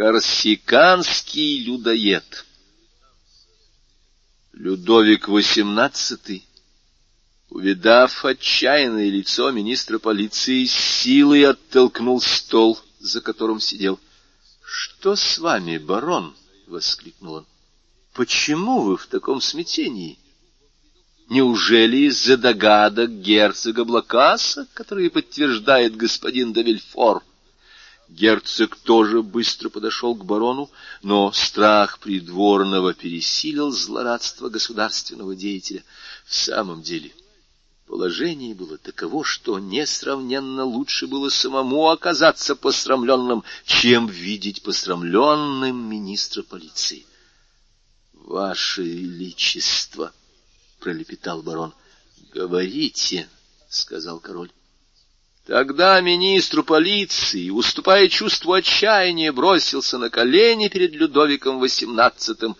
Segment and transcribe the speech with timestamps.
[0.00, 2.46] Корсиканский людоед
[4.54, 6.42] Людовик XVIII,
[7.50, 14.00] увидав отчаянное лицо министра полиции, силой оттолкнул стол, за которым сидел.—
[14.64, 16.34] Что с вами, барон?—
[16.66, 17.46] воскликнул он.—
[18.14, 20.18] Почему вы в таком смятении?
[21.28, 27.22] Неужели из-за догадок герцога Блакаса, которые подтверждает господин Давильфор?
[28.10, 30.68] Герцог тоже быстро подошел к барону,
[31.00, 35.84] но страх придворного пересилил злорадство государственного деятеля.
[36.26, 37.12] В самом деле,
[37.86, 47.06] положение было таково, что несравненно лучше было самому оказаться посрамленным, чем видеть посрамленным министра полиции.—
[48.12, 50.12] Ваше Величество!—
[50.80, 51.72] пролепетал барон.—
[52.34, 53.28] Говорите,—
[53.68, 54.50] сказал король.
[55.50, 62.54] Тогда министру полиции, уступая чувству отчаяния, бросился на колени перед Людовиком XVIII,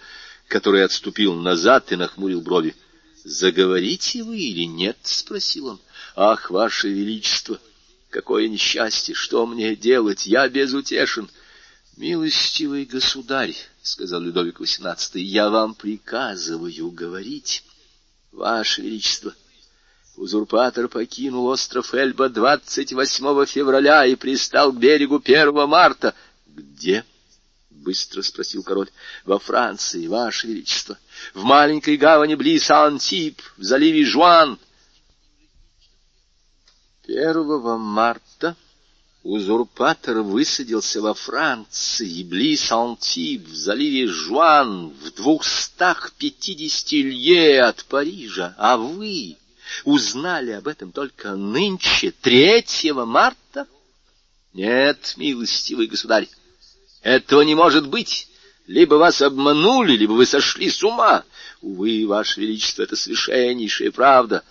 [0.49, 2.75] который отступил назад и нахмурил брови.—
[3.25, 5.81] Заговорите вы или нет?— спросил он.—
[6.17, 7.61] Ах, ваше величество!
[8.09, 9.15] Какое несчастье!
[9.15, 10.27] Что мне делать?
[10.27, 11.31] Я безутешен.—
[11.97, 17.63] Милостивый государь,— сказал Людовик XVIII,— я вам приказываю говорить.
[18.33, 19.33] Ваше величество!—
[20.17, 26.15] Узурпатор покинул остров Эльба 28 февраля и пристал к берегу 1 марта.—
[26.47, 27.05] Где?—
[27.71, 28.91] быстро спросил король.—
[29.25, 30.99] Во Франции, ваше величество.
[31.33, 34.59] В маленькой гавани близ Антип, в заливе Жуан.
[37.05, 38.57] 1 марта
[39.23, 48.55] узурпатор высадился во Франции, близ Антип, в заливе Жуан, в двухстах пятидесяти лье от Парижа,
[48.59, 49.39] а вы
[49.85, 53.67] узнали об этом только нынче, третьего марта?
[54.53, 56.29] Нет, милостивый государь,
[57.03, 58.29] этого не может быть.
[58.67, 61.25] Либо вас обманули, либо вы сошли с ума.
[61.61, 64.45] Увы, ваше величество, это совершеннейшая правда.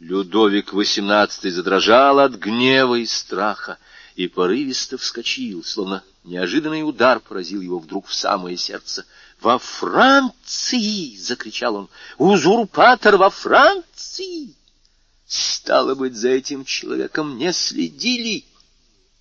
[0.00, 3.78] Людовик XVIII задрожал от гнева и страха
[4.14, 9.04] и порывисто вскочил, словно неожиданный удар поразил его вдруг в самое сердце.
[9.40, 11.88] «Во Франции!»— закричал он.
[12.16, 14.54] «Узурпатор во Франции!»
[15.28, 18.46] Стало быть, за этим человеком не следили.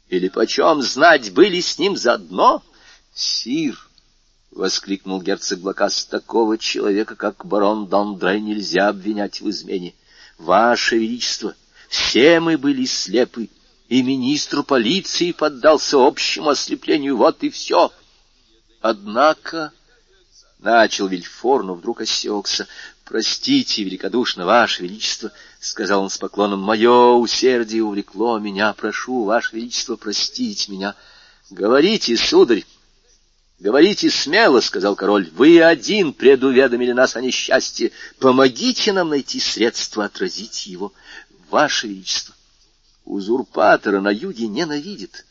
[0.08, 2.64] Или почем знать, были с ним заодно?
[3.14, 3.78] Сир,—
[4.52, 9.94] воскликнул герцог Блакас,— такого человека, как барон Дондрей, нельзя обвинять в измене.
[10.38, 11.56] Ваше Величество,
[11.90, 13.50] все мы были слепы,
[13.90, 17.92] и министру полиции поддался общему ослеплению, вот и все.
[18.80, 19.74] Однако...
[20.60, 22.68] Начал Вильфор, но вдруг осекся.
[23.06, 29.96] «Простите, великодушно, Ваше Величество»,— сказал он с поклоном,— «мое усердие увлекло меня, прошу, Ваше Величество,
[29.96, 30.96] простить меня».
[31.50, 32.66] «Говорите, сударь,
[33.60, 40.68] говорите смело»,— сказал король,— «вы один предуведомили нас о несчастье, помогите нам найти средства отразить
[40.68, 40.92] его,
[41.50, 42.36] Ваше Величество».
[43.06, 45.26] Узурпатора на юге ненавидит.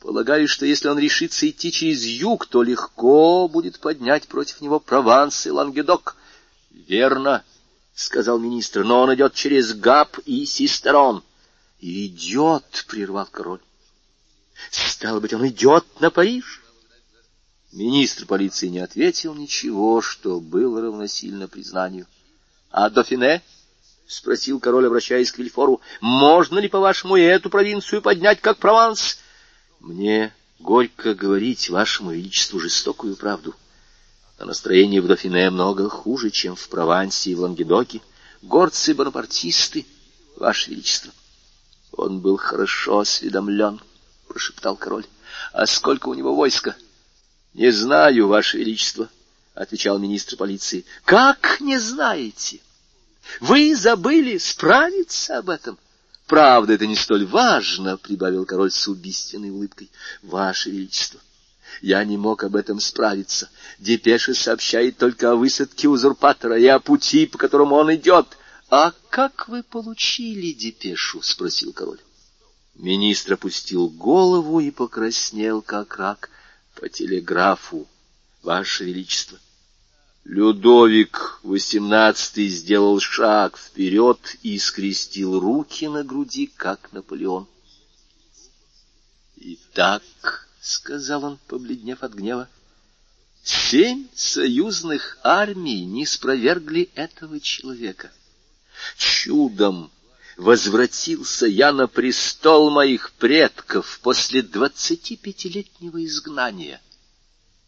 [0.00, 5.46] Полагаю, что если он решится идти через юг, то легко будет поднять против него Прованс
[5.46, 6.14] и Лангедок.—
[6.70, 7.42] Верно,—
[7.98, 11.24] сказал министр,— но он идет через Гап и Систерон.—
[11.80, 13.60] Идет,— прервал король.—
[14.70, 16.62] Стало быть, он идет на Париж?
[17.72, 22.06] Министр полиции не ответил ничего, что было равносильно признанию.—
[22.70, 23.42] А Дофине?—
[24.06, 29.18] спросил король, обращаясь к Вильфору.— Можно ли, по-вашему, эту провинцию поднять, как Прованс?—
[29.80, 33.56] Мне горько говорить вашему величеству жестокую правду.—
[34.38, 38.00] а настроение в Дофине много хуже, чем в Провансе и в Лангедоке.
[38.42, 39.84] Горцы-бонапартисты,
[40.36, 41.12] Ваше Величество.
[41.92, 43.80] Он был хорошо осведомлен,—
[44.28, 45.04] прошептал король.—
[45.52, 46.76] А сколько у него войска?—
[47.54, 49.08] Не знаю, Ваше Величество,—
[49.54, 52.60] отвечал министр полиции.— Как не знаете?
[53.40, 55.78] Вы забыли справиться об этом?—
[56.28, 59.90] Правда, это не столь важно,— прибавил король с убийственной улыбкой.—
[60.22, 61.18] Ваше Величество,
[61.80, 63.50] я не мог об этом справиться.
[63.78, 68.26] Депеша сообщает только о высадке узурпатора и о пути, по которому он идет.—
[68.70, 72.00] А как вы получили депешу?— спросил король.
[72.74, 76.30] Министр опустил голову и покраснел, как рак,
[76.74, 77.88] по телеграфу,
[78.42, 79.38] Ваше Величество.
[80.24, 87.48] Людовик XVIII сделал шаг вперед и скрестил руки на груди, как Наполеон.
[89.36, 90.02] Итак,—
[90.60, 92.48] сказал он, побледнев от гнева.
[93.42, 98.12] Семь союзных армий не спровергли этого человека.
[98.96, 99.90] Чудом
[100.36, 106.80] возвратился я на престол моих предков после двадцатипятилетнего изгнания.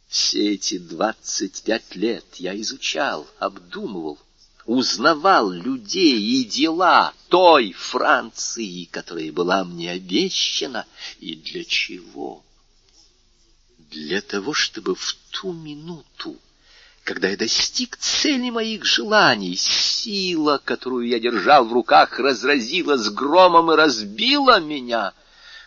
[0.08, 4.18] Все эти двадцать пять лет я изучал, обдумывал,
[4.66, 10.84] узнавал людей и дела той Франции, которая была мне обещана,
[11.20, 12.44] и для чего?
[13.90, 16.36] Для того, чтобы в ту минуту,
[17.04, 23.76] когда я достиг цели моих желаний, сила, которую я держал в руках, разразилась громом и
[23.76, 25.12] разбила меня.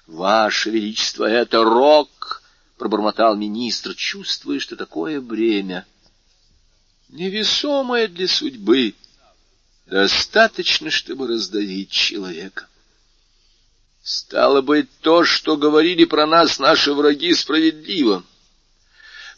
[0.07, 2.41] Ваше Величество, это рок,—
[2.77, 5.85] пробормотал министр, чувствуя, что такое бремя
[7.13, 8.95] невесомое для судьбы,
[9.85, 12.67] достаточно, чтобы раздавить человека.
[14.03, 18.21] Стало быть, то, что говорили про нас наши враги, справедливо.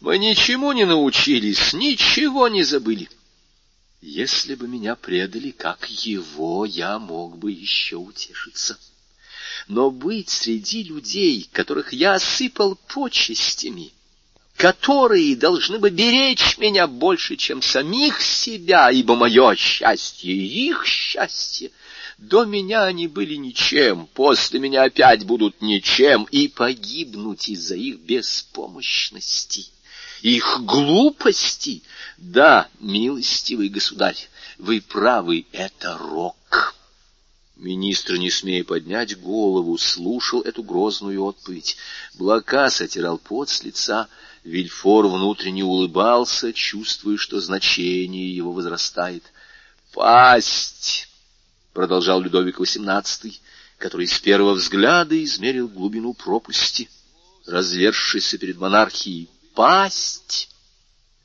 [0.01, 3.07] Мы ничему не научились, ничего не забыли.
[4.01, 8.79] Если бы меня предали, как его, я мог бы еще утешиться.
[9.67, 13.93] Но быть среди людей, которых я осыпал почестями,
[14.57, 21.69] которые должны бы беречь меня больше, чем самих себя, ибо мое счастье их счастье.
[22.17, 29.65] До меня они были ничем, после меня опять будут ничем, и погибнуть из-за их беспомощности,
[30.21, 31.83] их глупости.
[32.17, 34.17] Да, милостивый государь,
[34.57, 36.75] вы правы, это рок.
[37.57, 41.77] Министр, не смея поднять голову, слушал эту грозную отповедь.
[42.13, 44.07] Блокас отирал пот с лица,
[44.43, 49.23] Вильфор внутренне улыбался, чувствуя, что значение его возрастает.
[49.93, 51.07] «Пасть!»—
[51.75, 53.35] продолжал Людовик XVIII,
[53.77, 56.89] который с первого взгляда измерил глубину пропасти,
[57.45, 59.29] развершейся перед монархией.
[59.53, 60.49] «Пасть!»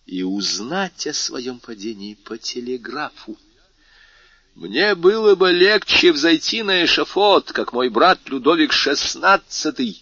[0.06, 3.38] и узнать о своем падении по телеграфу.
[4.56, 9.96] Мне было бы легче взойти на эшафот, как мой брат Людовик XVI,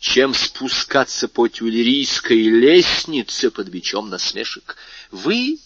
[0.00, 4.76] чем спускаться по тюлерийской лестнице под бичом насмешек.
[5.12, 5.60] Вы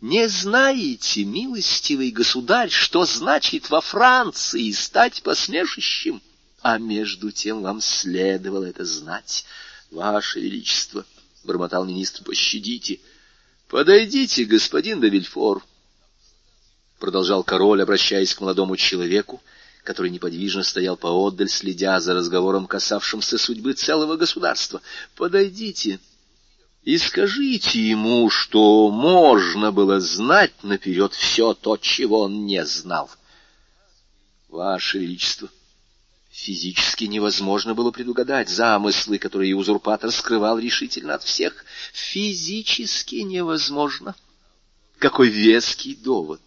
[0.00, 6.22] не знаете, милостивый государь, что значит во Франции стать посмешищем,
[6.62, 9.44] а между тем вам следовало это знать.
[9.90, 11.04] Ваше Величество,—
[11.44, 13.00] бормотал министр,— пощадите.
[13.68, 15.64] Подойдите, господин де Вильфор,—
[16.98, 19.42] продолжал король, обращаясь к молодому человеку,—
[19.88, 24.82] который неподвижно стоял поодаль, следя за разговором, касавшимся судьбы целого государства.
[25.14, 25.98] «Подойдите
[26.88, 33.10] и скажите ему, что можно было знать наперед все то, чего он не знал.
[34.48, 35.50] Ваше Величество,
[36.30, 41.62] физически невозможно было предугадать замыслы, которые узурпатор скрывал решительно от всех.
[41.92, 44.16] Физически невозможно.
[44.98, 46.40] Какой веский довод!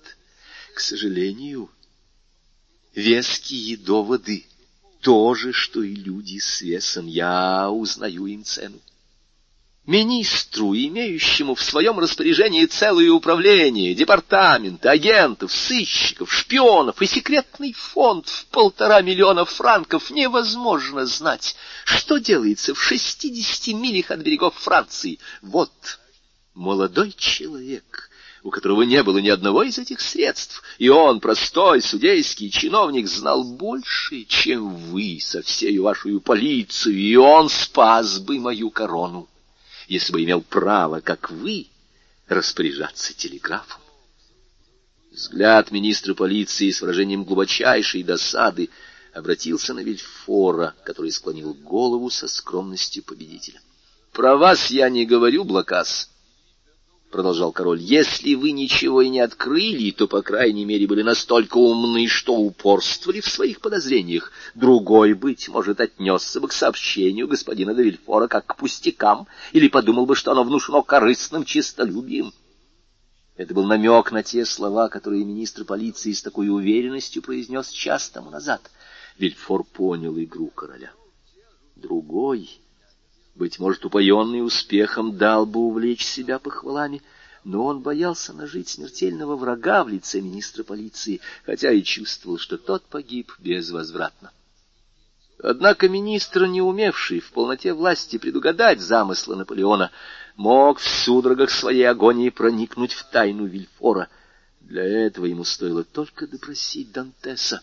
[0.73, 1.69] К сожалению,—
[2.95, 4.47] веские доводы,
[5.01, 8.81] то же, что и люди с весом, я узнаю им цену.
[9.87, 18.45] Министру, имеющему в своем распоряжении целое управление, департаменты, агентов, сыщиков, шпионов и секретный фонд в
[18.47, 25.17] полтора миллиона франков, невозможно знать, что делается в шестидесяти милях от берегов Франции.
[25.41, 25.71] Вот
[26.53, 28.09] молодой человек—
[28.43, 33.43] у которого не было ни одного из этих средств, и он, простой судейский чиновник, знал
[33.43, 39.27] больше, чем вы со всей вашей полицией, и он спас бы мою корону,
[39.91, 41.67] если бы имел право, как вы,
[42.29, 43.81] распоряжаться телеграфом.
[45.11, 48.69] Взгляд министра полиции с выражением глубочайшей досады
[49.13, 53.59] обратился на Вильфора, который склонил голову со скромностью победителя.—
[54.13, 56.09] Про вас я не говорю, Блокас,—
[57.11, 62.07] продолжал король,— если вы ничего и не открыли, то, по крайней мере, были настолько умны,
[62.07, 64.31] что упорствовали в своих подозрениях.
[64.55, 70.05] Другой, быть может, отнесся бы к сообщению господина де Вильфора как к пустякам, или подумал
[70.05, 72.33] бы, что оно внушено корыстным честолюбием.
[73.35, 78.29] Это был намек на те слова, которые министр полиции с такой уверенностью произнес час тому
[78.29, 78.71] назад.
[79.17, 80.91] Вильфор понял игру короля.
[81.75, 82.49] Другой
[83.35, 87.01] быть может, упоенный успехом дал бы увлечь себя похвалами,
[87.43, 92.83] но он боялся нажить смертельного врага в лице министра полиции, хотя и чувствовал, что тот
[92.85, 94.31] погиб безвозвратно.
[95.43, 99.91] Однако министр, не умевший в полноте власти предугадать замыслы Наполеона,
[100.35, 104.07] мог в судорогах своей агонии проникнуть в тайну Вильфора.
[104.59, 107.61] Для этого ему стоило только допросить Дантеса.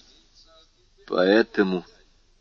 [1.06, 1.84] Поэтому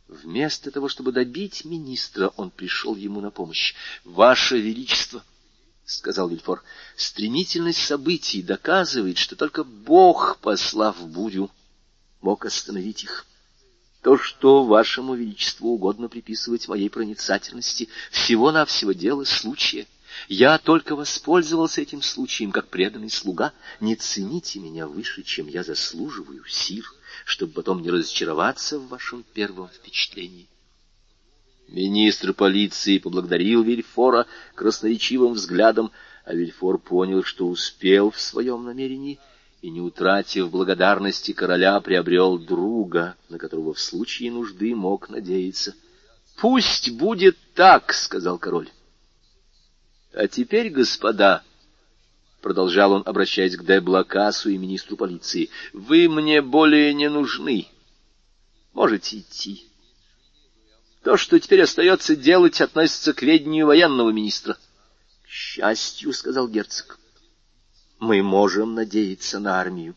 [0.08, 3.74] Вместо того, чтобы добить министра, он пришел ему на помощь.—
[4.06, 5.24] Ваше Величество!—
[5.86, 6.64] сказал Вильфор.—
[6.96, 11.52] Стремительность событий доказывает, что только Бог, послав бурю,
[12.22, 13.26] мог остановить их.
[14.02, 19.88] То, что вашему величеству угодно приписывать моей проницательности, всего-навсего дело случая.
[20.30, 23.52] Я только воспользовался этим случаем, как преданный слуга.
[23.82, 26.94] Не цените меня выше, чем я заслуживаю, сир,
[27.26, 30.48] чтобы потом не разочароваться в вашем первом впечатлении.
[31.68, 35.92] Министр полиции поблагодарил Вильфора красноречивым взглядом,
[36.24, 39.20] а Вильфор понял, что успел в своем намерении
[39.62, 45.76] и, не утратив благодарности короля, приобрел друга, на которого в случае нужды мог надеяться.—
[46.38, 48.70] Пусть будет так,— сказал король.—
[50.14, 51.44] А теперь, господа,—
[52.48, 57.68] продолжал он, обращаясь к Деблакасу и министру полиции,— вы мне более не нужны.
[58.72, 59.68] Можете идти.
[61.04, 64.58] То, что теперь остается делать, относится к ведению военного министра.—
[65.24, 66.98] К счастью,— сказал герцог,—
[68.00, 69.94] мы можем надеяться на армию.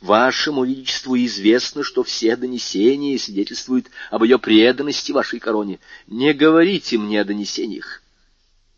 [0.00, 5.78] Вашему Величеству известно, что все донесения свидетельствуют об ее преданности вашей короне.
[6.08, 7.99] Не говорите мне о донесениях.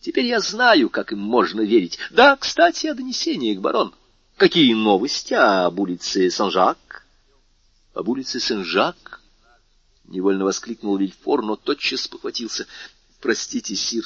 [0.03, 1.97] Теперь я знаю, как им можно верить.
[2.11, 3.95] Да, кстати, о донесениях, барон.
[4.37, 7.07] Какие новости об улице Сан-Жак?
[7.95, 9.21] Об улице Сен-Жак?
[10.05, 12.67] Невольно воскликнул Вильфор, но тотчас похватился.
[13.21, 14.05] Простите, сир,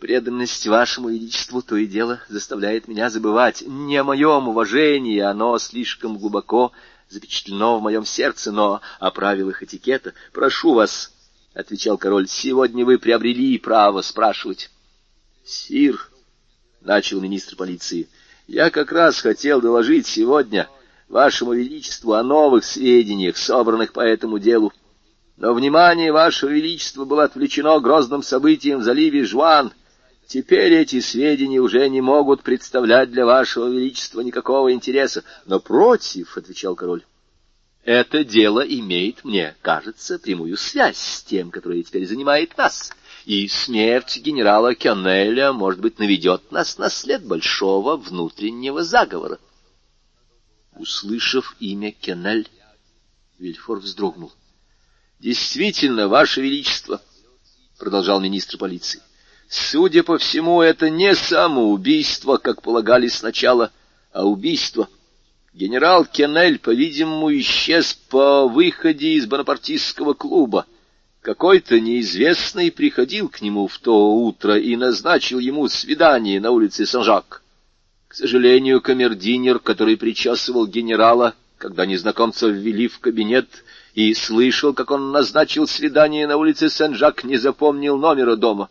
[0.00, 3.62] преданность вашему величеству то и дело заставляет меня забывать.
[3.64, 6.72] Не о моем уважении, оно слишком глубоко
[7.08, 10.12] запечатлено в моем сердце, но о правилах этикета.
[10.32, 11.12] Прошу вас,—
[11.54, 14.70] отвечал король,— сегодня вы приобрели право спрашивать.
[15.46, 16.10] Сир,—
[16.80, 18.08] начал министр полиции,—
[18.48, 20.68] я как раз хотел доложить сегодня
[21.08, 24.72] вашему величеству о новых сведениях, собранных по этому делу.
[25.36, 29.72] Но внимание Вашего Величества было отвлечено грозным событием в заливе Жуан.
[30.26, 35.22] Теперь эти сведения уже не могут представлять для Вашего Величества никакого интереса.
[35.44, 37.04] Но против,— отвечал король,—
[37.84, 42.90] это дело имеет, мне кажется, прямую связь с тем, которое теперь занимает нас.
[43.26, 49.40] И смерть генерала Кеннеля, может быть, наведет нас на след большого внутреннего заговора.
[50.76, 52.48] Услышав имя Кеннель,
[53.40, 54.32] Вильфор вздрогнул.
[55.18, 57.02] Действительно, Ваше Величество,—
[57.80, 59.02] продолжал министр полиции,—
[59.48, 63.72] судя по всему, это не самоубийство, как полагали сначала,
[64.12, 64.88] а убийство.
[65.52, 70.64] Генерал Кеннель, по-видимому, исчез по выходе из бонапартистского клуба.
[71.26, 77.42] Какой-то неизвестный приходил к нему в то утро и назначил ему свидание на улице Сан-Жак.
[78.06, 85.10] К сожалению, камердинер, который причесывал генерала, когда незнакомца ввели в кабинет, и слышал, как он
[85.10, 88.70] назначил свидание на улице Сен-Жак, не запомнил номера дома.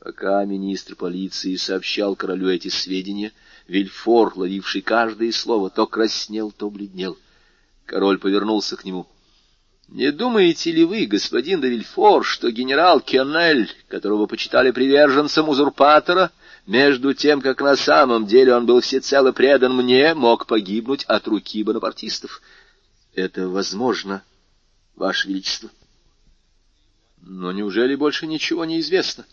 [0.00, 3.30] Пока министр полиции сообщал королю эти сведения,
[3.68, 7.16] Вильфор, ловивший каждое слово, то краснел, то бледнел.
[7.86, 9.06] Король повернулся к нему.—
[9.88, 16.30] Не думаете ли вы, господин де Вильфор, что генерал Кеннель, которого почитали приверженцем узурпатора,
[16.66, 21.62] между тем, как на самом деле он был всецело предан мне, мог погибнуть от руки
[21.62, 22.40] бонапартистов?—
[23.14, 24.24] это возможно,
[24.96, 25.70] Ваше Величество.
[27.22, 29.24] Но неужели больше ничего не известно?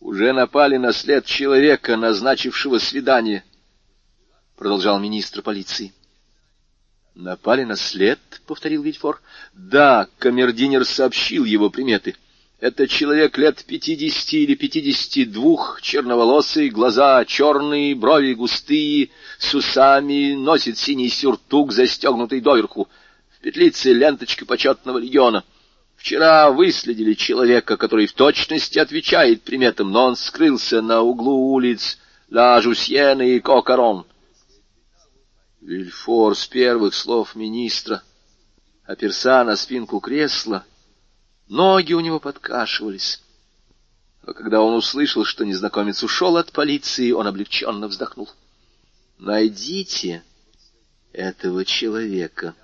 [0.00, 3.44] Уже напали на след человека, назначившего свидание,
[4.56, 5.94] продолжал министр полиции.
[7.16, 9.22] Напали на след, повторил Вильфор.
[9.54, 12.14] Да, камердинер сообщил его приметы.
[12.60, 19.08] Это человек лет пятидесяти или пятидесяти двух, черноволосый, глаза черные, брови густые,
[19.38, 22.86] с усами, носит синий сюртук, застегнутый доверху.
[23.30, 25.42] В петлице ленточка почетного легиона.
[25.96, 31.96] Вчера выследили человека, который в точности отвечает приметам, но он скрылся на углу улиц
[32.30, 34.04] Ла Жусьена и Кокарон.
[35.66, 38.04] Вильфор с первых слов министра,
[38.84, 40.64] оперся на спинку кресла,—
[41.48, 43.20] Ноги у него подкашивались.
[44.24, 48.28] Но когда он услышал, что незнакомец ушел от полиции, он облегченно вздохнул.
[49.18, 50.22] «Найдите
[51.12, 52.54] этого человека»,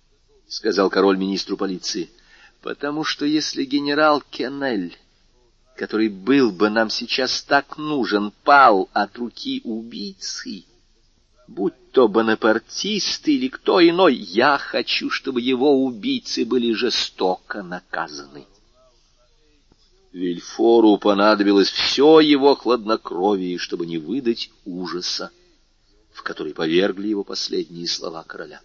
[0.48, 2.10] —сказал король министру полиции,—
[2.62, 4.96] «потому что если генерал Кеннель,
[5.76, 10.64] который был бы нам сейчас так нужен, пал от руки убийцы,
[11.46, 18.46] будь то бонапартист или кто иной, я хочу, чтобы его убийцы были жестоко наказаны.
[20.12, 25.30] Вильфору понадобилось все его хладнокровие, чтобы не выдать ужаса,
[26.12, 28.60] в который повергли его последние слова короля.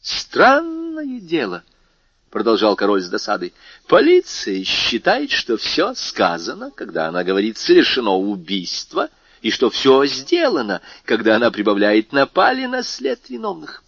[0.00, 1.62] «Странное дело»,—
[2.30, 3.52] продолжал король с досадой,—
[3.86, 9.10] «полиция считает, что все сказано, когда она говорит «совершено убийство»,—
[9.42, 13.82] и что все сделано, когда она прибавляет напали на след виновных.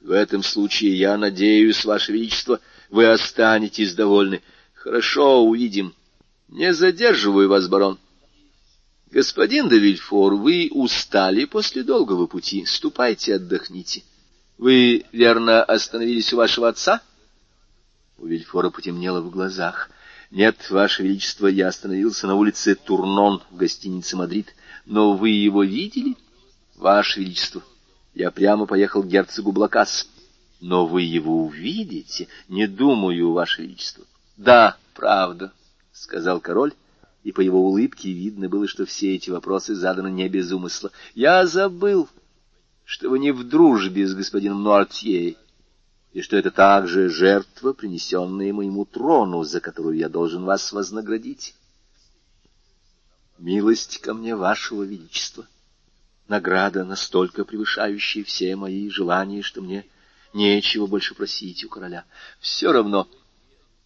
[0.00, 4.42] В этом случае, я надеюсь, Ваше Величество, вы останетесь довольны.
[4.74, 5.94] Хорошо, увидим.
[6.48, 7.98] Не задерживаю вас, барон.
[9.10, 9.78] Господин де
[10.08, 12.66] вы устали после долгого пути.
[12.66, 14.02] Ступайте, отдохните.
[14.58, 17.00] Вы, верно, остановились у вашего отца?
[18.18, 19.88] У Вильфора потемнело в глазах.
[20.32, 24.54] Нет, ваше величество, я остановился на улице Турнон в гостинице «Мадрид».
[24.86, 26.16] Но вы его видели?
[26.74, 27.62] Ваше величество,
[28.14, 30.08] я прямо поехал к герцогу Блакас.
[30.58, 32.28] Но вы его увидите?
[32.48, 34.06] Не думаю, ваше величество.
[34.38, 35.52] Да, правда,—
[35.92, 36.72] сказал король,
[37.24, 40.92] и по его улыбке видно было, что все эти вопросы заданы не без умысла.
[41.14, 42.08] Я забыл,
[42.86, 45.36] что вы не в дружбе с господином Нуартье,
[46.12, 51.54] и что это также жертва, принесенная моему трону, за которую я должен вас вознаградить.
[53.38, 55.46] Милость ко мне, вашего величества,
[56.28, 59.86] награда, настолько превышающая все мои желания, что мне
[60.34, 62.04] нечего больше просить у короля.
[62.40, 63.08] Все равно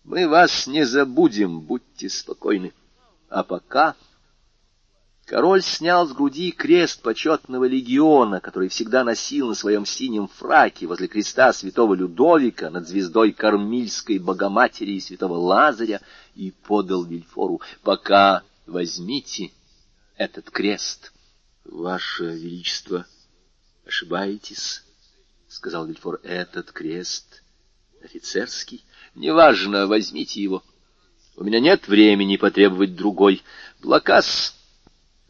[0.04, 2.73] мы вас не забудем, будьте спокойны.
[3.28, 3.95] А пока...
[5.26, 11.09] Король снял с груди крест почетного легиона, который всегда носил на своем синем фраке возле
[11.09, 16.00] креста святого Людовика над звездой Кармильской Богоматери и святого Лазаря,
[16.37, 19.50] и подал Вильфору, пока возьмите
[20.16, 21.12] этот крест.—
[21.64, 23.04] Ваше Величество,
[23.85, 24.85] ошибаетесь,—
[25.49, 27.42] сказал Вильфор,— этот крест
[28.00, 28.85] офицерский.
[29.16, 30.62] Неважно, возьмите его.
[31.35, 33.42] У меня нет времени потребовать другой.
[33.80, 34.55] Блокас,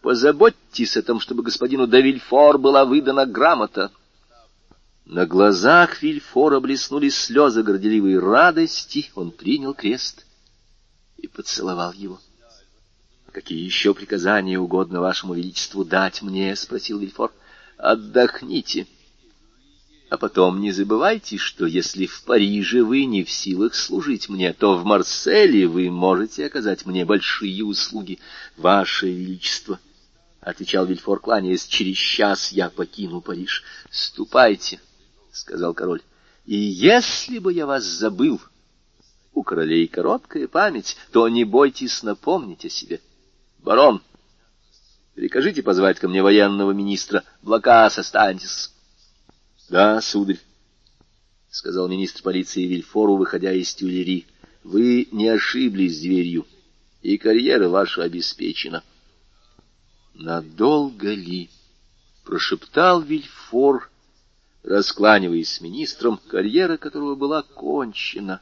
[0.02, 3.90] позаботьтесь о том, чтобы господину Давильфор была выдана грамота.
[5.04, 9.10] На глазах Вильфора блеснули слезы горделивой радости.
[9.14, 10.26] Он принял крест
[11.16, 12.20] и поцеловал его.—
[13.32, 17.32] Какие еще приказания угодно вашему величеству дать мне?— спросил Вильфор.—
[17.76, 18.86] Отдохните.—
[20.08, 24.76] а потом не забывайте, что если в Париже вы не в силах служить мне, то
[24.76, 28.20] в Марселе вы можете оказать мне большие услуги,
[28.56, 29.80] ваше величество.—
[30.40, 34.80] отвечал Вильфор, кланяясь,— через час я покину Париж.— Ступайте,—
[35.32, 36.02] сказал король,—
[36.46, 38.40] и если бы я вас забыл,
[39.34, 43.00] у королей короткая память, то не бойтесь напомнить о себе.
[43.58, 44.00] Барон,
[45.16, 48.70] прикажите позвать ко мне военного министра, Блокас, останьтесь.—
[49.68, 50.38] Да, сударь,—
[51.50, 54.26] сказал министр полиции Вильфору, выходя из тюлери,—
[54.62, 56.46] вы не ошиблись дверью,
[57.02, 58.84] и карьера ваша обеспечена.—
[60.14, 61.50] Надолго ли?—
[62.24, 63.90] прошептал Вильфор,
[64.62, 68.40] раскланиваясь с министром, карьера которого была кончена,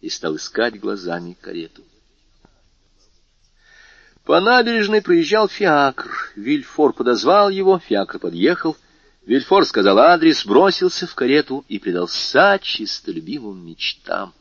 [0.00, 1.84] и стал искать глазами карету.
[4.24, 6.32] По набережной проезжал фиакр.
[6.34, 8.76] Вильфор подозвал его, фиакр подъехал—
[9.26, 14.32] Вильфор сказал адрес, бросился в карету и предался чистолюбивым мечтам.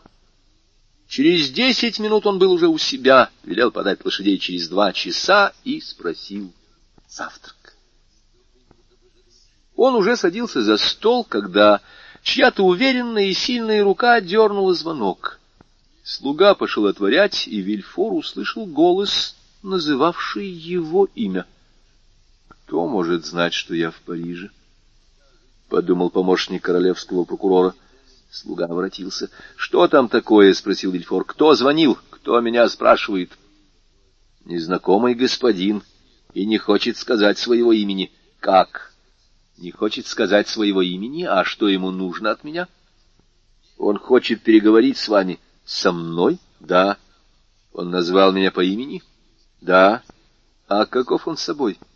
[1.07, 5.81] Через десять минут он был уже у себя, велел подать лошадей через два часа и
[5.81, 6.53] спросил
[7.09, 7.75] завтрак.
[9.75, 11.81] Он уже садился за стол, когда
[12.21, 15.39] чья-то уверенная и сильная рука дернула звонок.
[16.03, 21.45] Слуга пошел отворять, и Вильфор услышал голос, называвший его имя.
[22.47, 24.51] Кто может знать, что я в Париже?—
[25.69, 27.73] подумал помощник королевского прокурора.
[28.31, 31.97] Слуга воротился.— Что там такое?— спросил Вильфор.— Кто звонил?
[32.09, 33.31] Кто меня спрашивает?—
[34.45, 35.83] Незнакомый господин.
[36.33, 38.93] И не хочет сказать своего имени.— Как?
[39.57, 41.23] Не хочет сказать своего имени?
[41.23, 42.67] А что ему нужно от меня?—
[43.77, 46.97] Он хочет переговорить с вами.— Со мной?— Да.—
[47.73, 49.01] Он назвал меня по имени?—
[49.61, 50.03] Да.—
[50.67, 51.79] А каков он собой?—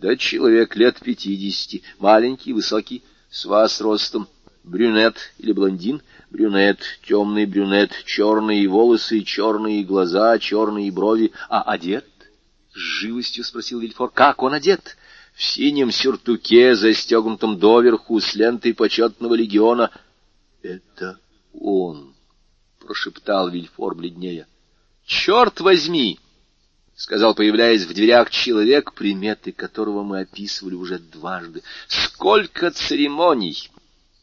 [0.00, 4.28] да человек лет пятидесяти, маленький, высокий, с вас ростом,
[4.62, 12.06] брюнет или блондин, брюнет, темный брюнет, черные волосы, черные глаза, черные брови, а одет?
[12.72, 14.10] С живостью спросил Вильфор.
[14.10, 14.98] Как он одет?
[15.34, 19.90] В синем сюртуке, застегнутом доверху, с лентой почетного легиона.
[20.62, 21.18] Это
[21.54, 22.14] он,
[22.80, 24.46] прошептал Вильфор бледнее.
[25.06, 26.18] Черт возьми!—
[26.96, 33.70] сказал, появляясь в дверях человек, приметы которого мы описывали уже дважды.— Сколько церемоний!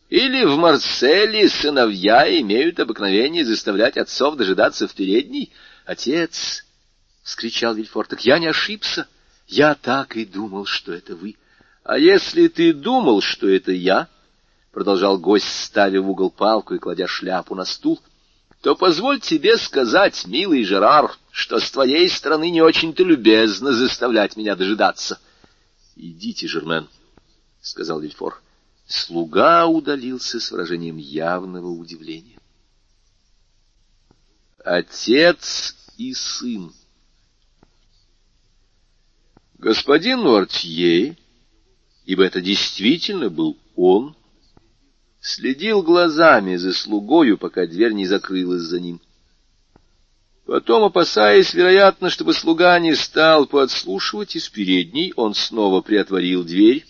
[0.09, 5.53] Или в Марселе сыновья имеют обыкновение заставлять отцов дожидаться в передней?—
[5.85, 6.65] Отец!—
[7.23, 9.07] вскричал Вильфор.— Так я не ошибся.
[9.47, 11.35] Я так и думал, что это вы.—
[11.83, 14.07] А если ты думал, что это я,—
[14.71, 18.01] продолжал гость, ставя в угол палку и кладя шляпу на стул,—
[18.63, 24.55] то позволь тебе сказать, милый Жерар, что с твоей стороны не очень-то любезно заставлять меня
[24.55, 25.19] дожидаться.—
[25.97, 26.87] Идите, Жермен,—
[27.61, 28.41] сказал Вильфор.
[28.87, 32.39] Слуга удалился с выражением явного удивления.
[34.63, 36.73] Отец и сын
[39.57, 41.17] Господин Нуартье,
[42.05, 44.15] ибо это действительно был он,—
[45.23, 49.01] следил глазами за слугою, пока дверь не закрылась за ним.
[50.45, 56.85] Потом, опасаясь, вероятно, чтобы слуга не стал подслушивать из передней, он снова приотворил дверь.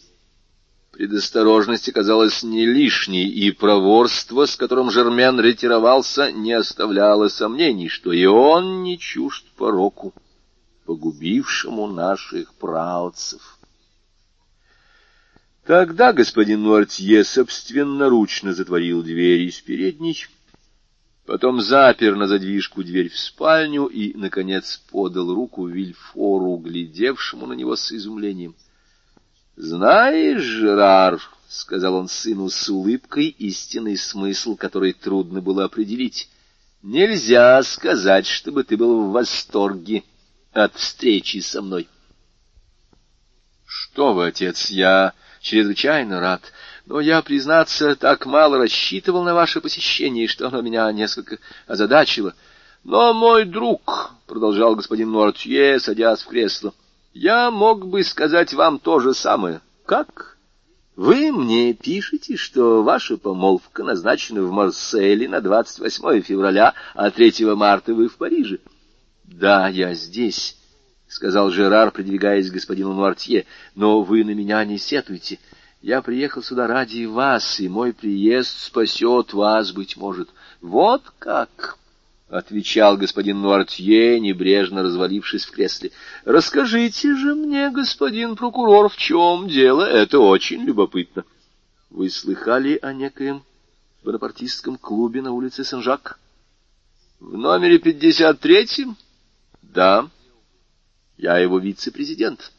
[0.92, 8.26] Предосторожность оказалась не лишней, и проворство, с которым Жермен ретировался, не оставляло сомнений, что и
[8.26, 10.14] он не чужд пороку,
[10.86, 13.60] погубившему наших праотцев.
[15.66, 20.26] Тогда господин Нуартье собственноручно затворил дверь из передней,
[21.26, 27.78] потом запер на задвижку дверь в спальню и, наконец, подал руку Вильфору, глядевшему на него
[27.78, 28.56] с изумлением.—
[29.56, 36.28] Знаешь, Жерар,— сказал он сыну с улыбкой, истинный смысл, который трудно было определить,—
[36.82, 40.04] нельзя сказать, чтобы ты был в восторге
[40.52, 41.88] от встречи со мной.—
[43.66, 46.42] Что вы, отец, я чрезвычайно рад,
[46.86, 52.34] но я, признаться, так мало рассчитывал на ваше посещение, что оно меня несколько озадачило.
[52.84, 56.74] Но, мой друг,— продолжал господин Нуартье, садясь в кресло,—
[57.14, 59.62] я мог бы сказать вам то же самое.
[59.86, 60.38] Как?
[60.96, 67.94] Вы мне пишете, что ваша помолвка назначена в Марселе на 28 февраля, а 3 марта
[67.94, 68.60] вы в Париже.
[69.26, 70.58] Да, я здесь—
[71.14, 73.46] сказал Жерар, придвигаясь к господину Нуартье,—
[73.76, 75.40] но вы на меня не сетуйте.
[75.82, 80.30] Я приехал сюда ради вас, и мой приезд спасет вас, быть может.
[80.62, 81.78] Вот как!—
[82.30, 85.92] отвечал господин Нуартье, небрежно развалившись в кресле.—
[86.26, 89.84] Расскажите же мне, господин прокурор, в чем дело?
[89.84, 91.26] Это очень любопытно.—
[91.92, 93.44] Вы слыхали о некоем
[94.04, 96.18] бонапартистском клубе на улице Сен-Жак?—
[97.20, 98.98] В номере пятьдесят третьем?—
[99.62, 100.10] Да.—
[101.18, 102.52] я его вице-президент.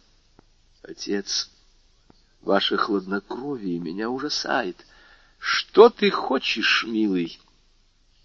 [0.83, 1.51] Отец,
[2.43, 4.77] ваше хладнокровие меня ужасает.
[5.39, 7.39] Что ты хочешь, милый?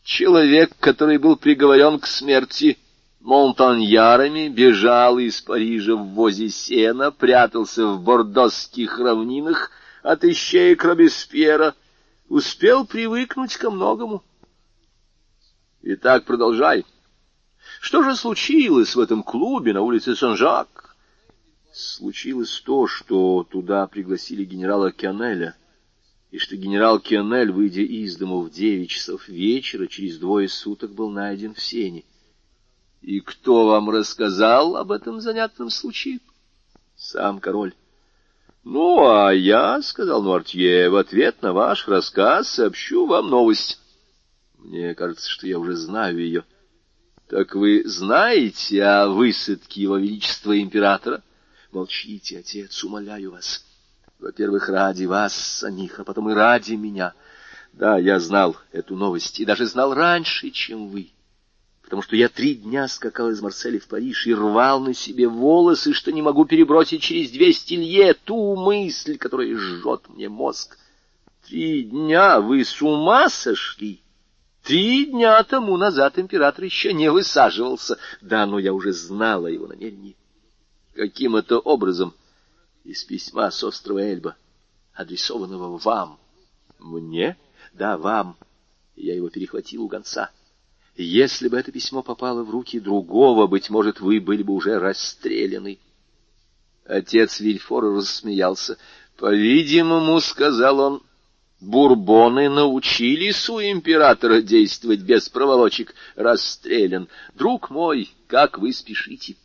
[0.04, 2.78] Человек, который был приговорен к смерти
[3.20, 9.72] монтаньярами, бежал из Парижа в возе сена, прятался в бордосских равнинах
[10.04, 11.76] от ищеек Робеспьера,
[12.30, 14.24] успел привыкнуть ко многому.
[15.82, 16.86] Итак, продолжай.—
[17.80, 20.96] что же случилось в этом клубе на улице Сан-Жак?
[21.72, 25.56] Случилось то, что туда пригласили генерала Кионеля,
[26.32, 31.10] и что генерал Кионель, выйдя из дому в девять часов вечера, через двое суток был
[31.10, 32.04] найден в сене.
[33.02, 36.20] И кто вам рассказал об этом занятном случае?
[36.98, 37.74] Сам король.
[38.64, 43.80] Ну, а я,— сказал Нуартье,— в ответ на ваш рассказ сообщу вам новость.
[44.58, 46.44] Мне кажется, что я уже знаю ее.—
[47.30, 51.22] так вы знаете о высадке его величества императора?
[51.72, 53.64] Молчите, отец, умоляю вас.
[54.18, 57.14] Во-первых, ради вас самих, а потом и ради меня.
[57.72, 61.12] Да, я знал эту новость, и даже знал раньше, чем вы.
[61.84, 65.94] Потому что я три дня скакал из Марселя в Париж и рвал на себе волосы,
[65.94, 70.80] что не могу перебросить через двести лье ту мысль, которая жжет мне мозг.
[71.48, 74.02] Три дня вы с ума сошли?
[74.70, 77.98] Три дня тому назад император еще не высаживался.
[78.22, 80.14] Да, но я уже знала его намерение.
[80.94, 82.14] Каким это образом?
[82.84, 84.36] Из письма с острова Эльба,
[84.94, 86.20] адресованного вам.
[86.78, 87.36] Мне?
[87.74, 88.38] Да, вам.
[88.96, 90.30] Я его перехватил у гонца.
[90.96, 95.80] Если бы это письмо попало в руки другого, быть может, вы были бы уже расстреляны.
[96.86, 98.78] Отец Вильфора рассмеялся.
[99.18, 101.04] По-видимому,— сказал он,
[101.60, 105.94] Бурбоны научились у императора действовать без проволочек.
[106.16, 107.10] Расстрелян.
[107.36, 109.36] Друг мой, как вы спешите?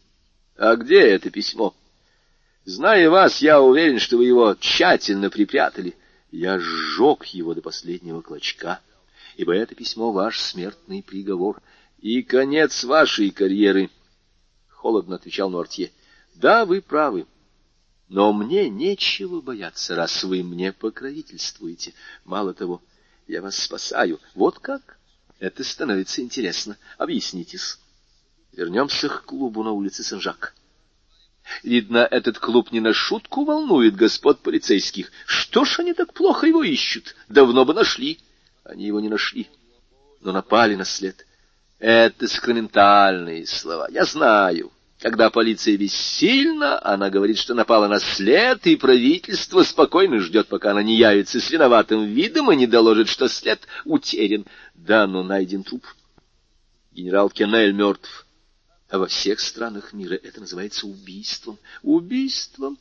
[0.56, 1.74] А где это письмо?
[2.64, 5.96] Зная вас, я уверен, что вы его тщательно припрятали.
[6.30, 8.80] Я сжег его до последнего клочка,
[9.36, 11.60] ибо это письмо ваш смертный приговор
[11.98, 13.90] и конец вашей карьеры.
[14.68, 15.90] Холодно отвечал Нортье.
[16.34, 17.26] Да, вы правы.
[18.08, 21.94] Но мне нечего бояться, раз вы мне покровительствуете.
[22.24, 22.82] Мало того,
[23.26, 24.20] я вас спасаю.
[24.34, 24.98] Вот как?
[25.38, 26.76] Это становится интересно.
[26.98, 27.78] Объяснитесь.
[28.52, 30.54] Вернемся к клубу на улице Сен-Жак.
[31.62, 35.10] Видно, этот клуб не на шутку волнует господ полицейских.
[35.26, 37.16] Что ж они так плохо его ищут?
[37.28, 38.20] Давно бы нашли.
[38.64, 39.48] Они его не нашли,
[40.20, 41.26] но напали на след.
[41.78, 43.88] Это сакраментальные слова.
[43.90, 44.72] Я знаю.
[45.04, 50.82] Когда полиция бессильна, она говорит, что напала на след, и правительство спокойно ждет, пока она
[50.82, 54.46] не явится с виноватым видом и не доложит, что след утерян.
[54.72, 55.84] Да, но найден труп.
[56.90, 58.26] Генерал Кеннель мертв.
[58.88, 61.58] А во всех странах мира это называется убийством.
[61.82, 62.78] Убийством?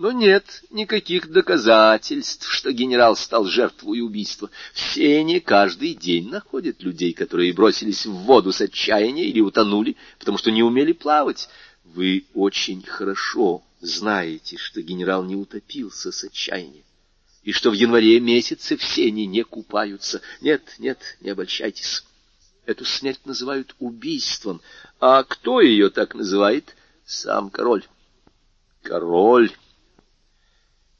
[0.00, 4.48] Но нет никаких доказательств, что генерал стал жертвой убийства.
[4.72, 10.38] Все они каждый день находят людей, которые бросились в воду с отчаяния или утонули, потому
[10.38, 11.50] что не умели плавать.
[11.84, 16.84] Вы очень хорошо знаете, что генерал не утопился с отчаяния,
[17.42, 20.22] и что в январе месяце все они не купаются.
[20.40, 22.04] Нет, нет, не обольщайтесь.
[22.64, 24.62] Эту смерть называют убийством.
[24.98, 26.74] А кто ее так называет?
[27.04, 27.84] Сам король.
[28.82, 29.50] Король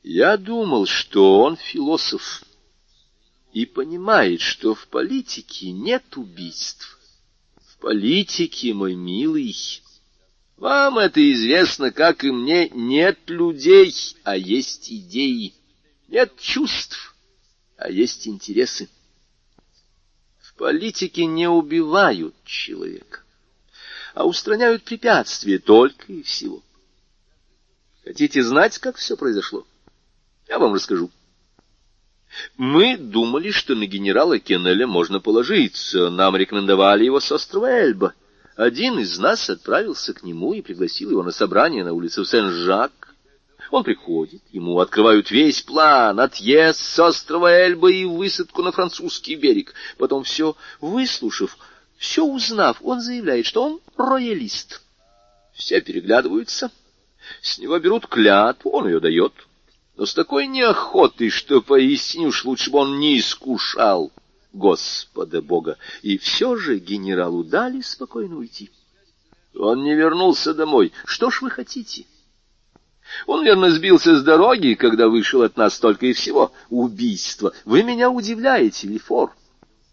[0.02, 2.42] я думал, что он философ
[3.52, 6.98] и понимает, что в политике нет убийств.
[7.56, 9.54] В политике, мой милый,
[10.56, 15.54] вам это известно, как и мне, нет людей, а есть идеи,
[16.08, 17.14] нет чувств,
[17.76, 18.88] а есть интересы.
[20.38, 23.22] В политике не убивают человека,
[24.14, 26.62] а устраняют препятствия только и всего.
[28.04, 29.66] Хотите знать, как все произошло?
[30.50, 31.10] Я вам расскажу.
[32.56, 36.10] Мы думали, что на генерала Кеннеля можно положиться.
[36.10, 38.14] Нам рекомендовали его с острова Эльба.
[38.56, 43.14] Один из нас отправился к нему и пригласил его на собрание на улице Сен-Жак.
[43.70, 49.72] Он приходит, ему открывают весь план, отъезд с острова Эльба и высадку на французский берег.
[49.98, 51.56] Потом все выслушав,
[51.96, 54.82] все узнав, он заявляет, что он роялист.
[55.52, 56.72] Все переглядываются,
[57.40, 59.32] с него берут клятву, он ее дает—
[59.96, 64.12] но с такой неохотой, что поистине уж лучше бы он не искушал
[64.52, 65.76] Господа Бога.
[66.02, 68.70] И все же генералу дали спокойно уйти.
[69.54, 70.92] Он не вернулся домой.
[71.04, 72.06] Что ж вы хотите?
[73.26, 76.52] Он, верно, сбился с дороги, когда вышел от нас только и всего.
[76.68, 77.52] Убийство.
[77.64, 79.34] Вы меня удивляете, Вильфор.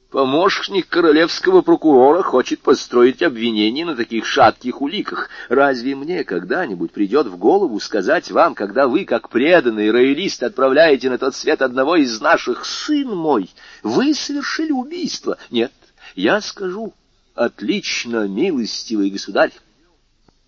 [0.10, 5.30] Помощник королевского прокурора хочет построить обвинение на таких шатких уликах.
[5.50, 11.18] Разве мне когда-нибудь придет в голову сказать вам, когда вы, как преданный роялист, отправляете на
[11.18, 13.50] тот свет одного из наших, сын мой,
[13.84, 15.38] вы совершили убийство?
[15.52, 15.74] Нет,
[16.16, 16.94] я скажу,
[17.36, 19.52] отлично, милостивый государь,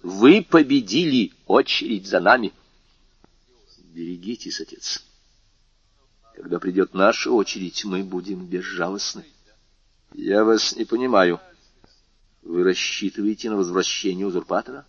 [0.01, 2.53] вы победили очередь за нами.
[3.93, 5.03] Берегитесь, отец.
[6.33, 9.25] Когда придет наша очередь, мы будем безжалостны.
[10.13, 11.39] Я вас не понимаю.
[12.41, 14.85] Вы рассчитываете на возвращение узурпатора?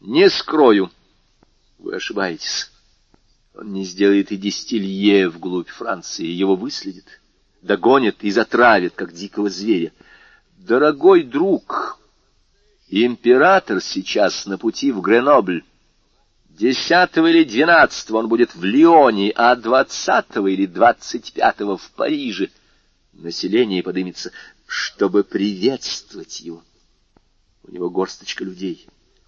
[0.00, 0.90] Не скрою.
[1.78, 2.70] Вы ошибаетесь.
[3.54, 7.20] Он не сделает и десяти вглубь Франции, его выследит,
[7.60, 9.92] догонит и затравит, как дикого зверя.
[10.56, 11.98] Дорогой друг,
[12.88, 15.64] император сейчас на пути в Гренобль.
[16.48, 22.50] Десятого или двенадцатого он будет в Лионе, а двадцатого или двадцать пятого в Париже—
[23.12, 24.32] население подымется,
[24.66, 26.62] чтобы приветствовать его.
[27.64, 28.86] У него горсточка людей,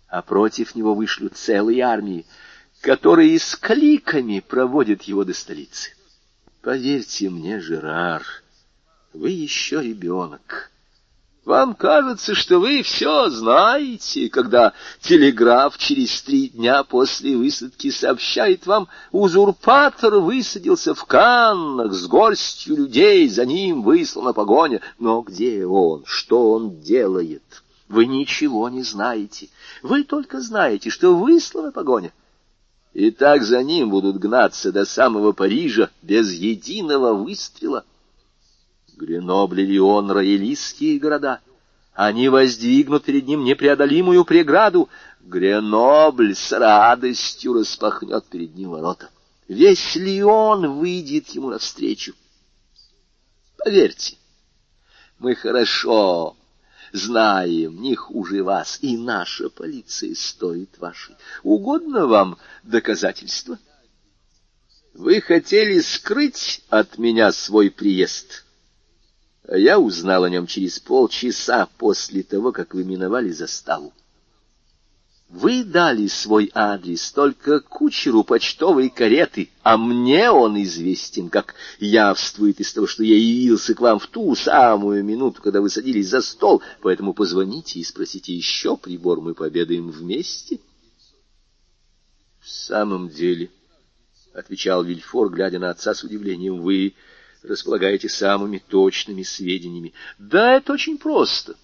[0.09, 2.27] а против него вышлют целые армии,
[2.81, 5.93] которые с кликами проводят его до столицы.
[6.63, 8.25] Поверьте мне, Жерар,
[9.13, 10.71] вы еще ребенок.
[11.45, 18.89] Вам кажется, что вы все знаете, когда телеграф через три дня после высадки сообщает вам,
[19.13, 24.81] узурпатор высадился в Каннах с горстью людей, за ним выслана погоня.
[24.99, 26.05] Но где он?
[26.07, 27.43] Что он делает?
[27.89, 29.51] Вы ничего не знаете.
[29.83, 32.13] Вы только знаете, что выслана погоня.
[32.95, 37.85] И так за ним будут гнаться до самого Парижа без единого выстрела.
[38.97, 41.41] Гренобль Лион— роялистские города.
[41.93, 44.89] Они воздвигнут перед ним непреодолимую преграду.
[45.21, 49.11] Гренобль с радостью распахнет перед ним ворота.
[49.49, 52.15] Весь Лион выйдет ему навстречу.
[53.59, 54.17] Поверьте,
[55.19, 56.37] мы хорошо
[56.93, 61.17] знаем, не хуже вас, и наша полиция стоит вашей.
[61.43, 63.59] Угодно вам доказательства?
[64.93, 68.44] Вы хотели скрыть от меня свой приезд—
[69.49, 73.93] я узнал о нем через полчаса после того, как вы миновали заставу.
[75.29, 82.73] Вы дали свой адрес только кучеру почтовой кареты, а мне он известен, как явствует из
[82.73, 86.63] того, что я явился к вам в ту самую минуту, когда вы садились за стол,
[86.83, 90.61] поэтому позвоните и спросите еще прибор, мы победаем вместе.—
[92.41, 93.51] В самом деле,—
[94.35, 96.95] отвечал Вильфор, глядя на отца с удивлением,— вы
[97.45, 99.93] располагаете самыми точными сведениями.
[100.19, 101.55] Да, это очень просто.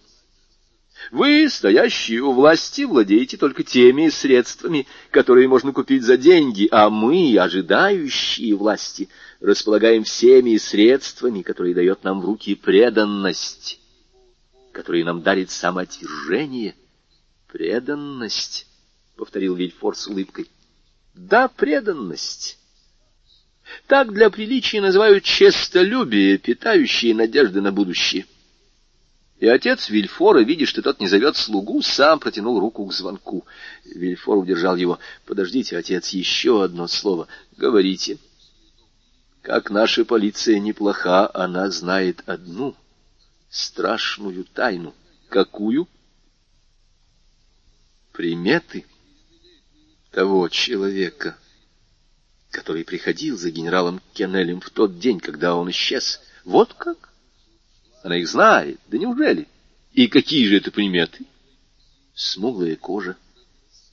[1.10, 7.34] Вы, стоящие у власти, владеете только теми средствами, которые можно купить за деньги, а мы,
[7.38, 9.08] ожидающие власти,
[9.40, 13.80] располагаем всеми средствами, которые дает нам в руки преданность,
[14.72, 16.74] которые нам дарит самоотвержение
[17.52, 18.68] Преданность,—
[19.16, 20.48] повторил Вильфор с улыбкой.
[21.14, 22.59] Да, преданность.
[23.87, 28.26] Так для приличия называют честолюбие, питающее надежды на будущее.
[29.38, 33.46] И отец Вильфора, видя, что тот не зовет слугу, сам протянул руку к звонку.
[33.85, 37.26] Вильфор удержал его.— Подождите, отец, еще одно слово.
[37.56, 38.18] Говорите.
[39.40, 42.76] Как наша полиция неплоха, она знает одну
[43.48, 44.94] страшную тайну.
[45.30, 45.88] Какую?
[48.12, 48.85] Приметы
[50.11, 51.38] того человека,
[52.50, 56.20] который приходил за генералом Кеннелем в тот день, когда он исчез.
[56.44, 57.10] Вот как?
[58.02, 58.80] Она их знает.
[58.88, 59.48] Да неужели?
[59.92, 61.24] И какие же это приметы?
[62.14, 63.16] Смуглая кожа,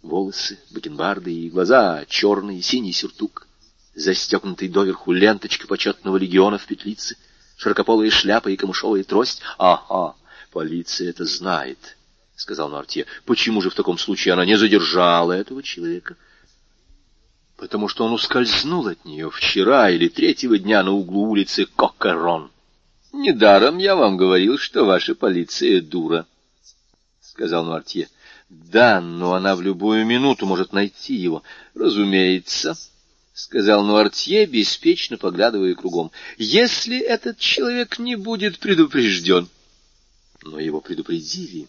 [0.02, 3.48] волосы, бакенбарды и глаза, черный синий сюртук,
[3.96, 7.16] застегнутый доверху ленточка почетного легиона в петлице,
[7.58, 9.42] широкополая шляпа и камышовая трость.
[9.58, 10.16] Ага,
[10.52, 11.98] полиция это знает,—
[12.36, 13.06] сказал Нортье.
[13.26, 16.16] Почему же в таком случае она не задержала этого человека?
[17.58, 22.52] Потому что он ускользнул от нее вчера или третьего дня на углу улицы Кокерон.
[23.12, 26.28] Недаром я вам говорил, что ваша полиция дура,—
[27.22, 28.10] сказал Нуартье.—
[28.50, 31.42] Да, но она в любую минуту может найти его.—
[31.74, 32.78] Разумеется,—
[33.34, 39.50] сказал Нуартье, беспечно поглядывая кругом.— Если этот человек не будет предупрежден.
[40.44, 41.68] Но его предупредили.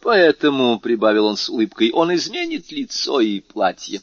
[0.00, 4.02] Поэтому,— прибавил он с улыбкой,— он изменит лицо и платье.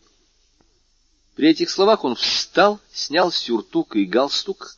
[1.36, 4.76] При этих словах он встал, снял сюртук и галстук,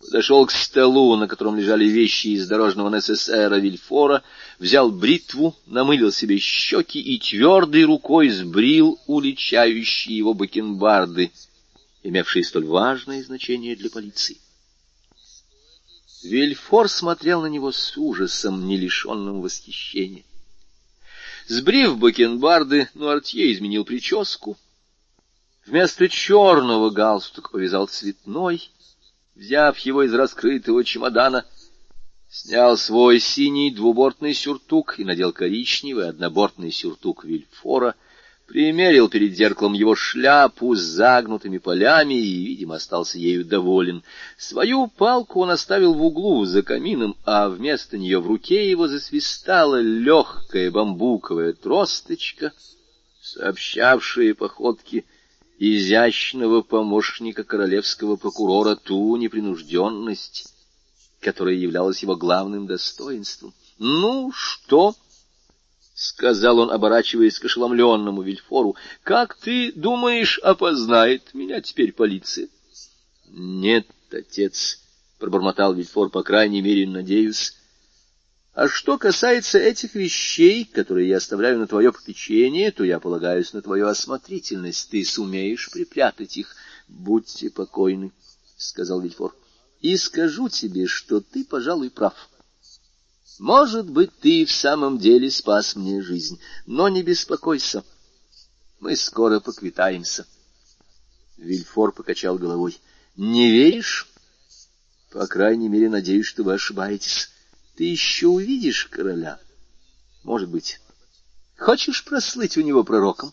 [0.00, 4.22] подошел к столу, на котором лежали вещи из дорожного НССР Вильфора,
[4.58, 11.32] взял бритву, намылил себе щеки и твердой рукой сбрил уличающие его бакенбарды,
[12.02, 14.38] имевшие столь важное значение для полиции.
[16.22, 20.24] Вильфор смотрел на него с ужасом, не лишенным восхищения.
[21.46, 24.56] Сбрив бакенбарды, Нуартье изменил прическу.
[25.68, 28.70] Вместо черного галстука повязал цветной,
[29.34, 31.44] взяв его из раскрытого чемодана,
[32.30, 37.96] снял свой синий двубортный сюртук и надел коричневый однобортный сюртук Вильфора,
[38.46, 44.02] примерил перед зеркалом его шляпу с загнутыми полями и, видимо, остался ею доволен.
[44.38, 49.82] Свою палку он оставил в углу за камином, а вместо нее в руке его засвистала
[49.82, 52.54] легкая бамбуковая тросточка,
[53.20, 55.04] сообщавшая походки—
[55.58, 60.54] изящного помощника королевского прокурора ту непринужденность,
[61.20, 64.94] которая являлась его главным достоинством.— Ну, что?—
[65.94, 72.48] сказал он, оборачиваясь к ошеломленному Вильфору.— Как ты думаешь, опознает меня теперь полиция?—
[73.28, 74.80] Нет, отец,—
[75.18, 77.57] пробормотал Вильфор,— по крайней мере, надеюсь.
[78.58, 83.62] А что касается этих вещей, которые я оставляю на твое попечение, то я полагаюсь на
[83.62, 84.90] твою осмотрительность.
[84.90, 86.56] Ты сумеешь припрятать их.
[86.88, 88.10] Будьте покойны,—
[88.56, 89.32] сказал Вильфор.
[89.80, 92.14] И скажу тебе, что ты, пожалуй, прав.
[93.38, 97.84] Может быть, ты в самом деле спас мне жизнь, но не беспокойся.
[98.80, 100.26] Мы скоро поквитаемся.
[101.36, 102.76] Вильфор покачал головой.—
[103.16, 104.08] Не веришь?—
[105.12, 107.30] По крайней мере, надеюсь, что вы ошибаетесь.
[107.78, 109.38] Ты еще увидишь короля.
[110.24, 110.80] Может быть.
[111.56, 113.32] Хочешь прослыть у него пророком?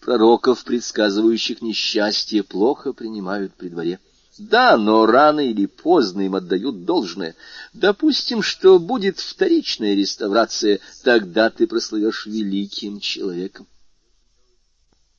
[0.00, 4.00] Пророков, предсказывающих несчастье, плохо принимают при дворе.
[4.36, 7.36] Да, но рано или поздно им отдают должное.
[7.72, 13.68] Допустим, что будет вторичная реставрация, тогда ты прослывешь великим человеком.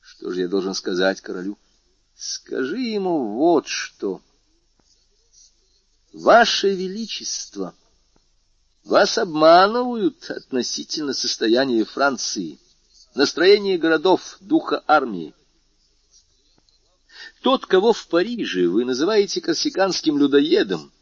[0.02, 1.56] Что же я должен сказать королю?
[2.14, 4.20] Скажи ему вот что.
[6.12, 7.74] Ваше Величество!—
[8.84, 12.58] вас обманывают относительно состояния Франции,
[13.14, 15.34] настроения городов, духа армии.
[17.42, 20.92] Тот, кого в Париже вы называете корсиканским людоедом,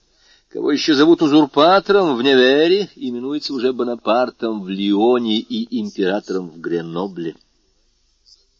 [0.48, 7.36] кого еще зовут узурпатором в Невере, именуется уже Бонапартом в Лионе и императором в Гренобле.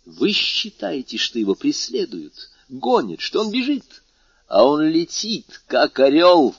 [0.04, 2.34] Вы считаете, что его преследуют,
[2.68, 4.02] гонят, что он бежит,
[4.46, 6.54] а он летит, как орел,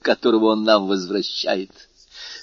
[0.00, 1.70] которого он нам возвращает.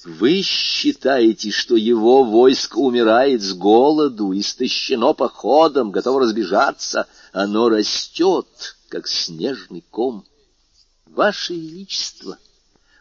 [0.03, 7.07] Вы считаете, что его войско умирает с голоду, истощено походом, готово разбежаться?
[7.31, 8.47] Оно растет,
[8.89, 10.25] как снежный ком.
[11.05, 12.39] Ваше Величество,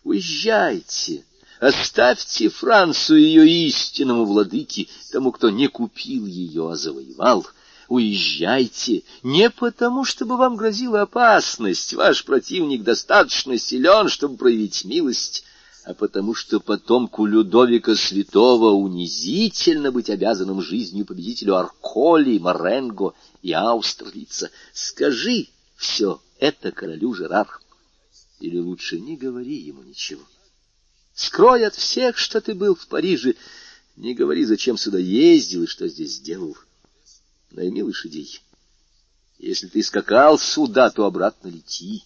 [0.05, 1.25] уезжайте,
[1.59, 7.47] оставьте Францию ее истинному владыке, тому, кто не купил ее, а завоевал.
[7.89, 15.45] Уезжайте не потому, чтобы вам грозила опасность, ваш противник достаточно силен, чтобы проявить милость,
[15.91, 24.53] а потому что потомку Людовика Святого унизительно быть обязанным жизнью победителю Арколи, Маренго и Аустерлица.
[24.73, 27.61] Скажи все это королю Жерар,
[28.39, 30.23] или лучше не говори ему ничего.
[31.13, 33.35] Скрой от всех, что ты был в Париже,
[33.97, 36.57] не говори, зачем сюда ездил и что здесь делал.
[37.51, 38.41] Найми лошадей.
[39.39, 42.05] Если ты скакал сюда, то обратно лети.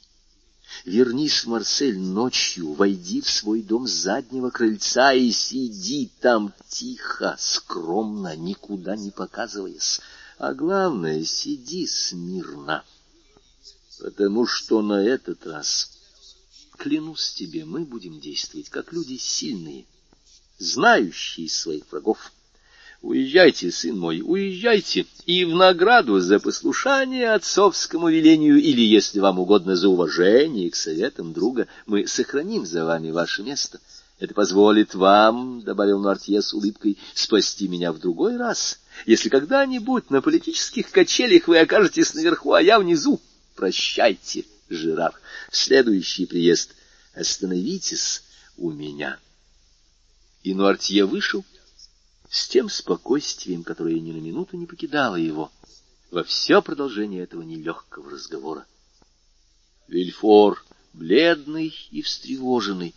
[0.85, 8.37] Вернись Марсель ночью, войди в свой дом с заднего крыльца и сиди там тихо, скромно,
[8.37, 10.01] никуда не показываясь.
[10.37, 12.85] А главное, сиди смирно,
[14.01, 15.91] потому что на этот раз,
[16.77, 19.87] клянусь тебе, мы будем действовать как люди сильные,
[20.59, 22.33] знающие своих врагов.
[23.05, 29.77] Уезжайте, сын мой, уезжайте, и в награду за послушание отцовскому велению, или, если вам угодно,
[29.77, 33.79] за уважение к советам друга, мы сохраним за вами ваше место.
[34.21, 40.23] Это позволит вам,— добавил Нуартье с улыбкой,— спасти меня в другой раз, если когда-нибудь на
[40.23, 43.21] политических качелях вы окажетесь наверху, а я внизу.
[43.55, 45.13] Прощайте, Жерар,
[45.51, 46.71] в следующий приезд
[47.15, 48.23] остановитесь
[48.57, 49.19] у меня.
[50.43, 51.45] И Нуартье вышел,—
[52.31, 55.51] с тем спокойствием, которое ни на минуту не покидало его
[56.11, 58.67] во все продолжение этого нелегкого разговора.
[59.89, 62.95] Вильфор, бледный и встревоженный,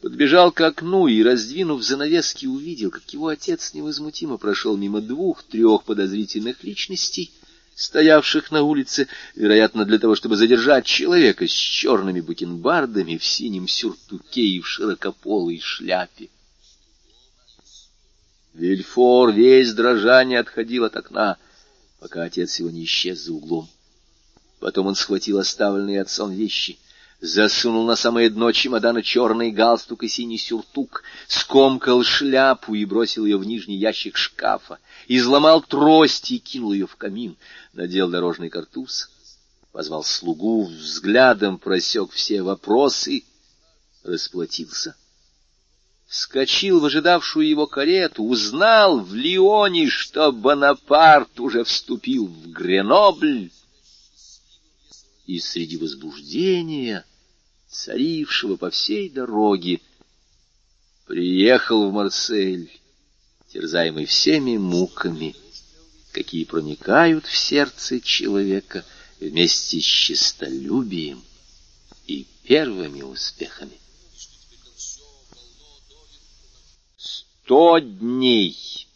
[0.00, 6.64] подбежал к окну и, раздвинув занавески, увидел, как его отец невозмутимо прошел мимо двух-трех подозрительных
[6.64, 7.30] личностей,
[7.74, 14.42] стоявших на улице, вероятно, для того, чтобы задержать человека с черными бакенбардами в синем сюртуке
[14.42, 16.28] и в широкополой шляпе.
[18.52, 21.38] Вильфор весь дрожание отходил от окна,
[22.00, 23.68] пока отец его не исчез за углом.
[24.58, 26.78] Потом он схватил оставленные отцом вещи,
[27.20, 33.38] засунул на самое дно чемодана черный галстук и синий сюртук, скомкал шляпу и бросил ее
[33.38, 37.36] в нижний ящик шкафа, изломал трость и кинул ее в камин,
[37.72, 39.10] надел дорожный картуз,
[39.70, 43.22] позвал слугу, взглядом просек все вопросы,
[44.02, 44.96] расплатился
[46.10, 53.50] вскочил в ожидавшую его карету, узнал в Лионе, что Бонапарт уже вступил в Гренобль,
[55.26, 57.04] и среди возбуждения,
[57.68, 59.80] царившего по всей дороге,
[61.06, 62.72] приехал в Марсель,
[63.52, 65.36] терзаемый всеми муками,
[66.10, 68.84] какие проникают в сердце человека
[69.20, 71.22] вместе с честолюбием
[72.08, 73.79] и первыми успехами.
[77.50, 78.86] Сто дней.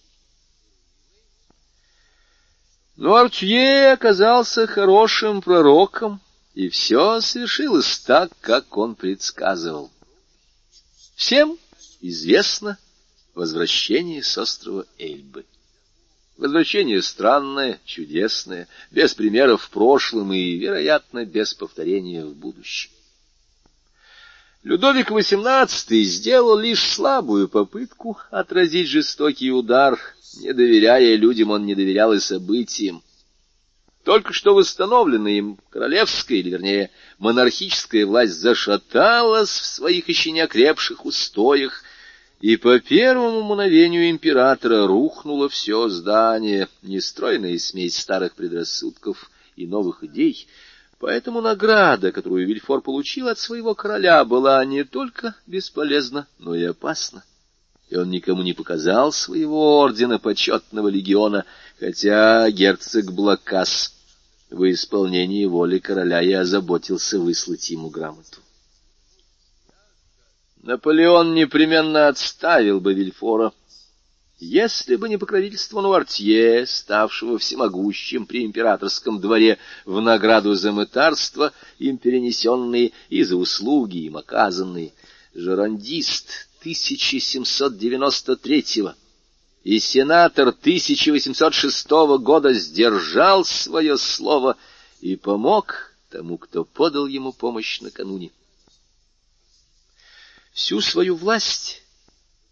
[2.94, 6.20] Но Артье оказался хорошим пророком,
[6.54, 9.90] и все свершилось так, как он предсказывал.
[11.16, 11.58] Всем
[12.00, 12.78] известно
[13.34, 15.44] возвращение с острова Эльбы.
[16.36, 22.92] Возвращение странное, чудесное, без примеров в прошлом и, вероятно, без повторения в будущем.
[24.64, 30.00] Людовик XVIII сделал лишь слабую попытку отразить жестокий удар.
[30.40, 33.02] Не доверяя людям, он не доверял и событиям.
[34.04, 41.04] Только что восстановленная им королевская, или, вернее, монархическая власть зашаталась в своих еще не окрепших
[41.04, 41.82] устоях,
[42.40, 50.46] и по первому мгновению императора рухнуло все здание, нестройная смесь старых предрассудков и новых идей—
[51.00, 57.24] Поэтому награда, которую Вильфор получил от своего короля, была не только бесполезна, но и опасна.
[57.88, 61.44] И он никому не показал своего ордена почетного легиона,
[61.78, 63.92] хотя герцог Блакас
[64.50, 68.40] в исполнении воли короля и озаботился выслать ему грамоту.
[70.62, 73.52] Наполеон непременно отставил бы Вильфора,
[74.44, 81.96] если бы не покровительство Нуартье, ставшего всемогущим при императорском дворе в награду за мытарство, им
[81.96, 84.92] перенесенные и за услуги им оказанные,
[85.34, 88.90] жерандист 1793
[89.64, 91.88] и сенатор 1806
[92.20, 94.58] года сдержал свое слово
[95.00, 98.30] и помог тому, кто подал ему помощь накануне.
[100.52, 101.83] Всю свою власть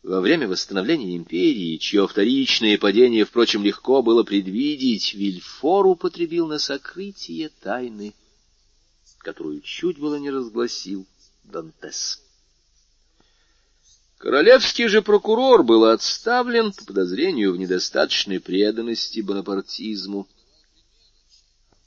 [0.03, 7.51] во время восстановления империи, чье вторичное падение, впрочем, легко было предвидеть, Вильфор употребил на сокрытие
[7.61, 8.15] тайны,
[9.19, 11.07] которую чуть было не разгласил
[11.45, 12.21] Дантес.
[14.19, 20.29] Королевский же прокурор был отставлен по подозрению в недостаточной преданности бонапартизму.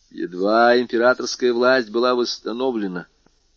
[0.09, 3.07] Едва императорская власть была восстановлена,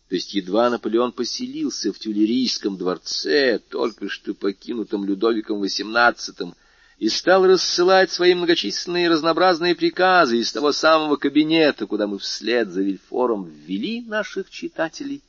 [0.09, 6.55] То есть едва Наполеон поселился в Тюлерийском дворце, только что покинутом Людовиком XVIII,
[6.97, 12.81] и стал рассылать свои многочисленные разнообразные приказы из того самого кабинета, куда мы вслед за
[12.81, 15.21] Вильфором ввели наших читателей,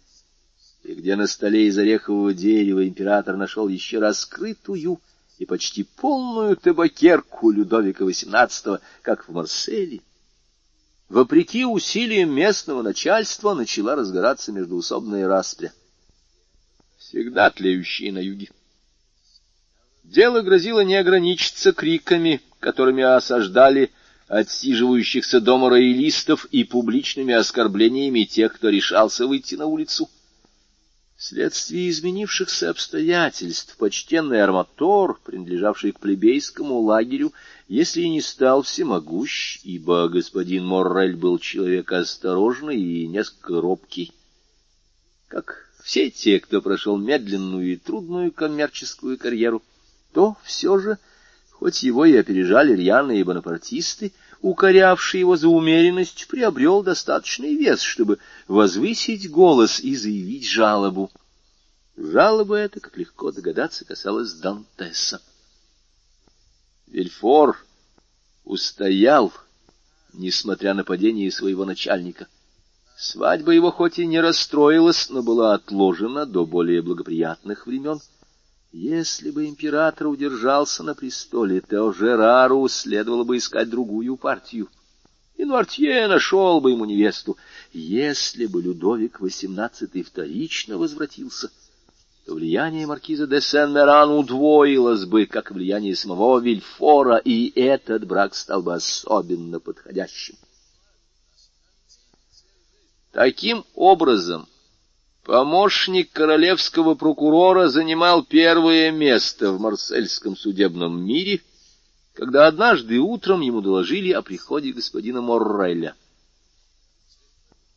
[0.82, 4.98] и где на столе из орехового дерева император нашел еще раскрытую
[5.38, 10.00] и почти полную табакерку Людовика XVIII, как в Марселе,
[11.10, 15.72] вопреки усилиям местного начальства, начала разгораться междуусобная распря,
[16.96, 18.48] всегда тлеющая на юге.
[20.04, 23.90] Дело грозило не ограничиться криками, которыми осаждали
[24.28, 30.08] отсиживающихся дома роялистов и публичными оскорблениями тех, кто решался выйти на улицу.
[31.20, 37.34] Вследствие изменившихся обстоятельств почтенный арматор, принадлежавший к плебейскому лагерю,
[37.68, 44.14] если и не стал всемогущ, ибо господин Моррель был человек осторожный и несколько робкий,
[45.28, 49.62] как все те, кто прошел медленную и трудную коммерческую карьеру,
[50.14, 50.96] то все же,
[51.50, 58.18] хоть его и опережали рьяные бонапартисты, укорявший его за умеренность, приобрел достаточный вес, чтобы
[58.48, 61.10] возвысить голос и заявить жалобу.
[61.96, 65.20] Жалоба эта, как легко догадаться, касалась Дантеса.
[66.86, 67.58] Вильфор
[68.44, 69.32] устоял,
[70.12, 72.26] несмотря на падение своего начальника.
[72.96, 78.00] Свадьба его хоть и не расстроилась, но была отложена до более благоприятных времен.
[78.72, 84.68] Если бы император удержался на престоле, то Жерару следовало бы искать другую партию.
[85.36, 87.36] И Нуартье нашел бы ему невесту.
[87.72, 91.50] Если бы Людовик XVIII вторично возвратился—
[92.30, 98.62] то влияние маркиза де Сен-Меран удвоилось бы, как влияние самого Вильфора, и этот брак стал
[98.62, 100.36] бы особенно подходящим.
[103.10, 104.46] Таким образом,
[105.24, 111.40] помощник королевского прокурора занимал первое место в марсельском судебном мире,
[112.14, 115.94] когда однажды утром ему доложили о приходе господина Морреля.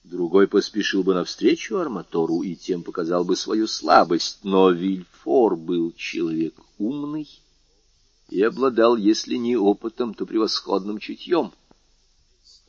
[0.03, 6.55] Другой поспешил бы навстречу арматору и тем показал бы свою слабость, но Вильфор был человек
[6.77, 7.27] умный
[8.29, 11.51] и обладал, если не опытом, то превосходным чутьем.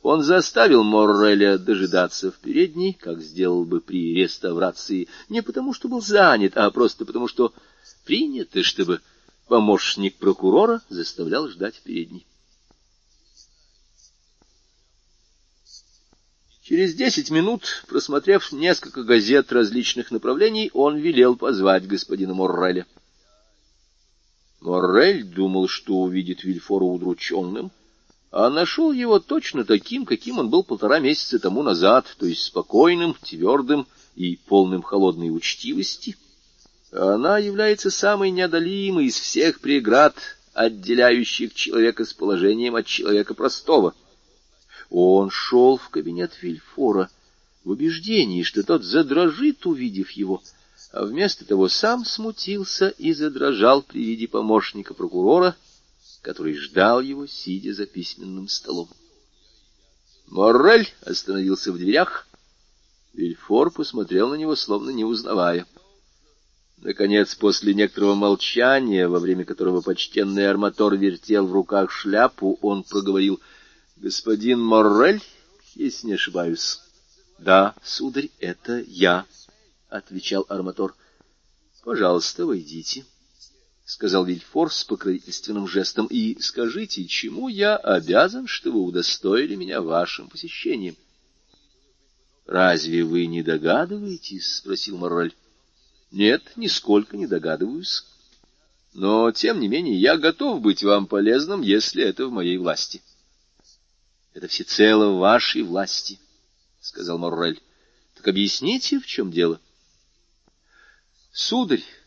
[0.05, 5.99] Он заставил Морреля дожидаться в передней, как сделал бы при реставрации, не потому что был
[5.99, 7.51] занят, а просто потому что
[8.03, 9.01] принято, чтобы
[9.47, 12.27] помощник прокурора заставлял ждать в передней.
[16.61, 22.85] Через десять минут, просмотрев несколько газет различных направлений, он велел позвать господина Морреля.
[24.61, 27.71] Моррель думал, что увидит Вильфора удрученным,
[28.31, 33.15] а нашел его точно таким, каким он был полтора месяца тому назад, то есть спокойным,
[33.21, 36.17] твердым и полным холодной учтивости.
[36.91, 40.15] Она является самой неодолимой из всех преград,
[40.53, 43.93] отделяющих человека с положением от человека простого—
[44.89, 47.09] он шел в кабинет Вильфора
[47.63, 50.41] в убеждении, что тот задрожит, увидев его,
[50.91, 55.55] а вместо того сам смутился и задрожал при виде помощника прокурора,
[56.25, 58.89] который ждал его, сидя за письменным столом.
[60.25, 62.27] Моррель остановился в дверях.
[63.13, 65.67] Вильфор посмотрел на него, словно не узнавая.
[66.77, 73.39] Наконец, после некоторого молчания, во время которого почтенный арматор вертел в руках шляпу, он проговорил—
[73.95, 75.21] Господин Моррель,
[75.75, 76.79] если не ошибаюсь.—
[77.37, 79.27] Да, сударь, это я,—
[79.89, 80.95] отвечал арматор.—
[81.83, 83.05] Пожалуйста, войдите,—
[83.85, 90.27] сказал Вильфор с покровительственным жестом,— и скажите, чему я обязан, что вы удостоили меня вашим
[90.27, 90.97] посещением?—
[92.47, 95.35] Разве вы не догадываетесь?— спросил Моррель.—
[96.11, 98.03] Нет, нисколько не догадываюсь.
[98.93, 103.01] Но, тем не менее, я готов быть вам полезным, если это в моей власти.—
[104.35, 106.19] это всецело в вашей власти,—
[106.81, 107.61] сказал Моррель.—
[108.15, 109.61] Так объясните, в чем дело.—
[111.31, 111.83] Сударь,—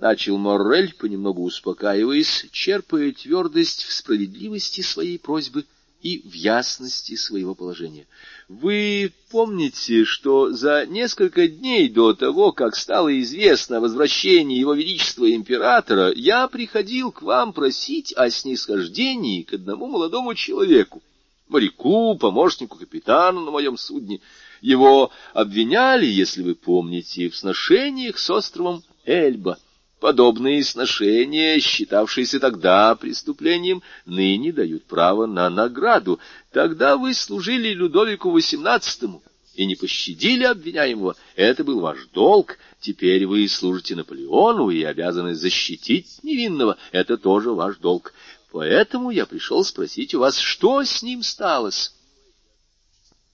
[0.00, 5.66] начал Моррель, понемногу успокаиваясь, черпая твердость в справедливости своей просьбы
[6.00, 8.06] и в ясности своего положения.
[8.48, 15.30] Вы помните, что за несколько дней до того, как стало известно о возвращении Его Величества
[15.30, 21.02] Императора, я приходил к вам просить о снисхождении к одному молодому человеку,
[21.48, 24.20] моряку, помощнику капитана на моем судне.
[24.62, 29.58] Его обвиняли, если вы помните, в сношениях с островом Эльба.
[30.00, 36.18] Подобные сношения, считавшиеся тогда преступлением, ныне дают право на награду.
[36.52, 39.20] Тогда вы служили Людовику XVIII
[39.56, 41.16] и не пощадили обвиняемого.
[41.36, 42.56] Это был ваш долг.
[42.80, 46.78] Теперь вы служите Наполеону и обязаны защитить невинного.
[46.92, 48.14] Это тоже ваш долг.
[48.52, 51.94] Поэтому я пришел спросить у вас, что с ним сталось?»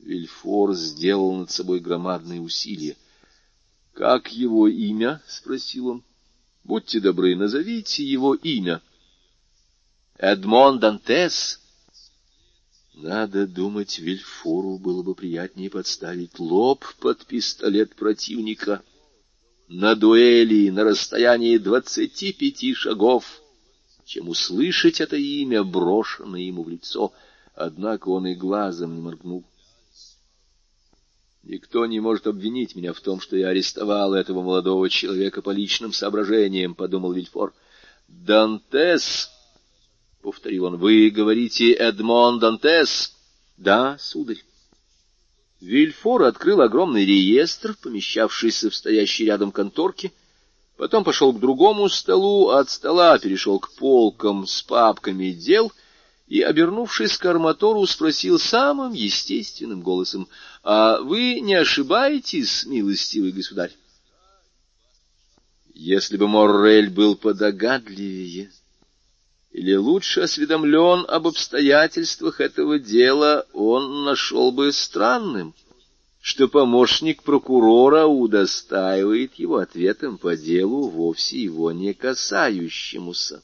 [0.01, 2.97] Вильфор сделал над собой громадные усилия.
[3.95, 6.03] «Как его имя?»— спросил он.
[6.67, 8.83] «Будьте добры, назовите его имя».
[10.19, 11.61] «Эдмон Дантес».
[12.95, 18.83] Надо думать, Вильфору было бы приятнее подставить лоб под пистолет противника
[19.69, 23.41] на дуэли на расстоянии двадцати пяти шагов,
[24.05, 27.13] чем услышать это имя, брошенное ему в лицо.
[27.55, 29.45] Однако он и глазом не моргнул.
[31.49, 35.93] Никто не может обвинить меня в том, что я арестовал этого молодого человека по личным
[35.93, 37.55] соображениям,— подумал Вильфор.—
[38.09, 39.31] Дантес,—
[40.23, 43.15] повторил он,— вы говорите Эдмон Дантес?—
[43.57, 44.43] Да, сударь.
[45.61, 50.11] Вильфор открыл огромный реестр, помещавшийся в стоящей рядом конторке,
[50.77, 55.71] потом пошел к другому столу, от стола перешел к полкам с папками дел—
[56.27, 60.29] и, обернувшись к арматору, спросил самым естественным голосом,
[60.63, 63.73] «А вы не ошибаетесь, милостивый государь?»
[65.73, 68.51] Если бы Моррель был подогадливее
[69.53, 75.55] или лучше осведомлен об обстоятельствах этого дела, он нашел бы странным,
[76.21, 83.43] что помощник прокурора удостаивает его ответом по делу, вовсе его не касающемуся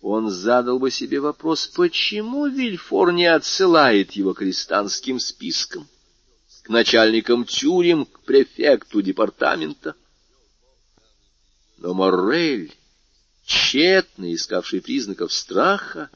[0.00, 5.88] он задал бы себе вопрос, почему Вильфор не отсылает его к арестантским спискам,
[6.62, 9.96] к начальникам тюрем, к префекту департамента.
[11.78, 12.74] Но Моррель,
[13.44, 16.10] тщетно искавший признаков страха,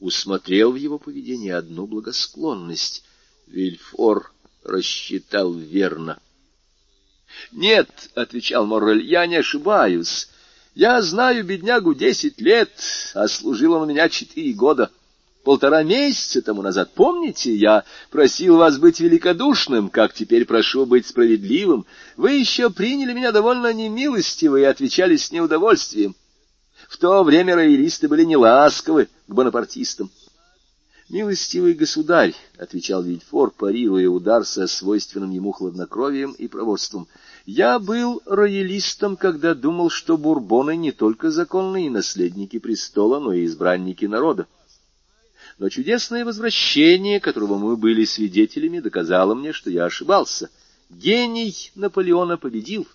[0.00, 3.04] усмотрел в его поведении одну благосклонность.
[3.46, 4.32] Вильфор
[4.64, 6.20] рассчитал верно.—
[7.52, 10.28] Нет,— отвечал Моррель,— я не ошибаюсь.
[10.74, 12.70] Я знаю беднягу десять лет,
[13.14, 14.90] а служил он у меня четыре года.
[15.44, 21.86] Полтора месяца тому назад, помните, я просил вас быть великодушным, как теперь прошу быть справедливым.
[22.16, 26.16] Вы еще приняли меня довольно немилостиво и отвечали с неудовольствием.
[26.88, 30.10] В то время роялисты были неласковы к бонапартистам.
[31.14, 37.06] «Милостивый государь»,— отвечал Вильфор, парируя удар со свойственным ему хладнокровием и проворством,—
[37.46, 44.06] «я был роялистом, когда думал, что бурбоны не только законные наследники престола, но и избранники
[44.06, 44.48] народа.
[45.58, 50.50] Но чудесное возвращение, которого мы были свидетелями, доказало мне, что я ошибался.
[50.90, 52.88] Гений Наполеона победил,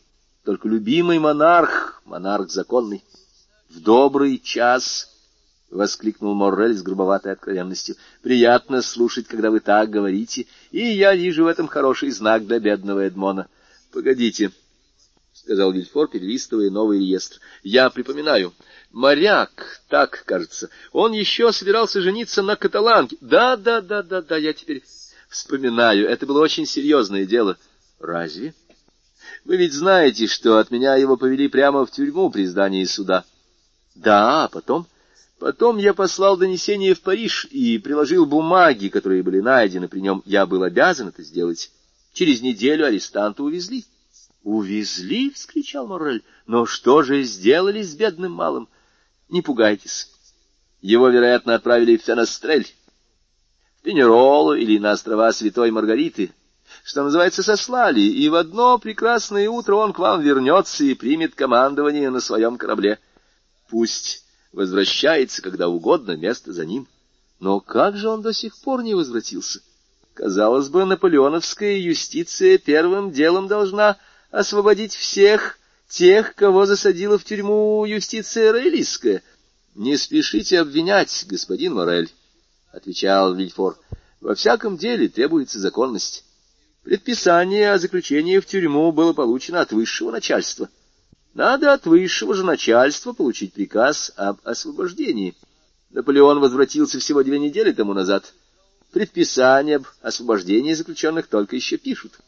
[0.43, 3.01] только любимый монарх, монарх законный.
[3.69, 5.15] В добрый час—
[5.71, 11.47] воскликнул Моррель с грубоватой откровенностью.— Приятно слушать, когда вы так говорите, и я вижу в
[11.47, 13.47] этом хороший знак для бедного Эдмона.—
[13.91, 14.51] Погодите,—
[15.33, 18.53] сказал Вильфор, перелистывая новый реестр.— Я припоминаю.
[18.91, 23.17] Моряк, так, кажется, он еще собирался жениться на каталанке.
[23.21, 24.83] Да, да, да, да, да, я теперь
[25.29, 26.07] вспоминаю.
[26.09, 27.57] Это было очень серьезное дело.—
[27.99, 28.53] Разве?—
[29.45, 33.23] Вы ведь знаете, что от меня его повели прямо в тюрьму при здании суда.—
[33.95, 34.87] Да, а потом...
[35.39, 40.21] Потом я послал донесение в Париж и приложил бумаги, которые были найдены при нем.
[40.25, 41.71] Я был обязан это сделать.
[42.11, 43.85] Через неделю арестанта увезли.—
[44.43, 48.67] Увезли?— вскричал Моррель.— Но что же сделали с бедным малым?
[49.29, 50.11] Не пугайтесь.
[50.81, 52.67] Его, вероятно, отправили в Фенострель,
[53.79, 56.31] в Пенеролу или на острова Святой Маргариты,
[56.83, 62.09] что называется, сослали, и в одно прекрасное утро он к вам вернется и примет командование
[62.09, 62.99] на своем корабле.
[63.69, 66.87] Пусть возвращается когда угодно, место за ним.
[67.39, 69.61] Но как же он до сих пор не возвратился?
[70.13, 73.97] Казалось бы, наполеоновская юстиция первым делом должна
[74.31, 79.23] освободить всех тех, кого засадила в тюрьму юстиция роялистская.—
[79.75, 82.11] Не спешите обвинять, господин Морель,—
[82.73, 83.77] отвечал Вильфор.—
[84.21, 86.25] Во всяком деле требуется законность.
[86.83, 90.67] Предписание о заключении в тюрьму было получено от высшего начальства.—
[91.33, 95.35] надо от высшего же начальства получить приказ об освобождении.
[95.91, 98.33] Наполеон возвратился всего две недели тому назад.
[98.91, 102.19] Предписание об освобождении заключенных только еще пишут.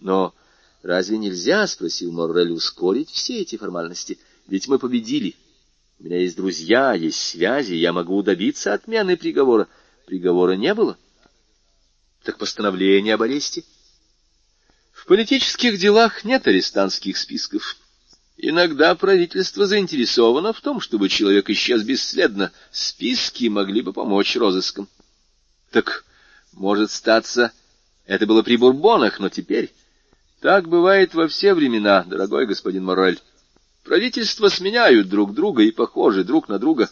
[0.00, 0.34] Но
[0.82, 4.18] разве нельзя,— спросил Моррель,— ускорить все эти формальности?
[4.48, 5.36] Ведь мы победили.
[6.00, 9.68] У меня есть друзья, есть связи, я могу добиться отмены приговора.
[10.06, 10.96] Приговора не было.
[12.24, 13.64] Так постановление об аресте?
[14.92, 17.76] В политических делах нет арестантских списков.
[18.42, 22.52] Иногда правительство заинтересовано в том, чтобы человек исчез бесследно.
[22.70, 24.88] Списки могли бы помочь розыскам.
[25.70, 26.04] Так,
[26.52, 27.52] может статься,
[28.06, 29.72] Это было при Бурбонах, но теперь...
[30.40, 33.20] Так бывает во все времена, дорогой господин Морель.
[33.84, 36.88] Правительства сменяют друг друга и похожи друг на друга.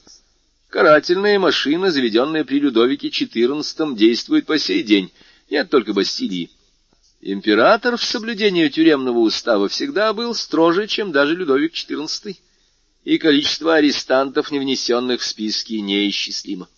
[0.69, 5.11] Карательная машина, заведенная при Людовике XIV, действует по сей день.
[5.49, 6.51] Нет только Бастилии.
[7.21, 12.37] Император в соблюдении тюремного устава всегда был строже, чем даже Людовик XIV,
[13.05, 16.69] и количество арестантов, не внесенных в списки, неисчислимо.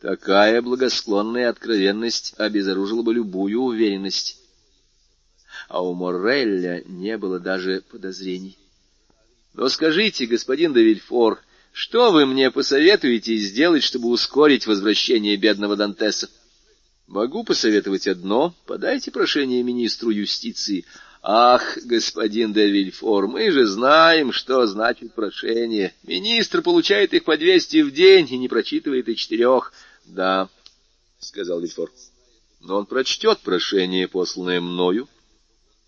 [0.00, 4.38] Такая благосклонная откровенность обезоружила бы любую уверенность,
[5.68, 8.56] а у Моррелля не было даже подозрений.
[9.52, 11.40] Но скажите, господин де Вильфор,
[11.72, 16.30] что вы мне посоветуете сделать, чтобы ускорить возвращение бедного Дантеса?
[17.06, 18.54] Могу посоветовать одно.
[18.66, 20.84] Подайте прошение министру юстиции.
[21.22, 25.94] Ах, господин де Вильфор, мы же знаем, что значит прошение.
[26.02, 29.72] Министр получает их по двести в день и не прочитывает и четырех.
[30.04, 30.48] Да,
[31.20, 31.92] сказал Вильфор.
[32.60, 35.08] Но он прочтет прошение, посланное мною,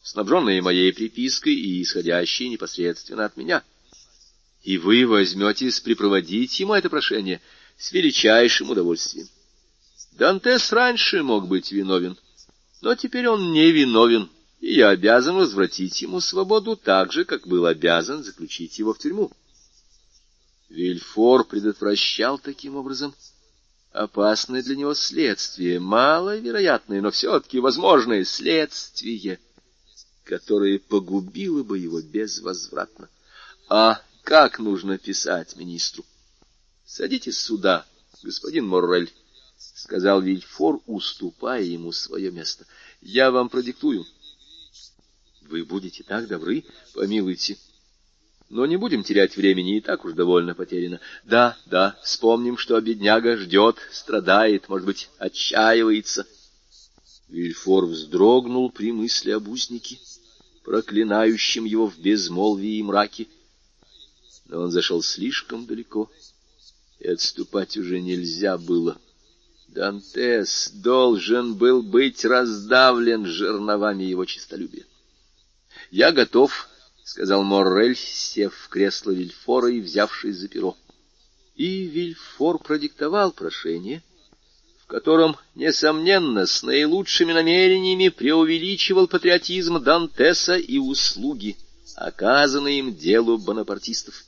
[0.02, 3.64] снабженное моей припиской и исходящее непосредственно от меня.
[4.62, 7.40] И вы возьметесь припроводить ему это прошение
[7.76, 9.28] с величайшим удовольствием.
[10.18, 12.18] Дантес раньше мог быть виновен,
[12.80, 17.66] но теперь он не виновен, и я обязан возвратить ему свободу так же, как был
[17.66, 19.30] обязан заключить его в тюрьму.
[20.68, 23.14] Вильфор предотвращал таким образом
[23.92, 29.38] опасное для него следствие, маловероятное, но все-таки возможное следствие,
[30.24, 33.08] которое погубило бы его безвозвратно.
[33.68, 36.04] А как нужно писать министру?
[36.84, 37.86] Садитесь сюда,
[38.24, 39.12] господин Моррель.—
[39.58, 42.66] сказал Вильфор, уступая ему свое место.—
[43.00, 44.06] Я вам продиктую.—
[45.42, 46.64] Вы будете так добры?
[46.94, 47.58] Помилуйте.
[48.50, 51.00] Но не будем терять времени, и так уж довольно потеряно.
[51.24, 56.26] Да, да, вспомним, что бедняга ждет, страдает, может быть, отчаивается.
[57.28, 59.98] Вильфор вздрогнул при мысли об узнике,
[60.64, 63.26] проклинающем его в безмолвии и мраке.
[64.46, 66.10] Но он зашел слишком далеко,
[67.00, 68.98] и отступать уже нельзя было.—
[69.68, 74.84] Дантес должен был быть раздавлен жерновами его честолюбия.—
[75.90, 76.68] Я готов,—
[77.04, 80.76] сказал Моррель, сев в кресло Вильфора и взявшись за перо.
[81.54, 84.02] И Вильфор продиктовал прошение,
[84.82, 91.56] в котором, несомненно, с наилучшими намерениями преувеличивал патриотизм Дантеса и услуги,
[91.94, 94.24] оказанные им делу бонапартистов.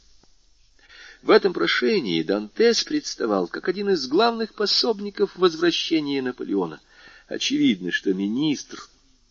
[1.22, 6.80] В этом прошении Дантес представал как один из главных пособников возвращения Наполеона.
[7.28, 8.82] Очевидно, что министр,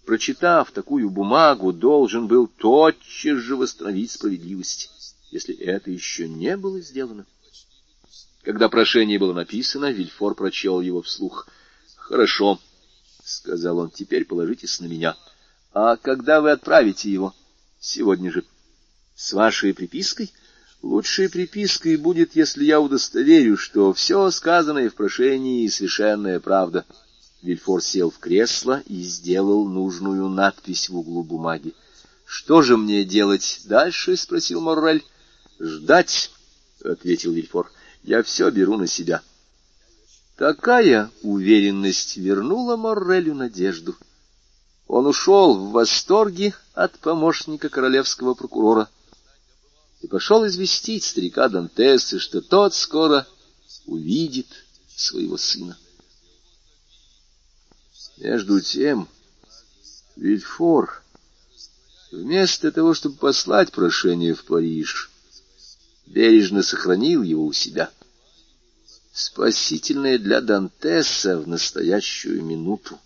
[0.05, 4.91] прочитав такую бумагу, должен был тотчас же восстановить справедливость,
[5.31, 7.25] если это еще не было сделано.
[8.43, 11.47] Когда прошение было написано, Вильфор прочел его вслух.
[11.95, 12.59] «Хорошо»,—
[13.23, 15.17] сказал он,— «теперь положитесь на меня.
[15.73, 17.33] А когда вы отправите его?
[17.79, 18.45] Сегодня же.
[19.15, 20.31] С вашей припиской?»
[20.81, 26.85] Лучшей припиской будет, если я удостоверю, что все сказанное в прошении— совершенная правда.
[27.41, 31.73] Вильфор сел в кресло и сделал нужную надпись в углу бумаги.—
[32.25, 35.03] Что же мне делать дальше?— спросил Моррель.—
[35.59, 36.31] Ждать,—
[36.83, 37.69] ответил Вильфор.—
[38.03, 39.21] Я все беру на себя.
[40.37, 43.97] Такая уверенность вернула Моррелю надежду.
[44.87, 48.87] Он ушел в восторге от помощника королевского прокурора—
[50.01, 53.27] и пошел известить старика Дантеса, что тот скоро
[53.85, 54.47] увидит
[54.95, 55.77] своего сына.
[58.17, 59.07] Между тем,
[60.15, 61.03] Вильфор,
[62.11, 65.09] вместо того, чтобы послать прошение в Париж,
[66.05, 67.89] бережно сохранил его у себя.
[69.13, 72.99] Спасительное для Дантеса в настоящую минуту.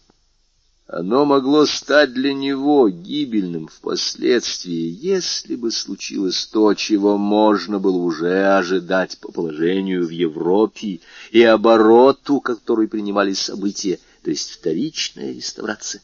[0.88, 8.58] Оно могло стать для него гибельным впоследствии, если бы случилось то, чего можно было уже
[8.58, 11.00] ожидать по положению в Европе
[11.32, 16.02] и обороту, который принимали события, то есть вторичная реставрация.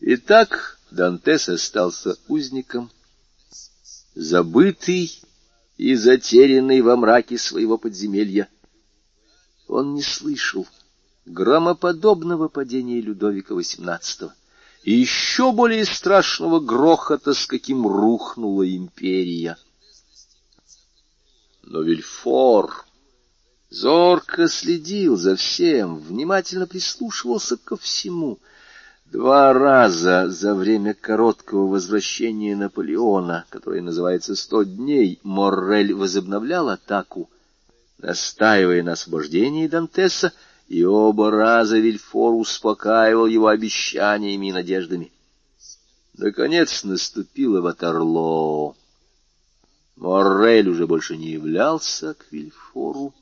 [0.00, 2.90] Итак, Дантес остался узником,
[4.14, 5.20] забытый
[5.76, 8.48] и затерянный во мраке своего подземелья.
[9.66, 10.66] Он не слышал,
[11.28, 14.30] громоподобного падения Людовика XVIII
[14.82, 19.56] и еще более страшного грохота, с каким рухнула империя.
[21.62, 22.84] Но Вильфор
[23.68, 28.38] зорко следил за всем, внимательно прислушивался ко всему.
[29.04, 37.30] Два раза за время короткого возвращения Наполеона, которое называется «Сто дней», Моррель возобновлял атаку,
[37.98, 40.32] настаивая на освобождении Дантеса
[40.68, 45.10] и оба раза Вильфор успокаивал его обещаниями и надеждами.
[46.14, 48.74] Наконец наступило Ватерлоо.
[49.96, 53.14] Моррель уже больше не являлся к Вильфору.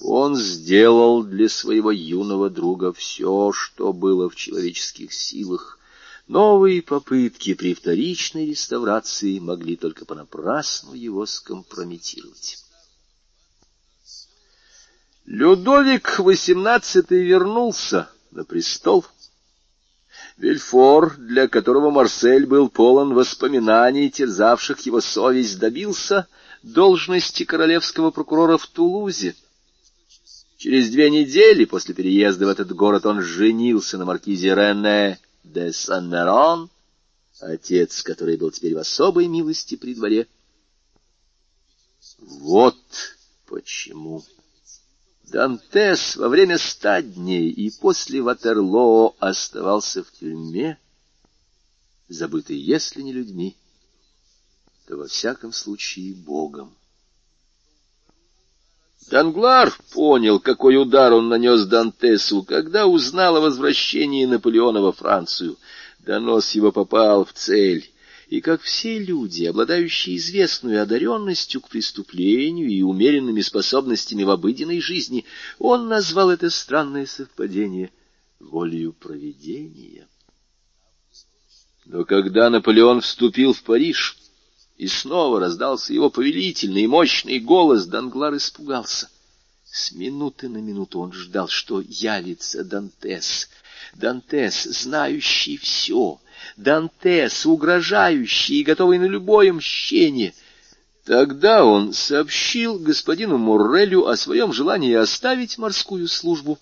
[0.00, 5.78] Он сделал для своего юного друга все, что было в человеческих силах.
[6.26, 12.65] Новые попытки при вторичной реставрации могли только понапрасну его скомпрометировать.
[15.26, 19.04] Людовик XVIII вернулся на престол.
[20.36, 26.28] Вильфор, для которого Марсель был полон воспоминаний, терзавших его совесть, добился
[26.62, 29.34] должности королевского прокурора в Тулузе.
[30.58, 36.70] Через две недели после переезда в этот город он женился на маркизе Рене де Сан-Мерон,
[37.40, 40.28] отец, который был теперь в особой милости при дворе.
[42.20, 42.76] Вот
[43.46, 44.22] почему
[45.26, 50.78] Дантес во время ста дней и после Ватерлоо оставался в тюрьме,
[52.08, 53.56] забытый, если не людьми,
[54.86, 56.76] то во всяком случае Богом.
[59.10, 65.58] Данглар понял, какой удар он нанес Дантесу, когда узнал о возвращении Наполеона во Францию.
[65.98, 67.90] Донос его попал в цель,
[68.28, 75.24] и, как все люди, обладающие известной одаренностью к преступлению и умеренными способностями в обыденной жизни,
[75.58, 77.92] он назвал это странное совпадение
[78.40, 80.08] волею провидения.
[81.84, 84.18] Но когда Наполеон вступил в Париж,
[84.76, 89.08] и снова раздался его повелительный и мощный голос, Данглар испугался.
[89.64, 93.48] С минуты на минуту он ждал, что явится Дантес.
[93.94, 96.20] Дантес, знающий все,
[96.56, 100.34] Дантес, угрожающий и готовый на любое мщение.
[101.04, 106.58] Тогда он сообщил господину Моррелю о своем желании оставить морскую службу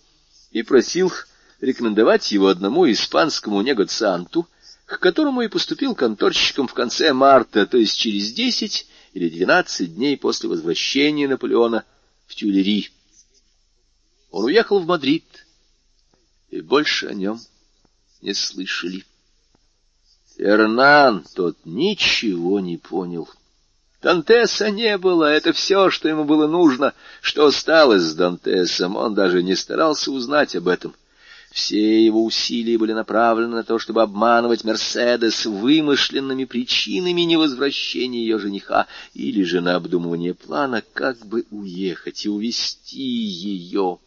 [0.50, 1.12] и просил
[1.60, 4.46] рекомендовать его одному испанскому негоцианту,
[4.86, 10.16] к которому и поступил конторщиком в конце марта, то есть через десять или двенадцать дней
[10.16, 11.84] после возвращения Наполеона
[12.26, 12.90] в Тюлери.
[14.30, 15.24] Он уехал в Мадрид,
[16.50, 17.40] и больше о нем
[18.20, 19.04] не слышали.
[20.36, 23.28] Фернан тот ничего не понял.
[24.02, 26.92] Дантеса не было, это все, что ему было нужно.
[27.22, 30.94] Что стало с Дантесом, он даже не старался узнать об этом.
[31.50, 38.88] Все его усилия были направлены на то, чтобы обманывать Мерседес вымышленными причинами невозвращения ее жениха
[39.14, 44.00] или же на обдумывание плана, как бы уехать и увести ее.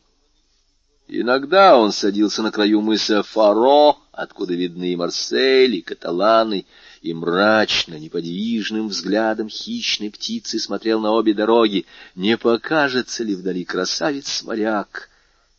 [1.10, 6.66] Иногда он садился на краю мыса Фаро, откуда видны и Марсель, и Каталаны,
[7.02, 11.86] и мрачно, неподвижным взглядом хищной птицы смотрел на обе дороги,
[12.16, 15.10] не покажется ли вдали красавец-моряк,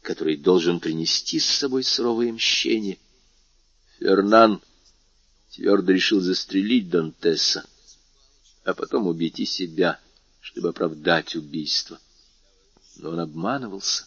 [0.02, 2.98] который должен принести с собой суровое мщение.
[4.00, 4.60] Фернан
[5.54, 7.64] твердо решил застрелить Дантеса,
[8.64, 9.98] а потом убить и себя,
[10.42, 11.98] чтобы оправдать убийство.
[12.96, 14.04] Но он обманывался.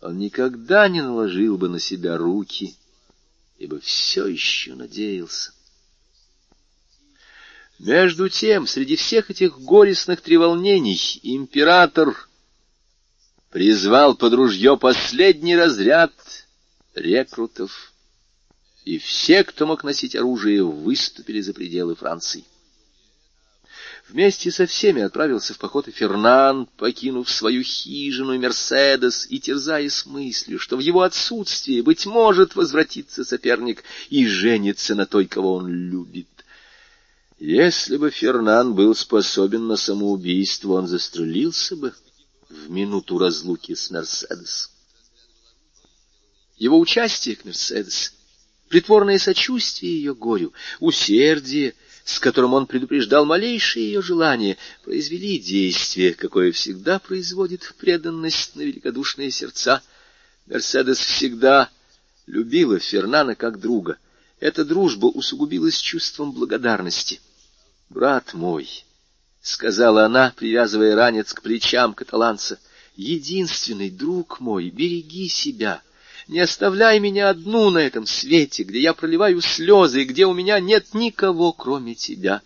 [0.00, 2.76] Он никогда не наложил бы на себя руки,
[3.58, 5.52] ибо все еще надеялся.
[7.78, 12.28] Между тем, среди всех этих горестных треволнений, император
[13.50, 16.12] призвал под ружье последний разряд
[16.94, 17.92] рекрутов,
[18.84, 22.44] и все, кто мог носить оружие, выступили за пределы Франции.
[24.08, 30.06] Вместе со всеми отправился в поход и Фернан, покинув свою хижину и Мерседес, и терзаясь
[30.06, 35.68] мыслью, что в его отсутствие, быть может, возвратится соперник и женится на той, кого он
[35.68, 36.26] любит.
[37.38, 41.92] Если бы Фернан был способен на самоубийство, он застрелился бы
[42.48, 44.70] в минуту разлуки с Мерседес.
[46.56, 48.14] Его участие к Мерседес,
[48.68, 51.74] притворное сочувствие ее горю, усердие,
[52.08, 59.30] с которым он предупреждал малейшие ее желания, произвели действие, какое всегда производит преданность на великодушные
[59.30, 59.82] сердца.
[60.46, 61.68] Мерседес всегда
[62.26, 63.98] любила Фернана как друга.
[64.40, 67.20] Эта дружба усугубилась чувством благодарности.
[67.90, 68.86] «Брат мой»,—
[69.42, 72.58] сказала она, привязывая ранец к плечам каталанца,—
[72.96, 75.82] «единственный друг мой, береги себя».
[76.28, 80.60] Не оставляй меня одну на этом свете, где я проливаю слезы и где у меня
[80.60, 82.42] нет никого, кроме тебя.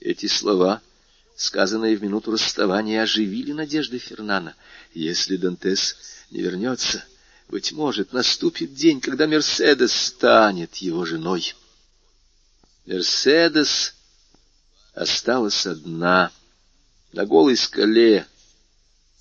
[0.00, 0.82] Эти слова,
[1.36, 4.56] сказанные в минуту расставания, оживили надежды Фернана.
[4.92, 5.96] Если Дантес
[6.32, 7.04] не вернется,
[7.48, 11.54] быть может, наступит день, когда Мерседес станет его женой.
[12.86, 13.94] Мерседес
[14.94, 16.32] осталась одна,
[17.12, 18.26] на голой скале,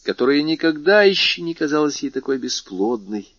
[0.03, 3.33] которая никогда еще не казалась ей такой бесплодной,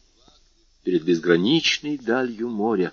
[0.82, 2.92] перед безграничной далью моря.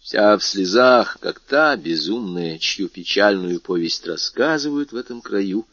[0.00, 5.66] Вся в слезах, как та безумная, чью печальную повесть рассказывают в этом краю,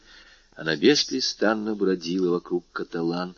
[0.55, 3.35] она беспрестанно бродила вокруг каталан.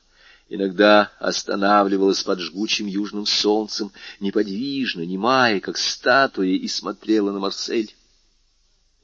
[0.50, 7.94] Иногда останавливалась под жгучим южным солнцем, неподвижно, немая, как статуя, и смотрела на Марсель.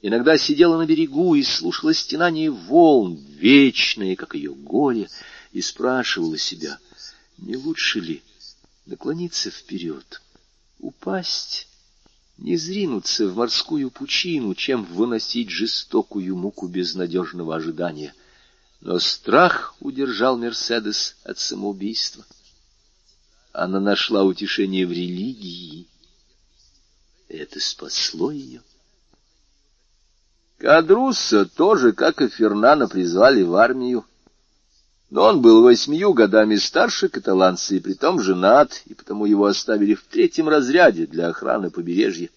[0.06, 5.08] Иногда сидела на берегу и слушала стенание волн, вечные, как ее горе,
[5.50, 6.78] и спрашивала себя,
[7.38, 8.22] не лучше ли
[8.84, 10.20] наклониться вперед,
[10.78, 11.68] упасть,
[12.36, 18.14] не зринуться в морскую пучину, чем выносить жестокую муку безнадежного ожидания.
[18.82, 22.26] Но страх удержал Мерседес от самоубийства.
[23.54, 25.88] Она нашла утешение в религии.
[27.30, 28.60] Это спасло ее.
[30.64, 34.06] Кадруса тоже, как и Фернана, призвали в армию.
[35.10, 40.04] Но он был восьмию годами старше каталанца и притом женат, и потому его оставили в
[40.04, 42.30] третьем разряде для охраны побережья.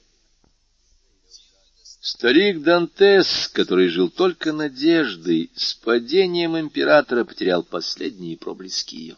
[2.01, 9.15] Старик Дантес, который жил только надеждой, с падением императора потерял последние проблески ее.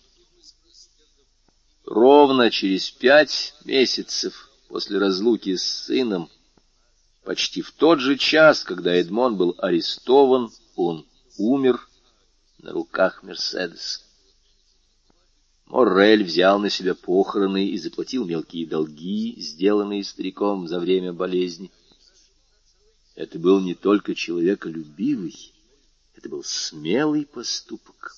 [1.83, 6.29] Ровно через пять месяцев после разлуки с сыном,
[7.29, 11.05] почти в тот же час, когда Эдмон был арестован, он
[11.37, 11.87] умер
[12.57, 14.03] на руках Мерседес.
[15.67, 21.69] Моррель взял на себя похороны и заплатил мелкие долги, сделанные стариком за время болезни.
[23.13, 25.53] Это был не только человеколюбивый,
[26.15, 28.15] это был смелый поступок.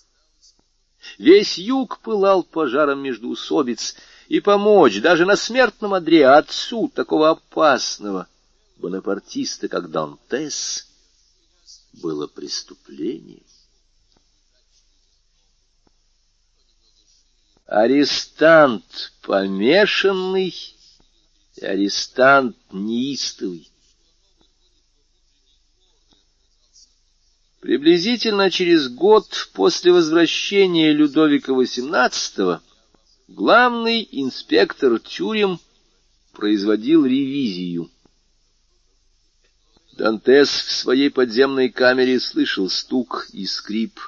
[1.17, 3.97] Весь юг пылал пожаром между усобиц,
[4.29, 8.29] и помочь даже на смертном одре отцу такого опасного
[8.81, 10.87] бонапартиста, как Дантес,
[11.93, 13.43] было преступлением.
[17.67, 20.53] Арестант помешанный
[21.61, 23.69] арестант неистовый.
[27.61, 32.59] Приблизительно через год после возвращения Людовика XVIII
[33.27, 35.59] главный инспектор тюрем
[36.33, 37.89] производил ревизию.
[40.01, 43.99] Дантес в своей подземной камере слышал стук и скрип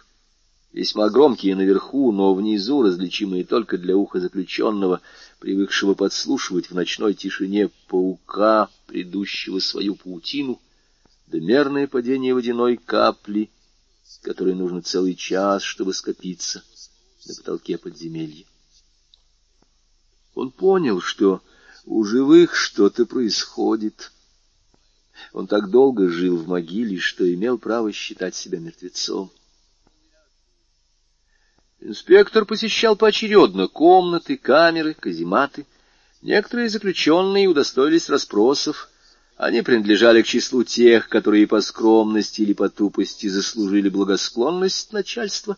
[0.72, 5.02] весьма громкие наверху, но внизу различимые только для уха заключенного,
[5.38, 10.60] привыкшего подслушивать в ночной тишине паука, предыдущего свою паутину,
[11.28, 11.38] да
[11.86, 13.52] падение водяной капли,
[14.24, 16.64] которой нужно целый час, чтобы скопиться
[17.28, 18.46] на потолке подземелья.
[20.34, 21.44] Он понял, что
[21.86, 24.12] у живых что-то происходит.
[25.32, 29.32] Он так долго жил в могиле, что имел право считать себя мертвецом.
[31.80, 35.66] Инспектор посещал поочередно комнаты, камеры, казематы.
[36.22, 38.90] Некоторые заключенные удостоились расспросов.
[39.36, 45.58] Они принадлежали к числу тех, которые по скромности или по тупости заслужили благосклонность начальства.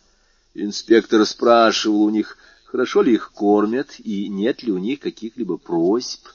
[0.56, 6.26] Инспектор спрашивал у них, хорошо ли их кормят и нет ли у них каких-либо просьб.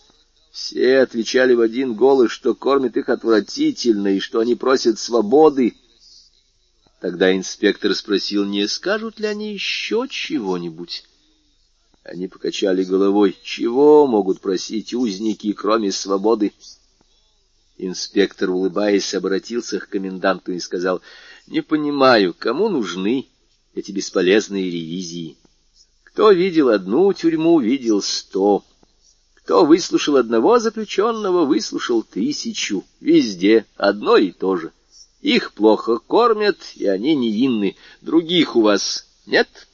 [0.50, 5.74] Все отвечали в один голос, что кормят их отвратительно и что они просят свободы.
[7.00, 11.04] Тогда инспектор спросил, не скажут ли они еще чего-нибудь.
[12.02, 13.38] Они покачали головой.
[13.42, 16.52] Чего могут просить узники, кроме свободы?
[17.78, 21.00] Инспектор, улыбаясь, обратился к коменданту и сказал,
[21.46, 23.28] «Не понимаю, кому нужны
[23.74, 25.38] эти бесполезные ревизии?
[26.04, 28.64] Кто видел одну тюрьму, видел сто.
[29.50, 32.84] Кто выслушал одного заключенного, выслушал тысячу.
[33.00, 34.72] Везде одно и то же.
[35.22, 37.74] Их плохо кормят, и они невинны.
[38.00, 39.66] Других у вас нет?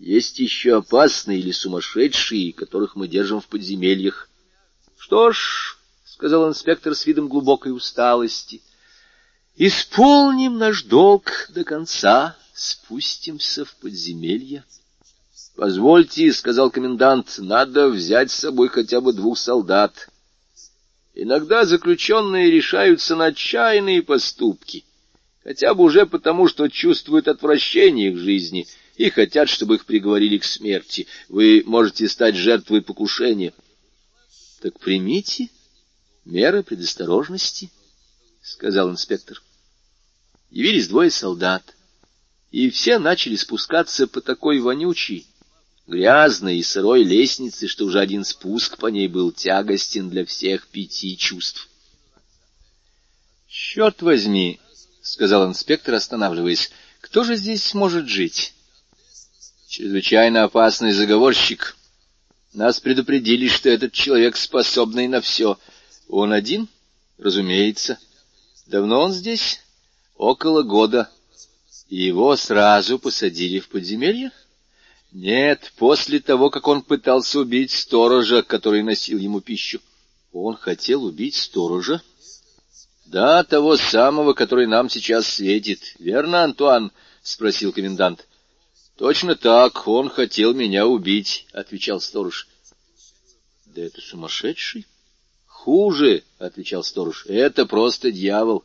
[0.00, 4.28] Есть еще опасные или сумасшедшие, которых мы держим в подземельях.
[4.98, 8.62] Что ж,— сказал инспектор с видом глубокой усталости,—
[9.56, 14.64] исполним наш долг до конца, спустимся в подземелье.—
[15.56, 20.08] Позвольте,— сказал комендант,— надо взять с собой хотя бы двух солдат.
[21.14, 24.84] Иногда заключенные решаются на отчаянные поступки,
[25.42, 30.44] хотя бы уже потому, что чувствуют отвращение к жизни и хотят, чтобы их приговорили к
[30.44, 31.06] смерти.
[31.30, 33.54] Вы можете стать жертвой покушения.—
[34.60, 35.48] Так примите
[36.26, 37.70] меры предосторожности,—
[38.42, 39.42] сказал инспектор.
[40.50, 41.74] Явились двое солдат,
[42.50, 45.26] и все начали спускаться по такой вонючей,
[45.86, 51.16] грязной и сырой лестницы, что уже один спуск по ней был тягостен для всех пяти
[51.16, 51.68] чувств.—
[53.48, 54.60] Черт возьми,—
[55.02, 56.70] сказал инспектор, останавливаясь,—
[57.00, 58.52] Кто же здесь может жить?
[59.68, 61.76] Чрезвычайно опасный заговорщик.
[62.52, 65.58] Нас предупредили, что этот человек способный на все.
[66.08, 66.68] Он один?
[67.18, 67.98] Разумеется.
[68.66, 69.60] Давно он здесь?
[70.16, 71.08] Около года.
[71.88, 74.32] Его сразу посадили в подземелье?
[75.18, 79.80] Нет, после того, как он пытался убить сторожа, который носил ему пищу.
[80.30, 82.02] Он хотел убить сторожа?
[83.06, 85.94] Да, того самого, который нам сейчас светит.
[85.98, 86.92] Верно, Антуан?—
[87.22, 88.26] спросил комендант.—
[88.98, 92.46] Точно так, он хотел меня убить,— отвечал сторож.—
[93.64, 94.86] Да это сумасшедший.—
[95.46, 98.64] Хуже,— отвечал сторож,— это просто дьявол.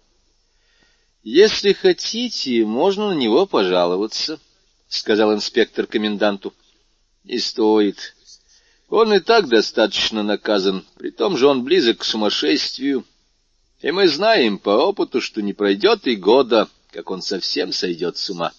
[1.24, 4.38] —Если хотите, можно на него пожаловаться,—
[4.92, 6.54] сказал инспектор коменданту.—
[7.24, 8.14] Не стоит.
[8.90, 13.06] Он и так достаточно наказан, при том же он близок к сумасшествию.
[13.80, 18.30] И мы знаем по опыту, что не пройдет и года, как он совсем сойдет с
[18.30, 18.52] ума.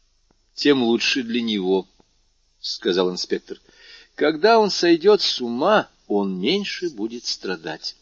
[0.54, 1.88] —Тем лучше для него,—
[2.60, 3.58] сказал инспектор.—
[4.16, 7.96] Когда он сойдет с ума, он меньше будет страдать.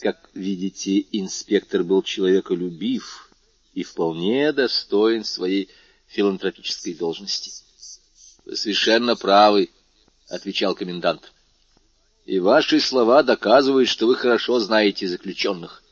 [0.00, 3.30] Как видите, инспектор был человеколюбив
[3.72, 5.68] и вполне достоин своей
[6.08, 7.52] филантропической должности.—
[8.44, 9.70] Вы совершенно правы,—
[10.28, 11.32] отвечал комендант.—
[12.26, 15.82] И ваши слова доказывают, что вы хорошо знаете заключенных.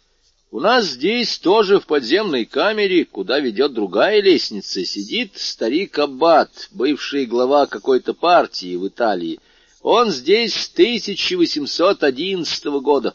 [0.50, 7.26] У нас здесь тоже в подземной камере, куда ведет другая лестница, сидит старик Аббат, бывший
[7.26, 9.40] глава какой-то партии в Италии.
[9.82, 13.14] Он здесь с 1811 года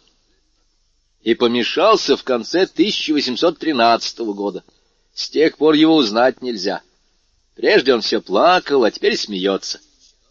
[1.24, 4.64] и помешался в конце 1813 года.
[5.14, 6.82] С тех пор его узнать нельзя.
[7.62, 9.80] Прежде он все плакал, а теперь смеется.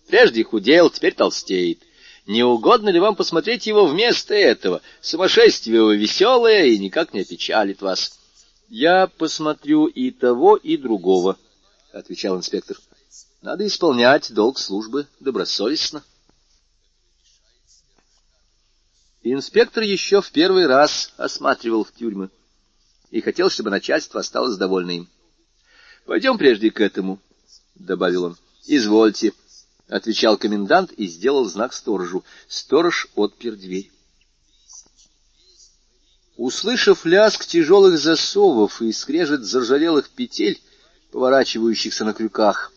[0.09, 1.81] Прежде худел, теперь толстеет.
[2.27, 4.83] Не угодно ли вам посмотреть его вместо этого?
[5.01, 8.19] Сумасшествие его веселое и никак не опечалит вас.—
[8.69, 11.39] Я посмотрю и того, и другого,—
[11.93, 12.77] отвечал инспектор.—
[13.43, 16.03] Надо исполнять долг службы добросовестно.
[19.23, 22.29] Инспектор еще в первый раз осматривал в тюрьмы
[23.13, 25.09] и хотел, чтобы начальство осталось довольно им.—
[26.11, 27.21] Пойдем прежде к этому,—
[27.77, 28.37] добавил он.—
[28.67, 29.33] Извольте,—
[29.89, 32.25] отвечал комендант и сделал знак сторожу.
[32.49, 33.93] Сторож отпер дверь.
[36.37, 40.61] Услышав лязг тяжелых засовов и скрежет заржавелых петель,
[41.13, 42.73] поворачивающихся на крюках,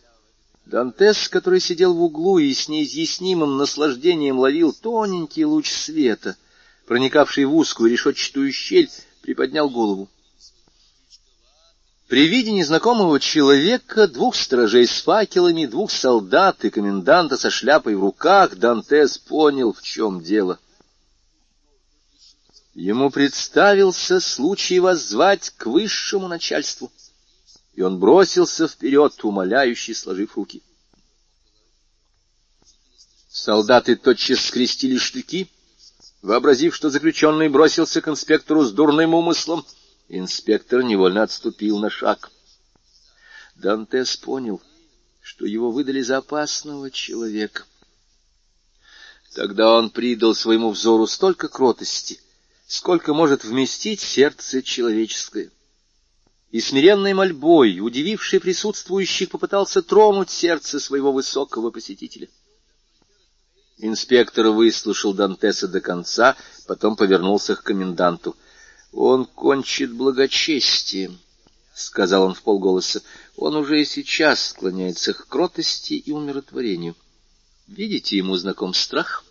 [0.64, 6.36] Дантес, который сидел в углу и с неизъяснимым наслаждением ловил тоненький луч света,
[6.86, 8.90] проникавший в узкую решетчатую щель,
[9.22, 10.08] приподнял голову.
[12.14, 18.00] При виде незнакомого человека, двух сторожей с факелами, двух солдат и коменданта со шляпой в
[18.02, 20.60] руках, Дантес понял, в чем дело.
[22.72, 26.92] Ему представился случай воззвать к высшему начальству
[27.74, 30.62] и он бросился вперед, умоляющий, сложив руки.
[33.28, 35.50] Солдаты тотчас скрестили штыки,
[36.22, 39.66] вообразив, что заключенный бросился к инспектору с дурным умыслом.
[40.08, 42.30] Инспектор невольно отступил на шаг.
[43.56, 44.60] Дантес понял,
[45.22, 47.64] что его выдали за опасного человека.
[49.34, 52.20] Тогда он придал своему взору столько кротости,
[52.66, 55.50] сколько может вместить сердце человеческое
[56.50, 62.28] и смиренной мольбой, удививший присутствующих, попытался тронуть сердце своего высокого посетителя.
[63.78, 66.36] Инспектор выслушал Дантеса до конца,
[66.68, 68.36] потом повернулся к коменданту.—
[68.94, 71.18] Он кончит благочестием,—
[71.74, 73.02] сказал он в полголоса.—
[73.36, 76.94] Он уже и сейчас склоняется к кротости и умиротворению.
[77.66, 79.24] Видите, ему знаком страх?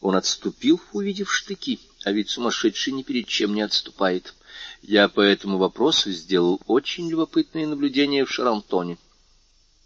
[0.00, 4.32] Он отступил, увидев штыки, а ведь сумасшедший ни перед чем не отступает.
[4.80, 8.96] Я по этому вопросу сделал очень любопытные наблюдения в Шарантоне.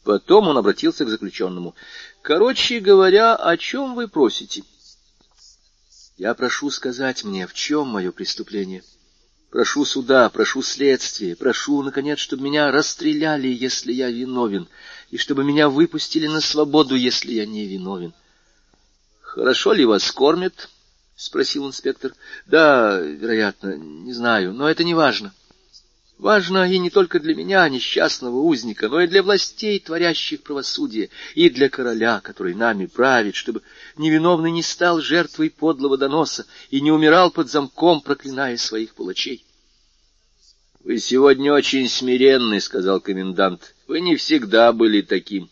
[0.05, 1.75] Потом он обратился к заключенному.
[2.23, 4.63] «Короче говоря, о чем вы просите?»
[6.23, 8.85] «Я прошу сказать мне, в чем мое преступление.
[9.51, 14.69] Прошу суда, прошу следствия, прошу, наконец, чтобы меня расстреляли, если я виновен,
[15.11, 18.15] и чтобы меня выпустили на свободу, если я не виновен.
[19.21, 20.69] Хорошо ли вас кормят?»—
[21.17, 22.15] спросил инспектор.—
[22.47, 25.35] Да, вероятно, не знаю, но это не важно.
[26.23, 31.51] Важно и не только для меня, несчастного узника, но и для властей, творящих правосудие, и
[31.51, 33.63] для короля, который нами правит, чтобы
[33.97, 39.45] невиновный не стал жертвой подлого доноса и не умирал под замком, проклиная своих палачей.—
[40.85, 45.51] Вы сегодня очень смиренны,— сказал комендант.— Вы не всегда были таким.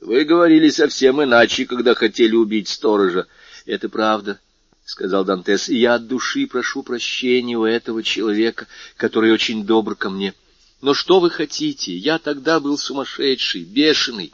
[0.00, 3.28] Вы говорили совсем иначе, когда хотели убить сторожа.—
[3.64, 4.38] Это правда,—
[4.86, 10.32] сказал Дантес,— я от души прошу прощения у этого человека, который очень добр ко мне.
[10.80, 11.94] Но что вы хотите?
[11.94, 14.32] Я тогда был сумасшедший, бешеный.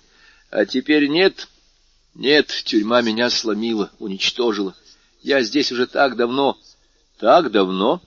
[0.51, 1.49] А теперь нет?
[2.15, 4.77] Нет, тюрьма меня сломила, уничтожила.
[5.23, 6.59] Я здесь уже так давно.
[7.19, 8.03] Так давно?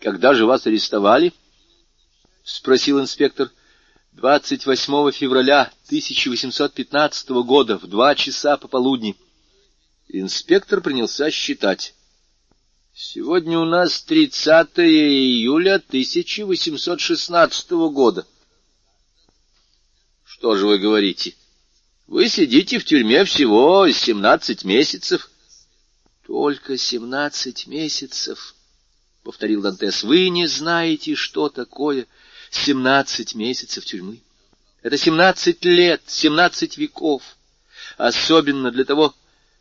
[0.00, 1.32] Когда же вас арестовали?—
[2.42, 3.50] спросил инспектор.—
[4.14, 9.14] 28 февраля 1815 года в два часа пополудни.
[10.08, 11.94] Инспектор принялся считать.
[12.94, 18.26] Сегодня у нас 30 июля 1816 года.
[20.24, 21.34] Что же вы говорите?
[22.06, 25.30] Вы сидите в тюрьме всего 17 месяцев.
[26.26, 28.54] Только 17 месяцев,
[29.22, 30.04] повторил Дантес.
[30.04, 32.06] Вы не знаете, что такое
[32.50, 34.22] 17 месяцев тюрьмы.
[34.80, 37.22] Это 17 лет, 17 веков.
[37.98, 39.14] Особенно для того,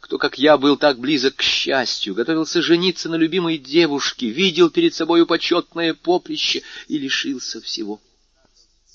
[0.08, 4.94] кто, как я, был так близок к счастью, готовился жениться на любимой девушке, видел перед
[4.94, 8.00] собою почетное поприще и лишился всего.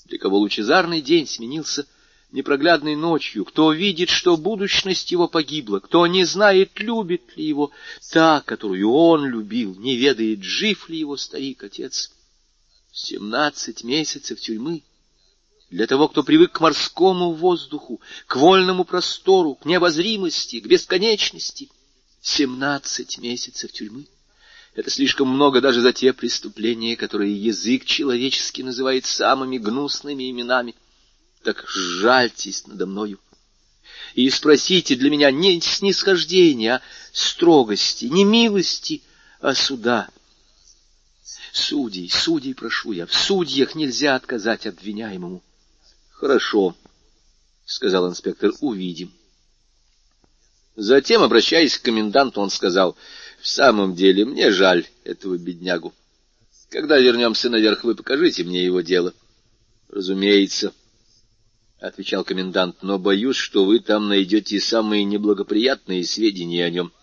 [0.05, 1.85] Для кого лучезарный день сменился
[2.31, 7.69] непроглядной ночью, кто видит, что будущность его погибла, кто не знает, любит ли его
[8.11, 12.11] та, которую он любил, не ведает, жив ли его старик-отец.
[12.91, 14.81] Семнадцать месяцев тюрьмы—
[15.73, 21.67] для того, кто привык к морскому воздуху, к вольному простору, к необозримости, к бесконечности.
[22.21, 24.05] Семнадцать месяцев тюрьмы.
[24.75, 30.75] Это слишком много даже за те преступления, которые язык человеческий называет самыми гнусными именами.
[31.41, 33.19] Так жальтесь надо мною
[34.13, 36.81] и спросите для меня не снисхождения, а
[37.11, 39.01] строгости, не милости,
[39.41, 40.07] а суда.
[41.51, 45.41] Судей, судей прошу я, в судьях нельзя отказать обвиняемому.
[46.23, 46.73] Хорошо,
[47.65, 49.11] сказал инспектор, увидим.
[50.77, 52.95] Затем, обращаясь к коменданту, он сказал,
[53.41, 55.93] в самом деле, мне жаль этого беднягу.
[56.69, 59.13] Когда вернемся наверх, вы покажите мне его дело.
[59.89, 60.71] Разумеется,
[61.81, 66.93] отвечал комендант, но боюсь, что вы там найдете самые неблагоприятные сведения о нем.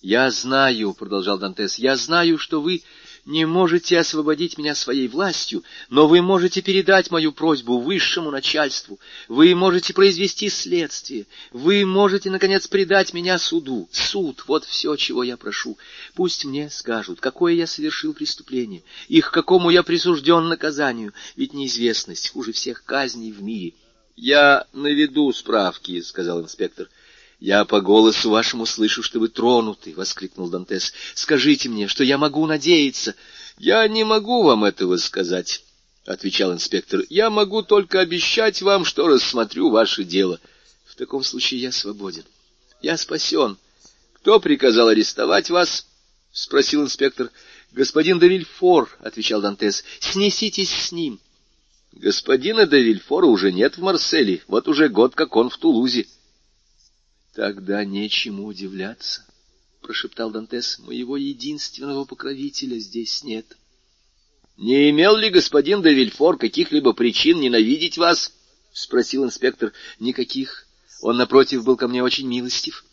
[0.00, 2.82] Я знаю, продолжал Дантес, я знаю, что вы
[3.24, 9.54] не можете освободить меня своей властью, но вы можете передать мою просьбу высшему начальству, вы
[9.54, 13.88] можете произвести следствие, вы можете, наконец, предать меня суду.
[13.92, 15.78] Суд— вот все, чего я прошу.
[16.14, 22.30] Пусть мне скажут, какое я совершил преступление, и к какому я присужден наказанию, ведь неизвестность
[22.30, 23.74] хуже всех казней в мире.—
[24.16, 26.88] Я наведу справки,— сказал инспектор.—
[27.42, 30.92] «Я по голосу вашему слышу, что вы тронуты!»— воскликнул Дантес.
[31.16, 33.16] «Скажите мне, что я могу надеяться!»
[33.58, 35.64] «Я не могу вам этого сказать»,—
[36.06, 37.00] отвечал инспектор.
[37.10, 40.38] «Я могу только обещать вам, что рассмотрю ваше дело.
[40.84, 42.22] В таком случае я свободен.
[42.80, 43.58] Я спасен.
[44.12, 45.88] Кто приказал арестовать вас?»—
[46.32, 47.28] спросил инспектор.
[47.72, 51.18] «Господин Давильфор»,— отвечал Дантес,— «снеситесь с ним».
[51.90, 54.44] «Господина Давильфора уже нет в Марселе.
[54.46, 56.06] Вот уже год, как он в Тулузе».
[57.34, 59.24] Тогда нечему удивляться,
[59.80, 60.78] прошептал Дантес.
[60.80, 63.56] Моего единственного покровителя здесь нет.
[64.58, 68.32] Не имел ли господин де Вильфор каких-либо причин ненавидеть вас?
[68.72, 69.72] спросил инспектор.
[69.98, 70.66] Никаких.
[71.00, 72.84] Он напротив был ко мне очень милостив.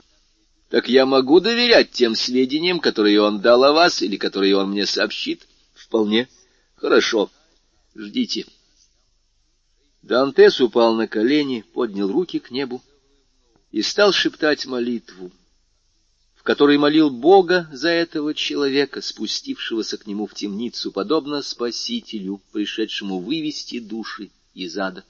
[0.70, 4.86] Так я могу доверять тем сведениям, которые он дал о вас или которые он мне
[4.86, 5.48] сообщит?
[5.74, 6.30] Вполне.
[6.76, 7.30] Хорошо.
[7.94, 8.45] Ждите.
[10.02, 12.82] Дантес упал на колени, поднял руки к небу
[13.72, 15.32] и стал шептать молитву,
[16.36, 23.20] в которой молил Бога за этого человека, спустившегося к нему в темницу, подобно Спасителю, пришедшему
[23.20, 25.04] вывести души из ада.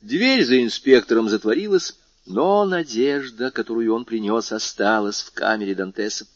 [0.00, 1.96] Дверь за инспектором затворилась,
[2.26, 6.26] но надежда, которую он принес, осталась в камере Дантеса.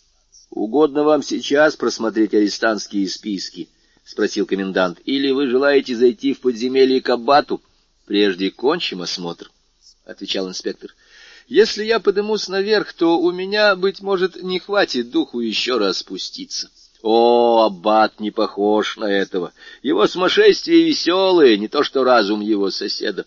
[0.50, 3.68] —Угодно вам сейчас просмотреть арестантские списки?—
[4.04, 7.62] спросил комендант.— Или вы желаете зайти в подземелье к аббату?—
[8.10, 9.52] Прежде кончим осмотр,—
[10.04, 10.92] отвечал инспектор.—
[11.46, 16.72] Если я подымусь наверх, то у меня, быть может, не хватит духу еще раз спуститься.
[17.02, 19.52] О, аббат не похож на этого.
[19.84, 23.26] Его сумасшествие веселое, не то что разум его соседа.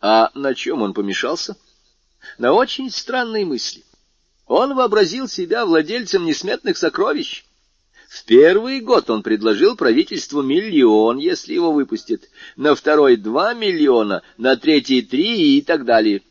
[0.00, 1.56] А на чем он помешался?
[2.36, 3.84] На очень странной мысли.
[4.48, 7.44] Он вообразил себя владельцем несметных сокровищ.
[8.14, 12.22] В первый год он предложил правительству миллион, если его выпустят,
[12.54, 16.22] на второй два миллиона, на третий три и так далее.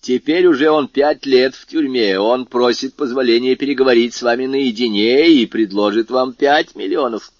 [0.00, 5.46] Теперь уже он пять лет в тюрьме, он просит позволения переговорить с вами наедине и
[5.46, 7.30] предложит вам пять миллионов.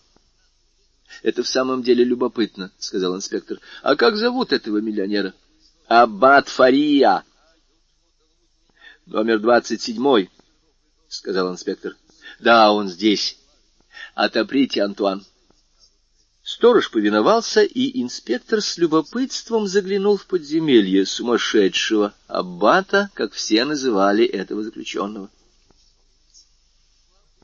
[1.24, 5.34] —Это в самом деле любопытно,— сказал инспектор.— А как зовут этого миллионера?—
[5.88, 7.24] Аббат Фария.—
[9.06, 10.30] Номер двадцать седьмой,—
[11.08, 11.96] сказал инспектор.—
[12.38, 13.38] Да, он здесь.
[14.14, 15.24] Отоприте, Антуан.
[16.42, 24.62] Сторож повиновался, и инспектор с любопытством заглянул в подземелье сумасшедшего аббата, как все называли этого
[24.62, 25.30] заключенного.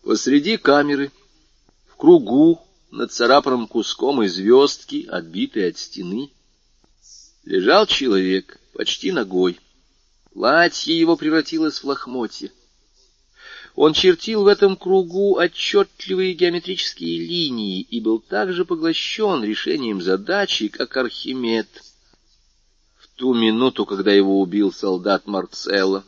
[0.02, 1.12] Посреди камеры,
[1.86, 2.60] в кругу,
[2.90, 6.30] над царапанным куском и звездки, отбитой от стены,
[7.44, 9.60] лежал человек, почти ногой.
[10.32, 12.52] Платье его превратилось в лохмотье.
[13.74, 20.96] Он чертил в этом кругу отчетливые геометрические линии и был также поглощен решением задачи, как
[20.96, 21.66] Архимед.
[22.96, 26.04] В ту минуту, когда его убил солдат Марцелло.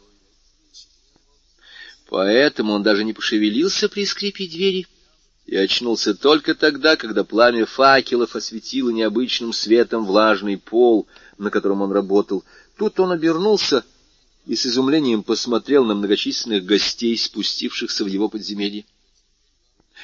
[2.09, 4.87] Поэтому он даже не пошевелился при скрипе двери
[5.45, 11.91] и очнулся только тогда, когда пламя факелов осветило необычным светом влажный пол, на котором он
[11.91, 12.45] работал.
[12.77, 13.85] Тут он обернулся—
[14.47, 18.85] и с изумлением посмотрел на многочисленных гостей, спустившихся в его подземелье.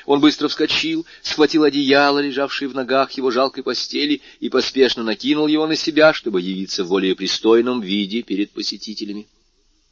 [0.04, 5.66] Он быстро вскочил, схватил одеяло, лежавшее в ногах его жалкой постели, и поспешно накинул его
[5.66, 9.28] на себя, чтобы явиться в более пристойном виде перед посетителями.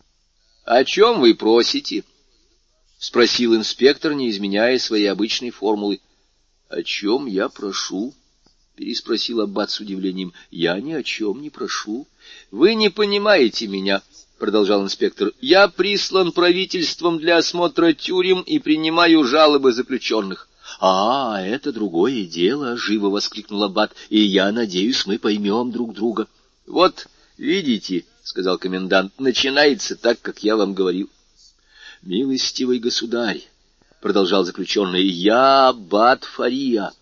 [0.64, 2.02] —О чем вы просите?—
[2.98, 6.00] спросил инспектор, не изменяя своей обычной формулы.—
[6.68, 8.14] О чем я прошу?—
[8.74, 12.08] переспросил Аббат с удивлением.— Я ни о чем не прошу.
[12.50, 14.02] Вы не понимаете меня.—
[14.40, 20.48] продолжал инспектор,— я прислан правительством для осмотра тюрем и принимаю жалобы заключенных.—
[20.80, 26.26] А, это другое дело,— живо воскликнул Аббат,— и я надеюсь, мы поймем друг друга.—
[26.66, 27.06] Вот,
[27.38, 31.08] видите,— сказал комендант,— начинается так, как я вам говорил.—
[32.02, 33.42] Милостивый государь,—
[34.00, 36.92] продолжал заключенный,— я Аббат Фария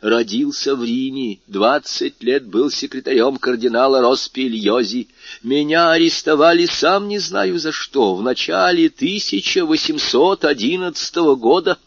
[0.00, 5.08] родился в Риме, двадцать лет был секретарем кардинала Роспильози.
[5.42, 11.78] Меня арестовали, сам не знаю за что, в начале 1811 года,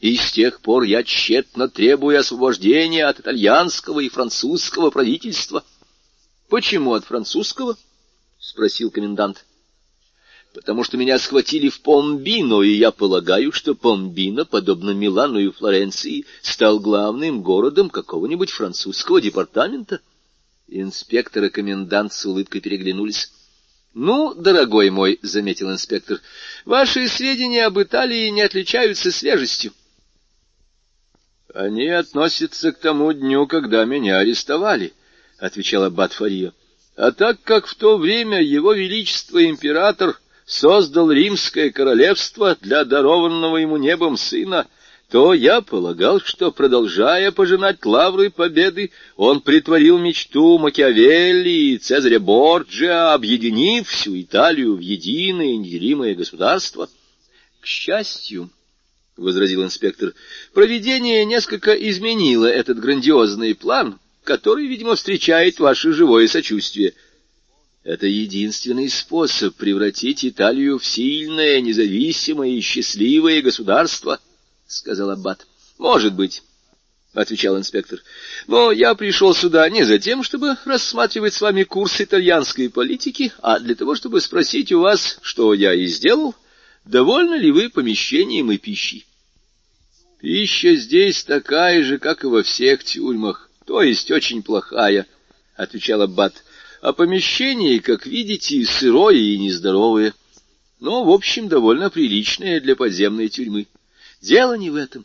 [0.00, 5.62] и с тех пор я тщетно требую освобождения от итальянского и французского правительства.—
[6.48, 7.76] Почему от французского?—
[8.38, 9.44] спросил комендант
[10.56, 16.24] потому что меня схватили в Помбино, и я полагаю, что Помбино, подобно Милану и Флоренции,
[16.40, 20.00] стал главным городом какого-нибудь французского департамента.
[20.66, 23.30] Инспектор и комендант с улыбкой переглянулись.—
[23.94, 26.22] Ну, дорогой мой,— заметил инспектор,—
[26.64, 29.74] ваши сведения об Италии не отличаются свежестью.—
[31.54, 34.94] Они относятся к тому дню, когда меня арестовали,—
[35.38, 36.52] отвечал аббат Фарио.—
[36.96, 43.76] А так как в то время его величество император создал римское королевство для дарованного ему
[43.76, 44.66] небом сына,
[45.10, 53.12] то я полагал, что, продолжая пожинать лавры победы, он притворил мечту Макиавелли и Цезаря Борджиа,
[53.12, 56.88] объединив всю Италию в единое неделимое государство.—
[57.60, 58.50] К счастью,—
[59.16, 60.12] возразил инспектор,—
[60.54, 66.94] проведение несколько изменило этот грандиозный план, который, видимо, встречает ваше живое сочувствие—
[67.86, 74.20] это единственный способ превратить Италию в сильное, независимое и счастливое государство,—
[74.66, 75.46] сказал Аббат.—
[75.78, 76.42] Может быть,—
[77.14, 78.00] отвечал инспектор.—
[78.48, 83.60] Но я пришел сюда не за тем, чтобы рассматривать с вами курс итальянской политики, а
[83.60, 86.34] для того, чтобы спросить у вас, что я и сделал,
[86.84, 89.06] довольны ли вы помещением и пищей.—
[90.20, 95.06] Пища здесь такая же, как и во всех тюрьмах, то есть очень плохая,—
[95.54, 96.42] отвечал Аббат
[96.86, 100.14] а помещение, как видите, сырое и нездоровое,
[100.78, 103.66] но, в общем, довольно приличное для подземной тюрьмы.
[104.22, 105.04] Дело не в этом,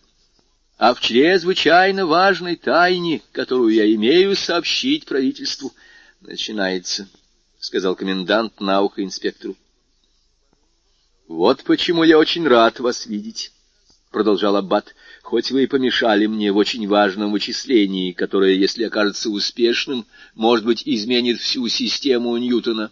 [0.77, 5.73] а в чрезвычайно важной тайне, которую я имею сообщить правительству.
[6.19, 7.09] Начинается,—
[7.59, 9.57] сказал комендант на ухо инспектору.—
[11.27, 13.53] Вот почему я очень рад вас видеть,—
[14.11, 14.93] продолжал Аббат
[15.31, 20.05] хоть вы и помешали мне в очень важном вычислении, которое, если окажется успешным,
[20.35, 22.91] может быть, изменит всю систему Ньютона.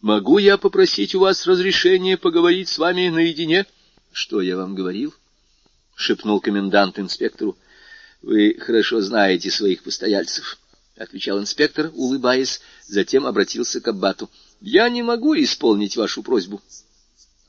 [0.00, 3.66] Могу я попросить у вас разрешения поговорить с вами наедине?—
[4.12, 5.14] Что я вам говорил?—
[5.94, 7.56] шепнул комендант инспектору.—
[8.20, 10.58] Вы хорошо знаете своих постояльцев,—
[10.96, 14.28] отвечал инспектор, улыбаясь, затем обратился к аббату.—
[14.60, 16.60] Я не могу исполнить вашу просьбу.—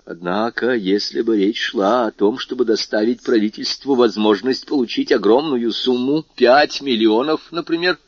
[0.09, 6.79] Однако, если бы речь шла о том, чтобы доставить правительству возможность получить огромную сумму, пять
[6.79, 7.99] миллионов, например,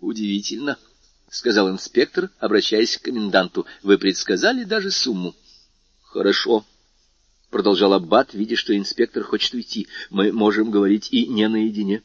[0.00, 0.78] удивительно,—
[1.30, 5.36] сказал инспектор, обращаясь к коменданту,— вы предсказали даже сумму.—
[6.02, 6.64] Хорошо,—
[7.50, 12.02] продолжал Аббат, видя, что инспектор хочет уйти,— мы можем говорить и не наедине.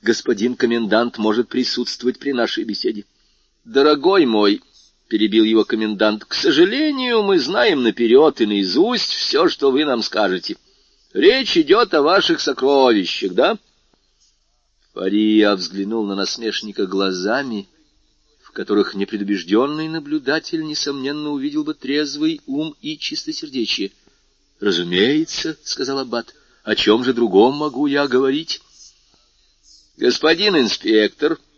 [0.00, 3.04] Господин комендант может присутствовать при нашей беседе.—
[3.64, 4.62] Дорогой мой,—
[5.08, 10.56] перебил его комендант,— к сожалению, мы знаем наперед и наизусть все, что вы нам скажете.
[11.12, 13.58] Речь идет о ваших сокровищах, да?—
[14.94, 17.68] Фария взглянул на насмешника глазами,
[18.40, 23.90] в которых непредубежденный наблюдатель, несомненно, увидел бы трезвый ум и чистосердечие.—
[24.60, 26.32] Разумеется,— сказал Аббат,—
[26.62, 28.62] о чем же другом могу я говорить?—
[29.96, 31.38] Господин инспектор,—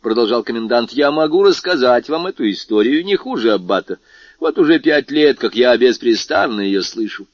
[0.00, 3.98] продолжал комендант,— я могу рассказать вам эту историю не хуже Аббата.
[4.38, 7.26] Вот уже пять лет, как я беспрестанно ее слышу.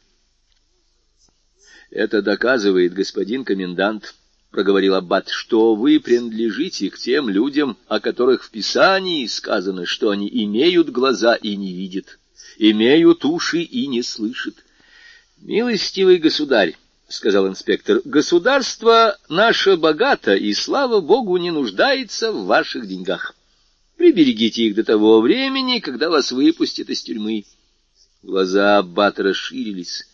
[1.91, 4.15] —Это доказывает господин комендант,—
[4.51, 10.29] проговорил Аббат,— что вы принадлежите к тем людям, о которых в Писании сказано, что они
[10.29, 12.19] имеют глаза и не видят,
[12.59, 14.57] имеют уши и не слышат.—
[15.39, 16.77] Милостивый государь,—
[17.09, 23.35] сказал инспектор,— государство наше богато, и, слава богу, не нуждается в ваших деньгах.
[23.97, 27.45] Приберегите их до того времени, когда вас выпустят из тюрьмы.
[28.23, 30.05] Глаза Аббата расширились.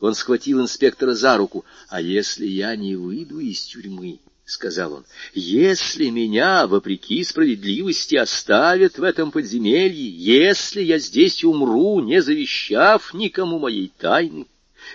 [0.00, 1.64] Он схватил инспектора за руку.
[1.88, 5.04] «А если я не выйду из тюрьмы?»— сказал он.
[5.32, 13.58] «Если меня, вопреки справедливости, оставят в этом подземелье, если я здесь умру, не завещав никому
[13.58, 14.46] моей тайны,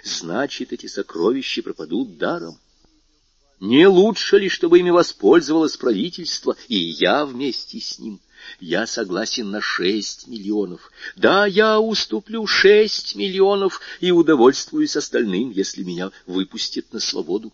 [0.03, 2.59] значит, эти сокровища пропадут даром.
[3.59, 8.19] Не лучше ли, чтобы ими воспользовалось правительство, и я вместе с ним?»
[8.59, 10.91] Я согласен на шесть миллионов.
[11.15, 17.53] Да, я уступлю шесть миллионов и удовольствуюсь остальным, если меня выпустят на свободу.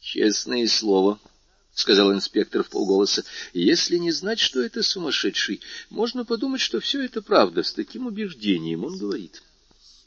[0.00, 1.18] Честное слово,—
[1.74, 3.24] сказал инспектор в полголоса,—
[3.54, 5.60] если не знать, что это сумасшедший,
[5.90, 7.62] можно подумать, что все это правда.
[7.62, 9.42] С таким убеждением он говорит.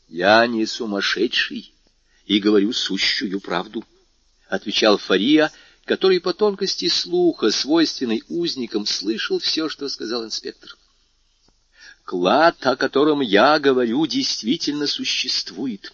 [0.08, 1.74] Я не сумасшедший
[2.26, 3.84] и говорю сущую правду,—
[4.50, 5.52] отвечал Фария,—
[5.86, 10.76] который по тонкости слуха, свойственный узникам, слышал все, что сказал инспектор.
[12.04, 15.94] Клад, о котором я говорю, действительно существует,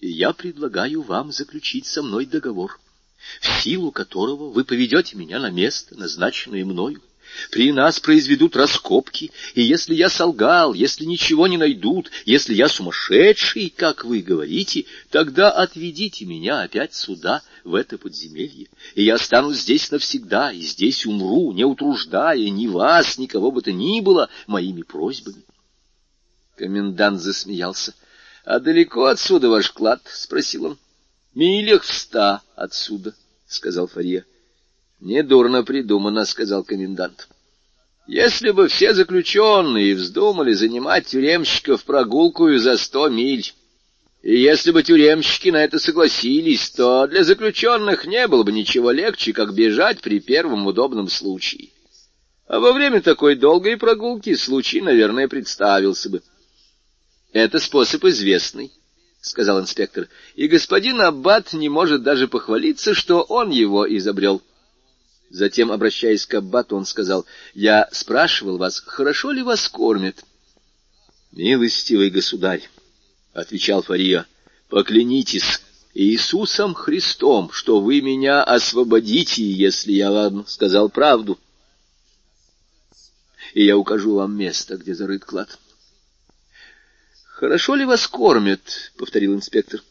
[0.00, 2.80] и я предлагаю вам заключить со мной договор,
[3.40, 7.02] в силу которого вы поведете меня на место, назначенное мною.
[7.50, 13.72] При нас произведут раскопки, и если я солгал, если ничего не найдут, если я сумасшедший,
[13.74, 19.90] как вы говорите, тогда отведите меня опять сюда, в это подземелье, и я останусь здесь
[19.90, 25.42] навсегда, и здесь умру, не утруждая ни вас, никого бы то ни было моими просьбами.
[26.56, 27.94] Комендант засмеялся.—
[28.44, 30.78] А далеко отсюда ваш клад?— спросил он.—
[31.34, 33.14] Милях в ста отсюда,—
[33.46, 34.24] сказал Фарье.
[35.02, 37.26] Недурно придумано,— сказал комендант.
[38.06, 43.52] Если бы все заключенные вздумали занимать тюремщиков прогулкую за сто миль,
[44.22, 49.32] и если бы тюремщики на это согласились, то для заключенных не было бы ничего легче,
[49.32, 51.70] как бежать при первом удобном случае.
[52.46, 56.22] А во время такой долгой прогулки случай, наверное, представился бы.—
[57.32, 58.70] Это способ известный,—
[59.20, 60.06] сказал инспектор,—
[60.36, 64.40] и господин Аббат не может даже похвалиться, что он его изобрел.—
[65.32, 70.22] Затем, обращаясь к Аббату, он сказал, «Я спрашивал вас, хорошо ли вас кормят?»
[71.32, 72.68] «Милостивый государь»,—
[73.32, 74.26] отвечал Фария,—
[74.68, 75.62] «поклянитесь
[75.94, 81.38] Иисусом Христом, что вы меня освободите, если я вам сказал правду,
[83.54, 85.58] и я укажу вам место, где зарыт клад».
[87.24, 89.82] «Хорошо ли вас кормят?»— повторил инспектор.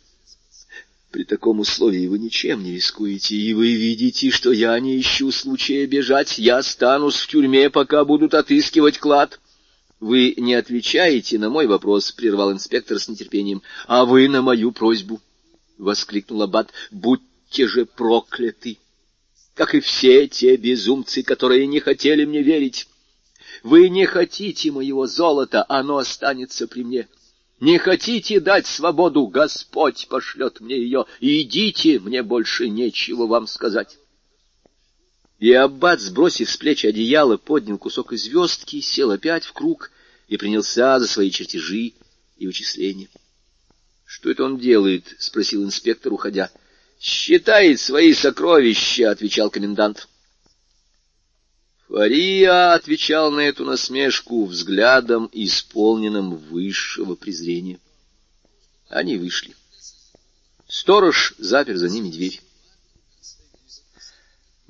[1.11, 5.85] При таком условии вы ничем не рискуете, и вы видите, что я не ищу случая
[5.85, 6.38] бежать.
[6.38, 9.41] Я останусь в тюрьме, пока будут отыскивать клад.
[9.99, 15.19] Вы не отвечаете на мой вопрос,— прервал инспектор с нетерпением.— А вы на мою просьбу,—
[15.77, 18.77] воскликнул Аббат,— будьте же прокляты,
[19.53, 22.88] как и все те безумцы, которые не хотели мне верить.
[23.63, 27.07] Вы не хотите моего золота, оно останется при мне.—
[27.61, 33.99] не хотите дать свободу, Господь пошлет мне ее, идите, мне больше нечего вам сказать.
[35.38, 39.91] И аббат, сбросив с плеч одеяло, поднял кусок из звездки, сел опять в круг
[40.27, 41.93] и принялся за свои чертежи
[42.38, 43.09] и вычисления.—
[44.05, 46.49] Что это он делает?— спросил инспектор, уходя.—
[46.99, 50.07] Считает свои сокровища,— отвечал комендант.
[51.91, 57.80] Фария отвечал на эту насмешку взглядом, исполненным высшего презрения.
[58.88, 59.53] Они вышли.
[60.69, 62.41] Сторож запер за ними дверь.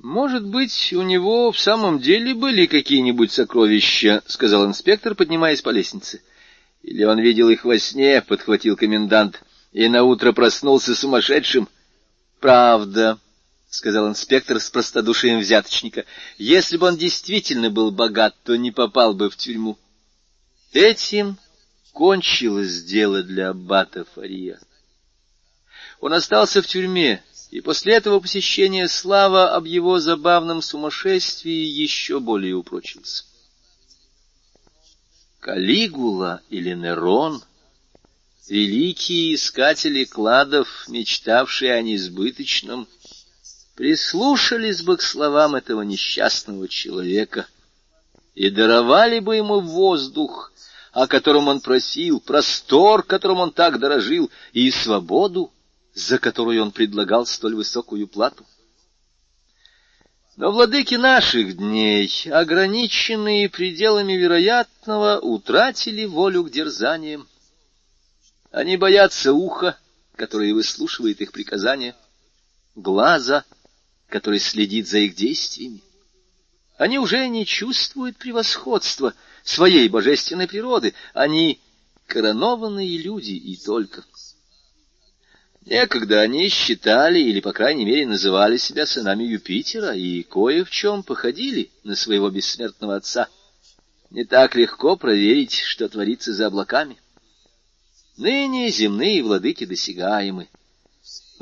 [0.00, 6.22] «Может быть, у него в самом деле были какие-нибудь сокровища»,— сказал инспектор, поднимаясь по лестнице.
[6.82, 9.40] «Или он видел их во сне»,— подхватил комендант,—
[9.72, 11.68] «и наутро проснулся сумасшедшим».
[12.40, 13.20] «Правда»,—
[13.72, 16.04] сказал инспектор с простодушием взяточника.—
[16.38, 19.78] Если бы он действительно был богат, то не попал бы в тюрьму.
[20.72, 21.38] Этим
[21.92, 24.60] кончилось дело для аббата Фария.
[26.00, 32.54] Он остался в тюрьме и после этого посещения слава об его забавном сумасшествии еще более
[32.54, 33.26] упрочилась.
[35.40, 37.42] Калигула или Нерон,
[38.48, 42.86] великие искатели кладов, мечтавшие о несбыточном,
[43.82, 47.48] прислушались бы к словам этого несчастного человека
[48.36, 50.52] и даровали бы ему воздух,
[50.92, 55.52] о котором он просил, простор, которым он так дорожил, и свободу,
[55.94, 58.46] за которую он предлагал столь высокую плату.
[60.36, 67.26] Но владыки наших дней, ограниченные пределами вероятного, утратили волю к дерзаниям.
[68.52, 69.76] Они боятся уха,
[70.14, 71.96] которое выслушивает их приказания,
[72.76, 73.44] глаза,
[74.12, 75.80] который следит за их действиями.
[76.76, 80.92] Они уже не чувствуют превосходства своей божественной природы.
[81.14, 81.60] Они
[82.06, 84.04] коронованные люди и только.
[85.64, 91.04] Некогда они считали, или, по крайней мере, называли себя сынами Юпитера, и кое в чем
[91.04, 93.28] походили на своего бессмертного отца.
[94.10, 96.98] Не так легко проверить, что творится за облаками.
[98.18, 100.48] Ныне земные владыки досягаемы.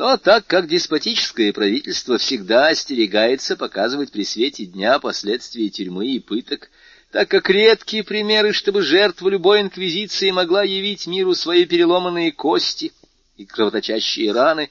[0.01, 6.70] Но так как деспотическое правительство всегда остерегается показывать при свете дня последствия тюрьмы и пыток,
[7.12, 12.94] так как редкие примеры, чтобы жертва любой инквизиции могла явить миру свои переломанные кости
[13.36, 14.70] и кровоточащие раны,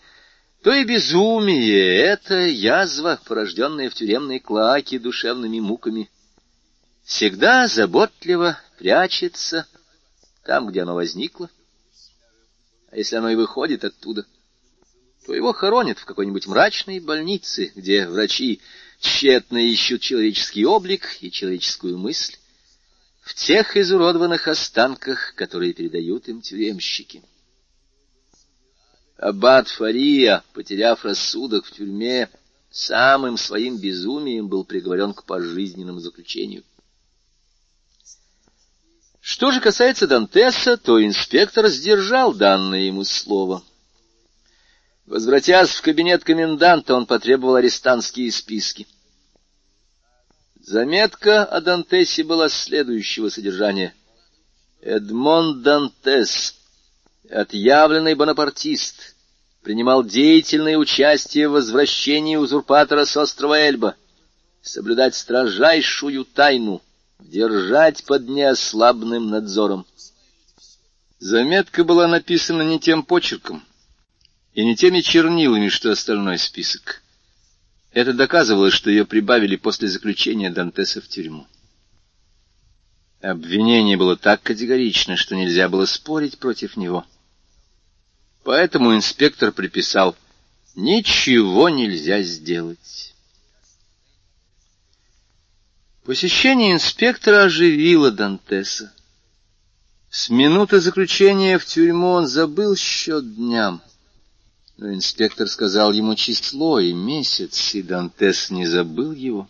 [0.64, 6.10] то и безумие— это язва, порожденная в тюремной клаке душевными муками.
[7.04, 9.68] Всегда заботливо прячется
[10.44, 11.52] там, где оно возникло,
[12.90, 14.26] а если оно и выходит оттуда—
[15.30, 18.62] то его хоронят в какой-нибудь мрачной больнице, где врачи
[19.00, 22.36] тщетно ищут человеческий облик и человеческую мысль,
[23.22, 27.22] в тех изуродованных останках, которые передают им тюремщики.
[29.18, 32.28] Аббат Фария, потеряв рассудок в тюрьме,
[32.72, 36.64] самым своим безумием был приговорен к пожизненному заключению.
[39.22, 43.64] Что же касается Дантеса, то инспектор сдержал данное ему слово—
[45.10, 48.86] Возвратясь в кабинет коменданта, он потребовал арестантские списки.
[50.62, 53.96] Заметка о Дантесе была следующего содержания.
[54.82, 56.54] Эдмон Дантес,
[57.28, 59.16] отъявленный бонапартист,
[59.64, 63.96] принимал деятельное участие в возвращении узурпатора с острова Эльба,
[64.62, 66.84] соблюдать строжайшую тайну,
[67.18, 69.88] держать под неослабным надзором.
[71.18, 73.64] Заметка была написана не тем почерком,
[74.54, 77.02] и не теми чернилами, что остальной список.
[77.92, 81.48] Это доказывало, что ее прибавили после заключения Дантеса в тюрьму.
[83.22, 87.06] Обвинение было так категорично, что нельзя было спорить против него.
[88.44, 90.16] Поэтому инспектор приписал
[90.76, 93.14] «Ничего нельзя сделать».
[96.06, 98.94] Посещение инспектора оживило Дантеса.
[100.10, 103.82] С минуты заключения в тюрьму он забыл счет дням.
[104.80, 109.50] Но инспектор сказал ему число и месяц, и Дантес не забыл его.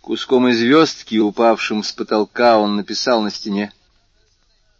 [0.00, 3.70] Куском из звездки, упавшим с потолка, он написал на стене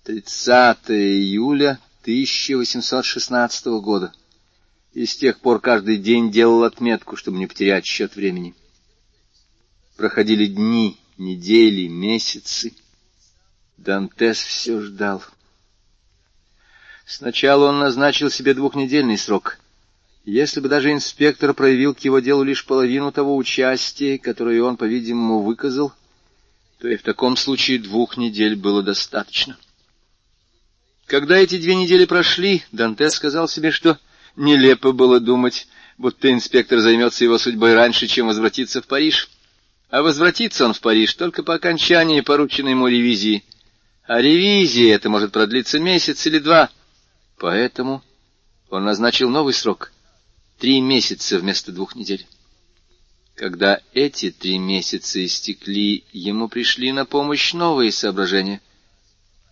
[0.04, 4.14] 30 июля 1816 года.
[4.94, 8.54] И с тех пор каждый день делал отметку, чтобы не потерять счет времени.
[9.98, 12.72] Проходили дни, недели, месяцы.
[13.76, 15.22] Дантес все ждал.
[17.06, 19.58] Сначала он назначил себе двухнедельный срок.
[20.24, 25.42] Если бы даже инспектор проявил к его делу лишь половину того участия, которое он, по-видимому,
[25.42, 25.92] выказал,
[26.78, 29.56] то и в таком случае двух недель было достаточно.
[31.06, 33.98] Когда эти две недели прошли, Данте сказал себе, что
[34.36, 35.66] нелепо было думать,
[35.98, 39.28] будто инспектор займется его судьбой раньше, чем возвратиться в Париж.
[39.90, 43.44] А возвратится он в Париж только по окончании порученной ему ревизии.
[44.04, 46.70] А ревизия это может продлиться месяц или два—
[47.42, 48.04] Поэтому
[48.70, 49.90] он назначил новый срок—
[50.60, 52.24] три месяца вместо двух недель.
[53.34, 58.60] Когда эти три месяца истекли, ему пришли на помощь новые соображения,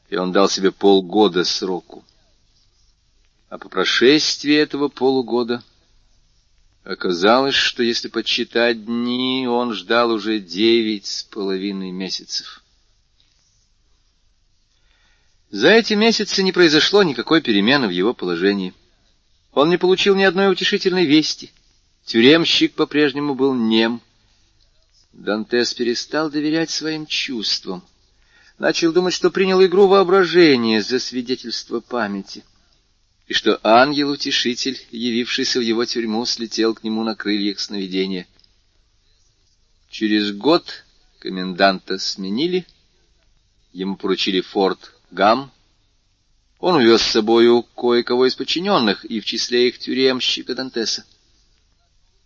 [0.09, 2.05] и он дал себе полгода сроку.
[3.49, 5.61] А по прошествии этого полугода
[6.85, 12.60] оказалось, что если подсчитать дни, он ждал уже девять с половиной месяцев.
[15.51, 18.73] За эти месяцы не произошло никакой перемены в его положении.
[19.53, 21.51] Он не получил ни одной утешительной вести.
[22.05, 24.01] Тюремщик по-прежнему был нем.
[25.13, 27.83] Дантес перестал доверять своим чувствам.
[28.59, 32.45] Начал думать, что принял игру воображения за свидетельство памяти.
[33.27, 38.27] и что ангел-утешитель, явившийся в его тюрьму, слетел к нему на крыльях сновидения.
[39.89, 40.85] Через год
[41.21, 42.67] коменданта сменили,
[43.73, 45.51] ему поручили форт Гам,
[46.59, 51.05] он увез с собою кое-кого из подчиненных, и в числе их тюремщика Дантеса.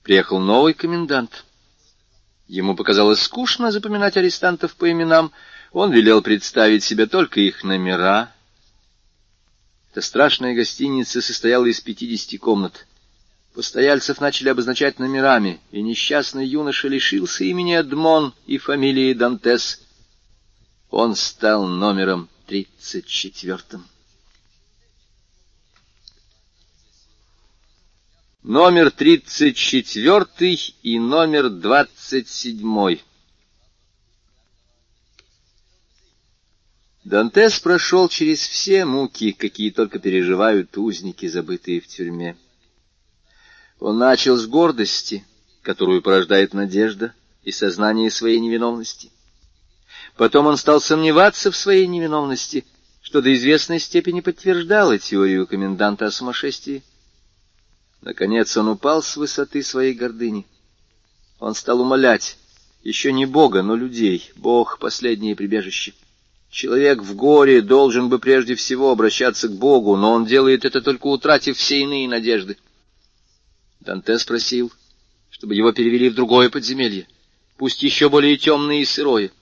[0.02, 1.44] Приехал новый комендант.
[2.46, 5.32] Ему показалось скучно запоминать арестантов по именам,
[5.72, 8.34] он велел представить себе только их номера,
[9.94, 12.84] эта страшная гостиница состояла из пятидесяти комнат.
[13.54, 19.80] Постояльцев начали обозначать номерами, и несчастный юноша лишился имени Эдмон и фамилии Дантес.
[20.90, 23.86] Он стал номером тридцать четвертым.
[28.42, 33.02] Номер тридцать четвертый и номер двадцать седьмой.
[37.04, 42.36] Дантес прошел через все муки, какие только переживают узники, забытые в тюрьме.
[43.80, 45.26] Он начал с гордости,
[45.62, 49.10] которую порождает надежда и сознание своей невиновности.
[50.16, 52.64] Потом он стал сомневаться в своей невиновности,
[53.02, 56.82] что до известной степени подтверждало теорию коменданта о сумасшествии.
[58.00, 60.46] Наконец он упал с высоты своей гордыни.
[61.40, 62.38] Он стал умолять
[62.84, 64.30] еще не Бога, но людей.
[64.36, 65.94] Бог— последнее прибежище.
[66.50, 71.08] Человек в горе должен бы прежде всего обращаться к Богу, но он делает это только
[71.08, 72.58] утратив все иные надежды.
[73.80, 74.72] Данте спросил,
[75.30, 77.08] чтобы его перевели в другое подземелье,
[77.56, 79.32] пусть еще более темное и сырое.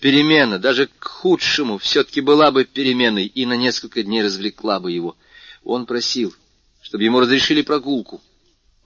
[0.00, 5.16] Перемена, даже к худшему, все-таки была бы переменой и на несколько дней развлекла бы его.
[5.64, 6.34] Он просил,
[6.80, 8.20] чтобы ему разрешили прогулку.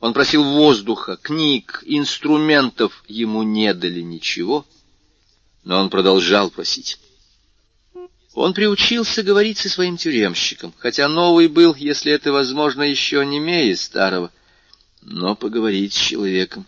[0.00, 3.04] Он просил воздуха, книг, инструментов.
[3.06, 4.66] Ему не дали ничего,
[5.64, 6.98] но он продолжал просить.
[8.34, 13.76] Он приучился говорить со своим тюремщиком, хотя новый был, если это возможно, еще не немее
[13.76, 14.32] старого.
[15.02, 16.66] Но поговорить с человеком,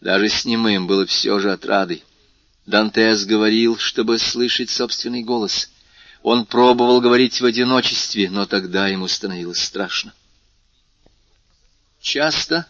[0.00, 2.02] даже с немым, было все же отрадой.
[2.66, 5.70] Дантес говорил, чтобы слышать собственный голос.
[6.22, 10.14] Он пробовал говорить в одиночестве, но тогда ему становилось страшно.
[12.00, 12.66] Часто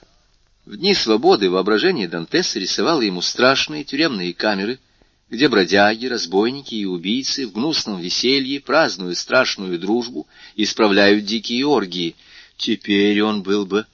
[0.65, 4.79] в дни свободы воображение Дантеса рисовало ему страшные тюремные камеры—
[5.35, 12.15] где бродяги, разбойники и убийцы в гнусном веселье празднуют страшную дружбу и справляют дикие оргии.
[12.57, 13.87] Теперь он был бы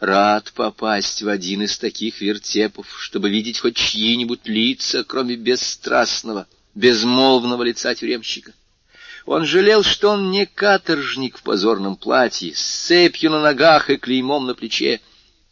[0.00, 7.62] рад попасть в один из таких вертепов, чтобы видеть хоть чьи-нибудь лица, кроме бесстрастного, безмолвного
[7.62, 8.52] лица тюремщика.
[9.24, 14.46] Он жалел, что он не каторжник в позорном платье, с цепью на ногах и клеймом
[14.46, 15.00] на плече,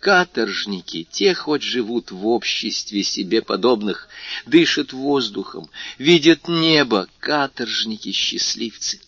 [0.04, 4.10] Каторжники, те хоть живут в обществе себе подобных,
[4.44, 9.00] дышат воздухом, видят небо, каторжники-счастливцы.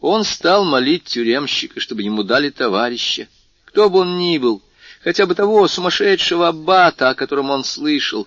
[0.00, 3.28] Он стал молить тюремщика, чтобы ему дали товарища,
[3.64, 4.62] кто бы он ни был,
[5.02, 8.26] хотя бы того сумасшедшего аббата, о котором он слышал.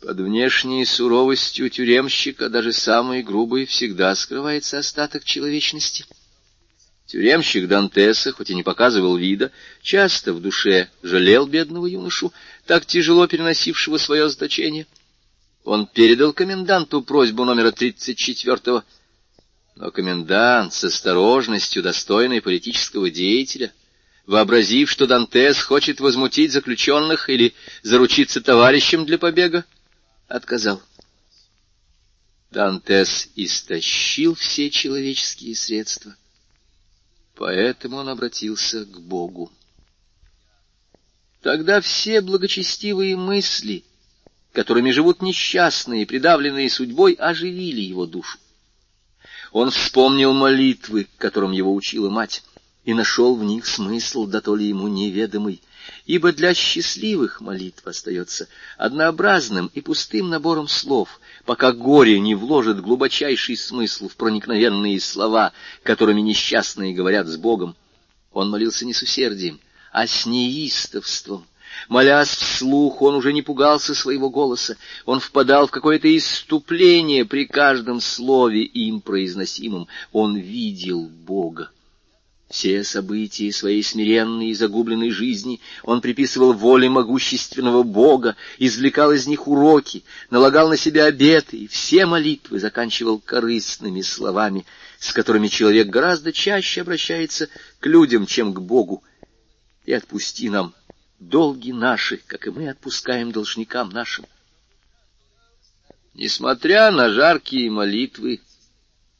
[0.00, 6.04] Под внешней суровостью тюремщика, даже самой грубой, всегда скрывается остаток человечности—
[7.08, 9.50] Тюремщик Дантеса, хоть и не показывал вида,
[9.80, 12.34] часто в душе жалел бедного юношу,
[12.66, 14.86] так тяжело переносившего свое заточение.
[15.64, 18.84] Он передал коменданту просьбу номера тридцать четвертого,
[19.78, 23.72] но комендант с осторожностью, достойной политического деятеля,
[24.26, 29.64] вообразив, что Дантес хочет возмутить заключенных или заручиться товарищем для побега,
[30.26, 30.82] отказал.
[32.50, 36.14] Дантес истощил все человеческие средства—
[37.38, 39.52] Поэтому он обратился к Богу.
[41.40, 43.84] Тогда все благочестивые мысли,
[44.52, 48.38] которыми живут несчастные, придавленные судьбой, оживили его душу.
[49.52, 52.42] Он вспомнил молитвы, которым его учила мать,
[52.84, 55.62] и нашел в них смысл, да то ли ему неведомый,
[56.06, 63.56] ибо для счастливых молитв остается однообразным и пустым набором слов, пока горе не вложит глубочайший
[63.56, 65.52] смысл в проникновенные слова,
[65.82, 67.76] которыми несчастные говорят с Богом.
[68.32, 69.60] Он молился не с усердием,
[69.92, 71.46] а с неистовством.
[71.88, 74.76] Молясь вслух, он уже не пугался своего голоса,
[75.06, 81.70] он впадал в какое-то иступление при каждом слове им произносимом, он видел Бога.
[82.50, 89.46] Все события своей смиренной и загубленной жизни он приписывал воле могущественного Бога, извлекал из них
[89.46, 94.64] уроки, налагал на себя обеты, и все молитвы заканчивал корыстными словами,
[94.98, 97.50] с которыми человек гораздо чаще обращается
[97.80, 99.02] к людям, чем к Богу.
[99.84, 100.74] И отпусти нам
[101.18, 104.26] долги наши, как и мы отпускаем должникам нашим.
[106.14, 108.40] Несмотря на жаркие молитвы,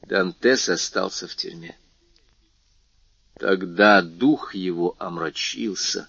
[0.03, 1.77] Дантес остался в тюрьме.
[3.39, 6.09] Тогда дух его омрачился,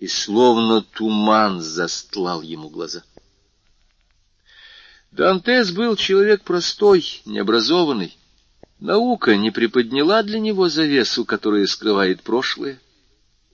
[0.00, 3.04] и словно туман застлал ему глаза.
[5.12, 8.16] Дантес был человек простой, необразованный.
[8.80, 12.80] Наука не приподняла для него завесу, которая скрывает прошлое.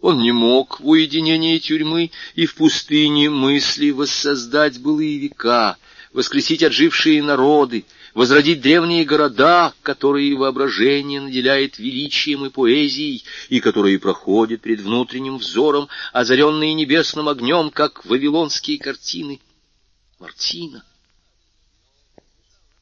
[0.00, 5.76] Он не мог в уединении тюрьмы и в пустыне мысли воссоздать былые века,
[6.12, 7.84] воскресить отжившие народы,
[8.14, 15.88] возродить древние города, которые воображение наделяет величием и поэзией, и которые проходят пред внутренним взором,
[16.12, 19.40] озаренные небесным огнем, как вавилонские картины.
[20.20, 20.84] Мартина.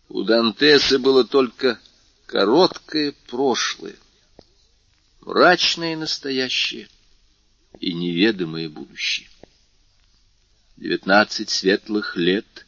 [0.09, 1.80] У Дантеса было только
[2.26, 3.97] короткое прошлое,
[5.20, 6.88] мрачное настоящее
[7.81, 9.28] и неведомое будущее.
[10.77, 12.66] Девятнадцать светлых лет,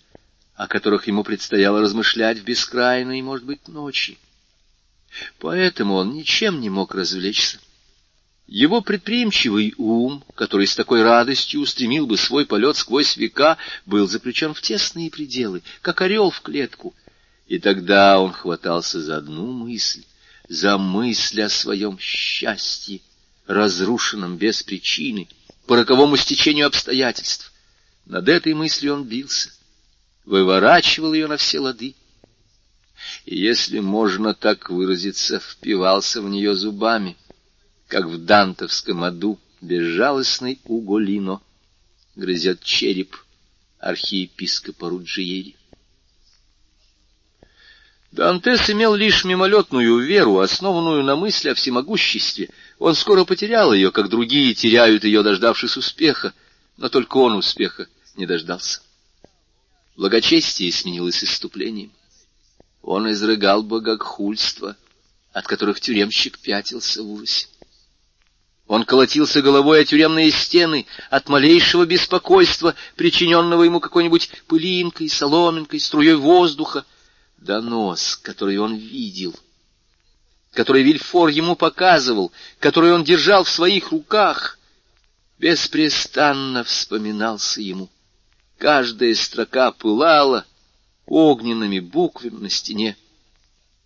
[0.54, 4.18] о которых ему предстояло размышлять в бескрайной, может быть, ночи.
[5.38, 7.58] Поэтому он ничем не мог развлечься.
[8.46, 14.54] Его предприимчивый ум, который с такой радостью устремил бы свой полет сквозь века, был заключен
[14.54, 16.94] в тесные пределы, как орел в клетку—
[17.48, 20.04] и тогда он хватался за одну мысль,
[20.48, 23.00] за мысль о своем счастье,
[23.48, 25.26] разрушенном без причины,
[25.66, 27.52] по роковому стечению обстоятельств.
[28.04, 29.50] Над этой мыслью он бился,
[30.24, 31.94] выворачивал ее на все лады.
[33.24, 37.16] И, если можно так выразиться, впивался в нее зубами,
[37.86, 41.40] как в дантовском аду безжалостный Уголино
[42.16, 43.16] грызет череп
[43.78, 45.56] архиепископа Руджиери.
[48.10, 52.48] Дантес имел лишь мимолетную веру, основанную на мысли о всемогуществе.
[52.78, 56.32] Он скоро потерял ее, как другие теряют ее, дождавшись успеха,
[56.78, 57.86] но только он успеха
[58.16, 58.80] не дождался.
[59.96, 61.92] Благочестие сменилось иступлением.
[62.82, 64.76] Он изрыгал богохульство,
[65.32, 67.48] от которых тюремщик пятился в ужасе.
[68.68, 76.14] Он колотился головой о тюремные стены от малейшего беспокойства, причиненного ему какой-нибудь пылинкой, соломинкой, струей
[76.14, 76.84] воздуха,
[77.38, 79.34] донос, который он видел,
[80.52, 84.58] который Вильфор ему показывал, который он держал в своих руках,
[85.38, 87.88] беспрестанно вспоминался ему.
[88.58, 90.44] Каждая строка пылала
[91.06, 92.96] огненными буквами на стене,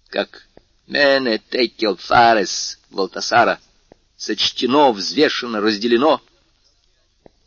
[0.09, 0.47] как
[0.87, 3.61] «Мене текел фарес» Валтасара,
[4.17, 6.23] сочтено, взвешено, разделено.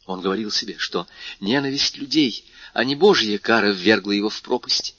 [0.06, 1.07] Он говорил себе, что
[1.40, 4.95] ненависть людей, а не Божья кара ввергла его в пропасть.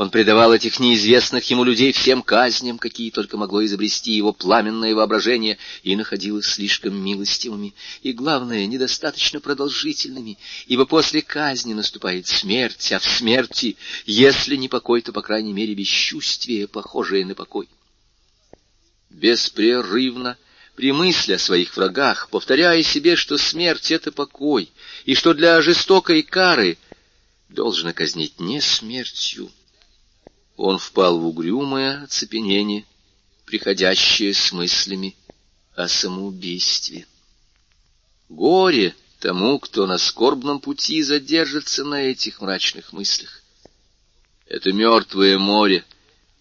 [0.00, 5.58] Он предавал этих неизвестных ему людей всем казням, какие только могло изобрести его пламенное воображение,
[5.82, 12.98] и находил их слишком милостивыми, и, главное, недостаточно продолжительными, ибо после казни наступает смерть, а
[12.98, 17.68] в смерти, если не покой, то, по крайней мере, бесчувствие, похожее на покой.
[19.10, 20.38] Беспрерывно,
[20.76, 24.72] при мысли о своих врагах, повторяя себе, что смерть— это покой,
[25.04, 26.78] и что для жестокой кары
[27.50, 29.50] должно казнить не смертью,
[30.62, 32.84] он впал в угрюмое оцепенение,
[33.46, 35.16] приходящее с мыслями
[35.74, 37.06] о самоубийстве.
[38.28, 43.42] Горе тому, кто на скорбном пути задержится на этих мрачных мыслях.
[44.46, 45.82] Это мертвое море,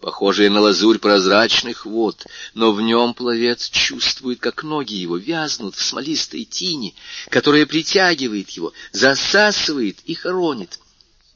[0.02, 5.82] похожее на лазурь прозрачных вод, но в нем пловец чувствует, как ноги его вязнут в
[5.82, 6.94] смолистой тине,
[7.30, 10.78] которая притягивает его, засасывает и хоронит.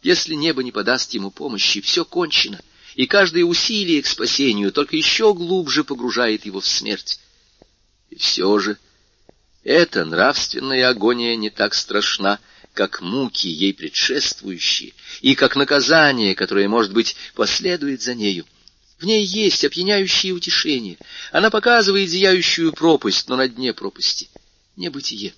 [0.01, 2.59] Если небо не подаст ему помощи, все кончено—
[2.95, 7.19] и каждое усилие к спасению только еще глубже погружает его в смерть.
[8.09, 8.77] И все же
[9.63, 12.39] эта нравственная агония не так страшна,
[12.73, 18.45] как муки ей предшествующие, и как наказание, которое, может быть, последует за нею.
[18.99, 20.97] В ней есть опьяняющее утешение.
[21.31, 24.29] Она показывает зияющую пропасть, но на дне пропасти—
[24.75, 25.33] небытие.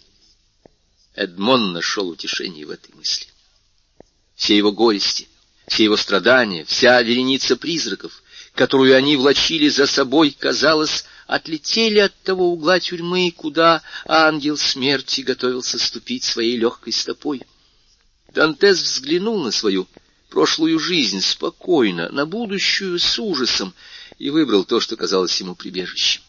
[1.13, 3.27] Эдмон нашел утешение в этой мысли.
[4.35, 5.27] Все его горести—
[5.67, 8.23] все его страдания, вся вереница призраков,
[8.53, 15.79] которую они влачили за собой, казалось, отлетели от того угла тюрьмы, куда ангел смерти готовился
[15.79, 17.41] ступить своей легкой стопой.
[18.33, 19.87] Дантес взглянул на свою
[20.29, 23.73] прошлую жизнь спокойно, на будущую с ужасом,
[24.19, 26.21] и выбрал то, что казалось ему прибежищем.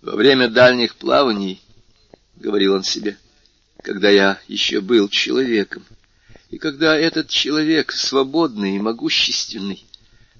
[0.00, 1.60] Во время дальних плаваний,—
[2.36, 3.18] говорил он себе,—
[3.82, 5.84] когда я еще был человеком,—
[6.50, 9.84] и когда этот человек, свободный и могущественный,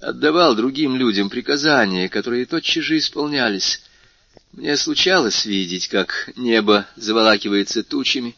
[0.01, 3.81] отдавал другим людям приказания, которые тотчас же исполнялись,
[4.53, 8.35] мне случалось видеть, как небо заволакивается тучами,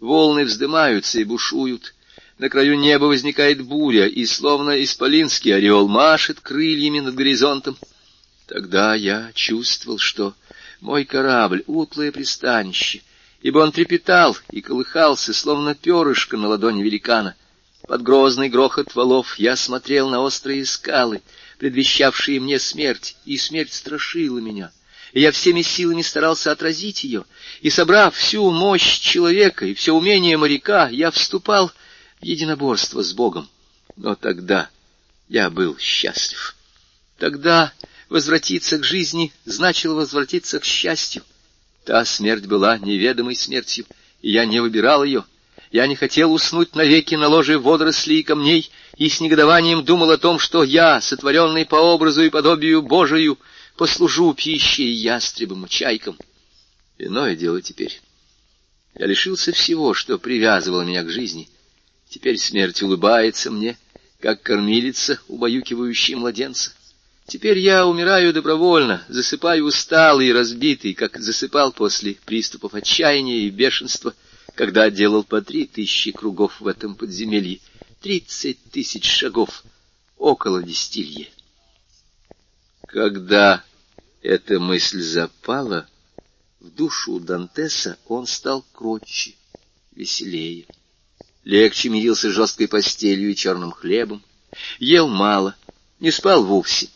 [0.00, 1.94] волны вздымаются и бушуют,
[2.38, 7.78] на краю неба возникает буря, и словно исполинский орел машет крыльями над горизонтом.
[8.46, 10.34] Тогда я чувствовал, что
[10.80, 13.02] мой корабль— утлое пристанище,
[13.44, 17.36] ибо он трепетал и колыхался, словно перышко на ладони великана.
[17.86, 21.20] Под грозный грохот валов я смотрел на острые скалы,
[21.58, 24.72] предвещавшие мне смерть, и смерть страшила меня.
[25.12, 27.26] И я всеми силами старался отразить ее,
[27.60, 33.50] и, собрав всю мощь человека и все умение моряка, я вступал в единоборство с Богом.
[33.96, 34.70] Но тогда
[35.28, 36.56] я был счастлив.
[37.18, 37.74] Тогда
[38.08, 41.22] возвратиться к жизни значило возвратиться к счастью.
[41.84, 43.84] Та смерть была неведомой смертью,
[44.22, 45.24] и я не выбирал ее.
[45.70, 50.18] Я не хотел уснуть навеки на ложе водорослей и камней, и с негодованием думал о
[50.18, 53.38] том, что я, сотворенный по образу и подобию Божию,
[53.76, 56.16] послужу пищей ястребам и чайкам.
[56.96, 58.00] Иное дело теперь.
[58.94, 61.50] Я лишился всего, что привязывало меня к жизни.
[62.08, 63.76] Теперь смерть улыбается мне,
[64.20, 66.70] как кормилица, убаюкивающая младенца.
[67.26, 74.14] Теперь я умираю добровольно, засыпаю усталый и разбитый, как засыпал после приступов отчаяния и бешенства,
[74.54, 77.60] когда делал по три тысячи кругов в этом подземелье,
[78.02, 79.64] тридцать тысяч шагов,
[80.18, 81.30] около десяти
[82.86, 83.64] Когда
[84.20, 85.88] эта мысль запала,
[86.60, 89.34] в душу Дантеса он стал кротче,
[89.92, 90.66] веселее.
[91.42, 94.22] Легче мирился жесткой постелью и черным хлебом,
[94.78, 95.56] ел мало,
[96.00, 96.90] не спал вовсе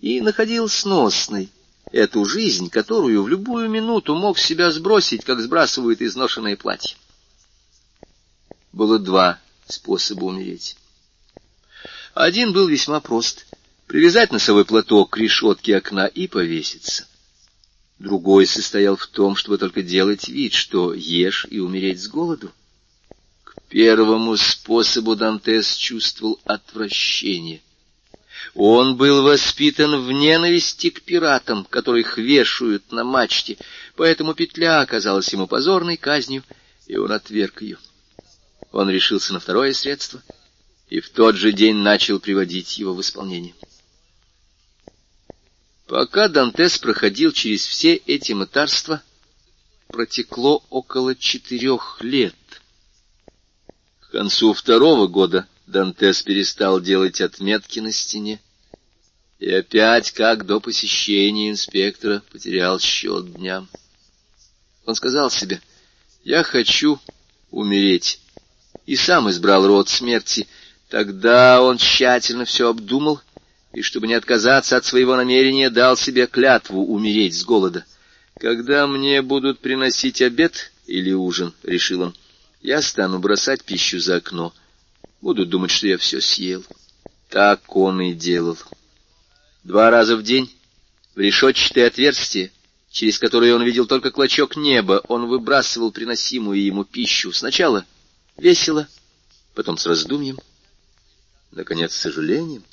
[0.00, 1.50] и находил сносной
[1.92, 6.96] эту жизнь, которую в любую минуту мог себя сбросить, как сбрасывают изношенное платье.
[8.72, 10.76] Было два способа умереть.
[12.14, 13.46] Один был весьма прост—
[13.86, 17.06] привязать носовой платок к решетке окна и повеситься.
[17.98, 22.52] Другой состоял в том, чтобы только делать вид, что ешь и умереть с голоду
[23.70, 27.62] первому способу Дантес чувствовал отвращение.
[28.54, 33.56] Он был воспитан в ненависти к пиратам, которых вешают на мачте,
[33.96, 36.42] поэтому петля оказалась ему позорной казнью,
[36.86, 37.78] и он отверг ее.
[38.72, 40.22] Он решился на второе средство
[40.88, 43.54] и в тот же день начал приводить его в исполнение.
[45.86, 49.02] Пока Дантес проходил через все эти мытарства,
[49.88, 52.34] протекло около четырех лет.
[54.00, 58.40] К концу второго года Дантес перестал делать отметки на стене.
[59.38, 63.68] И опять, как до посещения инспектора, потерял счет дням.
[64.84, 65.60] Он сказал себе,
[66.24, 66.98] «Я хочу
[67.50, 68.20] умереть».
[68.86, 70.48] И сам избрал род смерти.
[70.88, 73.20] Тогда он тщательно все обдумал,
[73.72, 77.84] и, чтобы не отказаться от своего намерения, дал себе клятву умереть с голода.
[78.38, 82.16] «Когда мне будут приносить обед или ужин»,— решил он,—
[82.60, 84.52] я стану бросать пищу за окно.
[85.20, 86.64] Буду думать, что я все съел.
[87.28, 88.58] Так он и делал.
[89.64, 90.50] Два раза в день
[91.14, 92.50] в решетчатое отверстие,
[92.90, 97.32] через которое он видел только клочок неба, он выбрасывал приносимую ему пищу.
[97.32, 97.84] Сначала
[98.38, 98.88] весело,
[99.54, 100.38] потом с раздумьем,
[101.50, 102.64] наконец, с сожалением.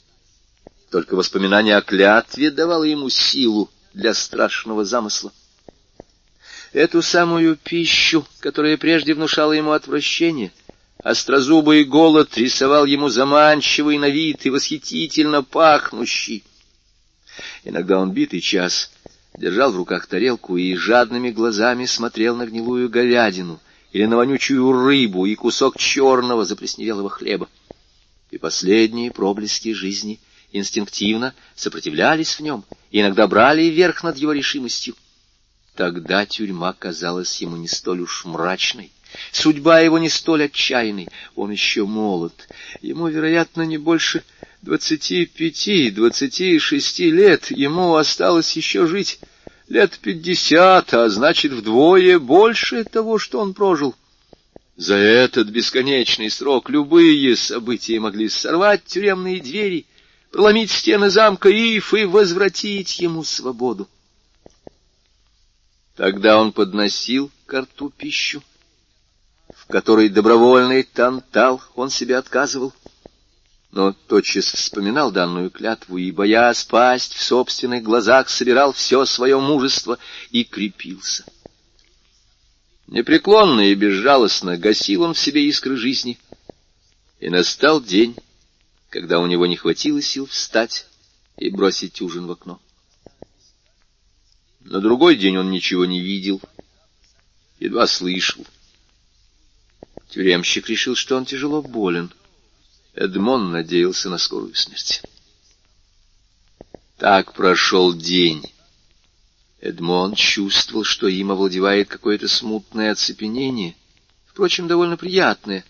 [0.89, 5.33] Только воспоминание о клятве давало ему силу для страшного замысла.
[6.71, 10.53] Эту самую пищу, которая прежде внушала ему отвращение,
[11.07, 16.43] острозубый голод рисовал ему заманчивый на вид и восхитительно пахнущий.
[17.63, 18.91] Иногда он битый час
[19.37, 23.61] держал в руках тарелку и жадными глазами смотрел на гнилую говядину
[23.93, 27.47] или на вонючую рыбу и кусок черного заплесневелого хлеба.
[28.31, 30.19] И последние проблески жизни
[30.51, 34.93] инстинктивно сопротивлялись в нем и иногда брали верх над его решимостью.
[35.73, 38.91] Тогда тюрьма казалась ему не столь уж мрачной,
[39.31, 42.47] судьба его не столь отчаянной, он еще молод,
[42.81, 44.23] ему, вероятно, не больше
[44.61, 49.19] двадцати пяти, двадцати шести лет, ему осталось еще жить
[49.67, 53.95] лет пятьдесят, а значит, вдвое больше того, что он прожил.
[54.75, 59.85] За этот бесконечный срок любые события могли сорвать тюремные двери,
[60.31, 63.89] проломить стены замка Иф и возвратить ему свободу.
[65.95, 68.43] Тогда он подносил к рту пищу,
[69.67, 72.73] в которой добровольный тантал он себе отказывал,
[73.71, 79.99] но тотчас вспоминал данную клятву и, боясь пасть в собственных глазах, собирал все свое мужество
[80.31, 81.25] и крепился.
[82.87, 86.17] Непреклонно и безжалостно гасил он в себе искры жизни,
[87.19, 88.15] и настал день,
[88.89, 90.87] когда у него не хватило сил встать
[91.37, 92.61] и бросить ужин в окно.
[94.61, 96.41] На другой день он ничего не видел,
[97.59, 98.45] едва слышал.
[100.09, 102.11] Тюремщик решил, что он тяжело болен.
[102.93, 105.03] Эдмон надеялся на скорую смерть.
[106.97, 108.43] Так прошел день.
[109.59, 113.75] Эдмон чувствовал, что им овладевает какое-то смутное оцепенение,
[114.25, 115.65] впрочем, довольно приятное.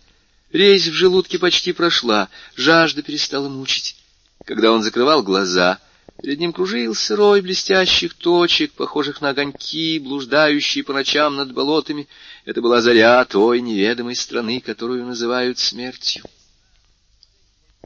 [0.51, 3.97] Резь в желудке почти прошла, жажда перестала мучить.
[4.45, 5.79] Когда он закрывал глаза,
[6.21, 12.07] перед ним кружился рой блестящих точек, похожих на огоньки, блуждающие по ночам над болотами.
[12.45, 16.23] Это была заря той неведомой страны, которую называют смертью.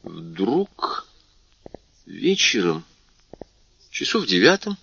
[0.03, 1.07] Вдруг
[2.05, 2.83] вечером,
[3.91, 4.77] часов девятом,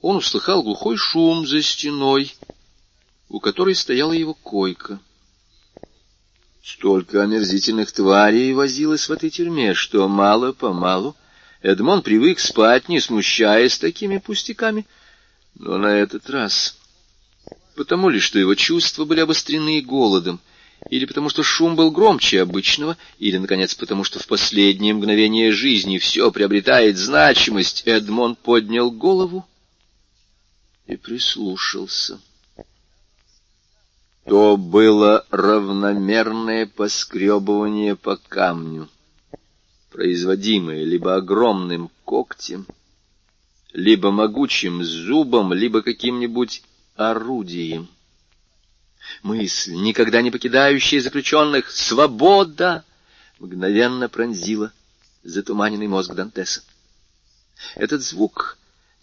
[0.00, 2.34] он услыхал глухой шум за стеной,
[3.28, 5.00] у которой стояла его койка.
[6.62, 11.16] Столько омерзительных тварей возилось в этой тюрьме, что мало-помалу
[11.60, 14.86] Эдмон привык спать, не смущаясь такими пустяками.
[15.54, 16.76] Но на этот раз,
[17.74, 20.40] потому ли, что его чувства были обострены голодом,
[20.88, 25.98] или потому что шум был громче обычного, или, наконец, потому что в последнее мгновение жизни
[25.98, 29.44] все приобретает значимость, Эдмон поднял голову
[30.86, 32.20] и прислушался.
[34.24, 38.88] То было равномерное поскребывание по камню,
[39.98, 42.68] производимое либо огромным когтем,
[43.72, 46.62] либо могучим зубом, либо каким-нибудь
[46.94, 47.88] орудием.
[49.24, 52.84] Мысль, никогда не покидающая заключенных, «Свобода!»
[53.40, 54.72] мгновенно пронзила
[55.24, 56.62] затуманенный мозг Дантеса.
[57.74, 58.56] Этот звук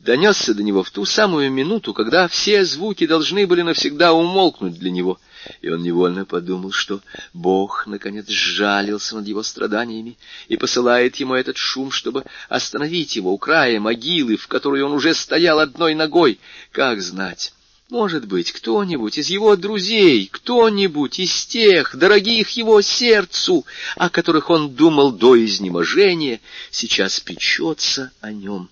[0.05, 4.91] донесся до него в ту самую минуту, когда все звуки должны были навсегда умолкнуть для
[4.91, 5.19] него,
[5.61, 7.01] и он невольно подумал, что
[7.33, 10.17] Бог, наконец, сжалился над его страданиями
[10.47, 15.15] и посылает ему этот шум, чтобы остановить его у края могилы, в которой он уже
[15.15, 16.39] стоял одной ногой.
[16.71, 17.51] Как знать?
[17.89, 23.65] Может быть, кто-нибудь из его друзей, кто-нибудь из тех, дорогих его сердцу,
[23.95, 26.41] о которых он думал до изнеможения,
[26.71, 28.69] сейчас печется о нем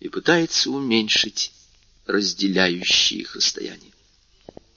[0.00, 1.52] и пытается уменьшить
[2.06, 3.92] разделяющие их расстояние.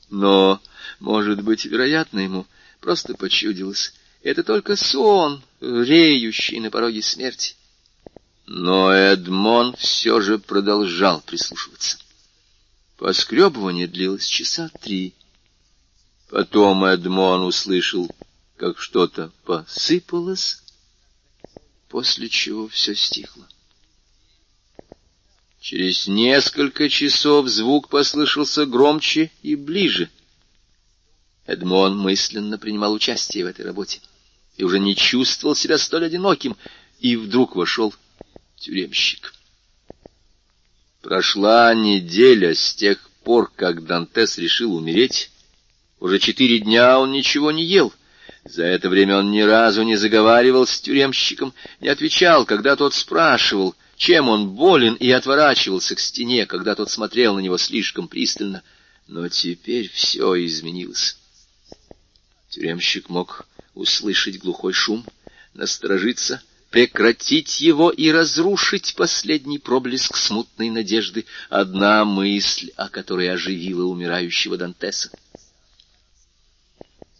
[0.09, 0.61] Но,
[0.99, 2.45] может быть, вероятно, ему
[2.81, 3.93] просто почудилось.
[4.21, 7.55] Это только сон, реющий на пороге смерти.
[8.45, 11.97] Но Эдмон все же продолжал прислушиваться.
[12.97, 15.13] Поскребывание длилось часа три.
[16.29, 18.09] Потом Эдмон услышал,
[18.57, 20.61] как что-то посыпалось,
[21.87, 23.47] после чего все стихло.
[25.61, 30.09] Через несколько часов звук послышался громче и ближе.
[31.45, 34.01] Эдмон мысленно принимал участие в этой работе
[34.57, 36.57] и уже не чувствовал себя столь одиноким,
[36.99, 37.93] и вдруг вошел
[38.57, 39.35] тюремщик.
[41.03, 45.29] Прошла неделя с тех пор, как Дантес решил умереть.
[45.99, 47.93] Уже четыре дня он ничего не ел.
[48.45, 53.75] За это время он ни разу не заговаривал с тюремщиком, не отвечал, когда тот спрашивал,
[54.01, 58.63] чем он болен, и отворачивался к стене, когда тот смотрел на него слишком пристально.
[59.07, 61.19] Но теперь все изменилось.
[62.49, 65.05] Тюремщик мог услышать глухой шум,
[65.53, 66.41] насторожиться—
[66.71, 75.11] прекратить его и разрушить последний проблеск смутной надежды, одна мысль, о которой оживила умирающего Дантеса.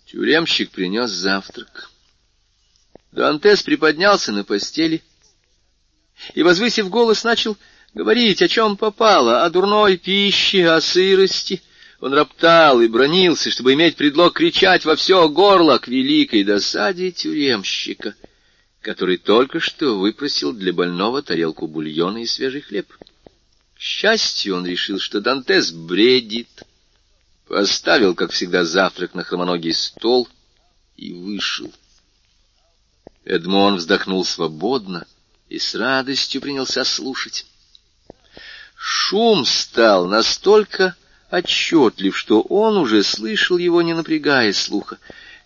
[0.07, 1.91] Тюремщик принес завтрак.
[3.11, 5.03] Дантес приподнялся на постели
[6.33, 7.57] и, возвысив голос, начал
[7.93, 11.61] говорить, о чем попало, о дурной пище, о сырости.
[11.99, 18.15] Он роптал и бронился, чтобы иметь предлог кричать во все горло к великой досаде тюремщика—
[18.81, 22.91] который только что выпросил для больного тарелку бульона и свежий хлеб.
[23.75, 26.63] К счастью, он решил, что Дантес бредит,
[27.47, 30.27] поставил, как всегда, завтрак на хромоногий стол
[30.97, 31.71] и вышел.
[33.23, 35.05] Эдмон вздохнул свободно
[35.51, 37.45] и с радостью принялся слушать.
[38.73, 40.95] Шум стал настолько
[41.29, 44.97] отчетлив, что он уже слышал его, не напрягая слуха.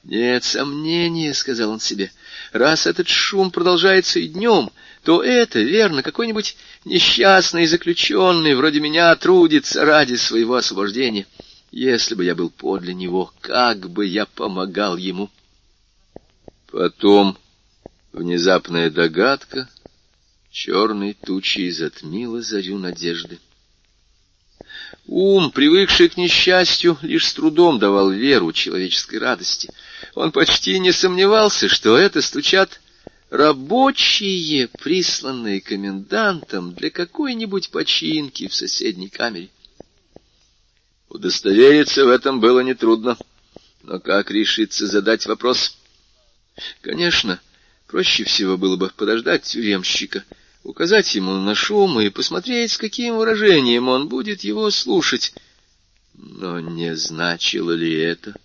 [0.04, 2.12] «Нет сомнения»,— сказал он себе,—
[2.52, 4.70] «раз этот шум продолжается и днем,
[5.04, 6.56] то это, верно, какой-нибудь
[6.86, 11.26] несчастный заключенный вроде меня трудится ради своего освобождения.
[11.72, 15.32] Если бы я был подле него, как бы я помогал ему».
[16.72, 17.40] Потом
[18.14, 19.68] внезапная догадка
[20.56, 23.40] черной тучей затмила зарю надежды.
[25.06, 29.70] Ум, привыкший к несчастью, лишь с трудом давал веру человеческой радости.
[30.14, 32.80] Он почти не сомневался, что это стучат
[33.30, 39.50] рабочие, присланные комендантом для какой-нибудь починки в соседней камере.
[41.10, 43.18] Удостовериться в этом было нетрудно.
[43.84, 45.78] Но как решиться задать вопрос?
[46.80, 47.42] Конечно,
[47.88, 50.24] проще всего было бы подождать тюремщика,
[50.66, 55.34] указать ему на шум и посмотреть, с каким выражением он будет его слушать.
[56.16, 58.36] Но не значило ли это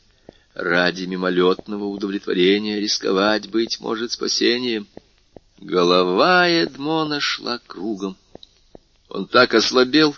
[0.55, 4.87] ради мимолетного удовлетворения рисковать, быть может, спасением?
[5.59, 8.17] Голова Эдмона шла кругом.
[9.09, 10.15] Он так ослабел,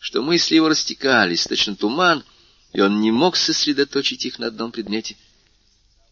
[0.00, 2.24] что мысли его растекались, точно туман,
[2.72, 5.16] и он не мог сосредоточить их на одном предмете.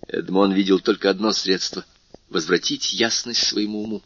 [0.07, 1.85] Эдмон видел только одно средство—
[2.29, 4.03] возвратить ясность своему уму.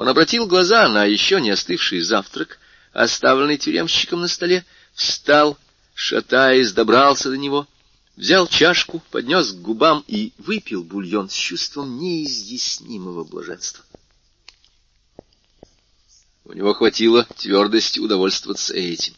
[0.00, 2.58] Он обратил глаза на еще не остывший завтрак,
[2.94, 4.64] оставленный тюремщиком на столе,
[4.94, 5.58] встал,
[5.92, 7.68] шатаясь, добрался до него,
[8.16, 13.84] взял чашку, поднес к губам и выпил бульон с чувством неизъяснимого блаженства.
[16.46, 19.12] У него хватило твердости удовольствоваться этим.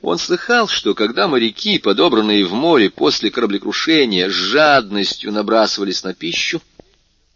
[0.00, 6.62] Он слыхал, что когда моряки, подобранные в море после кораблекрушения, с жадностью набрасывались на пищу,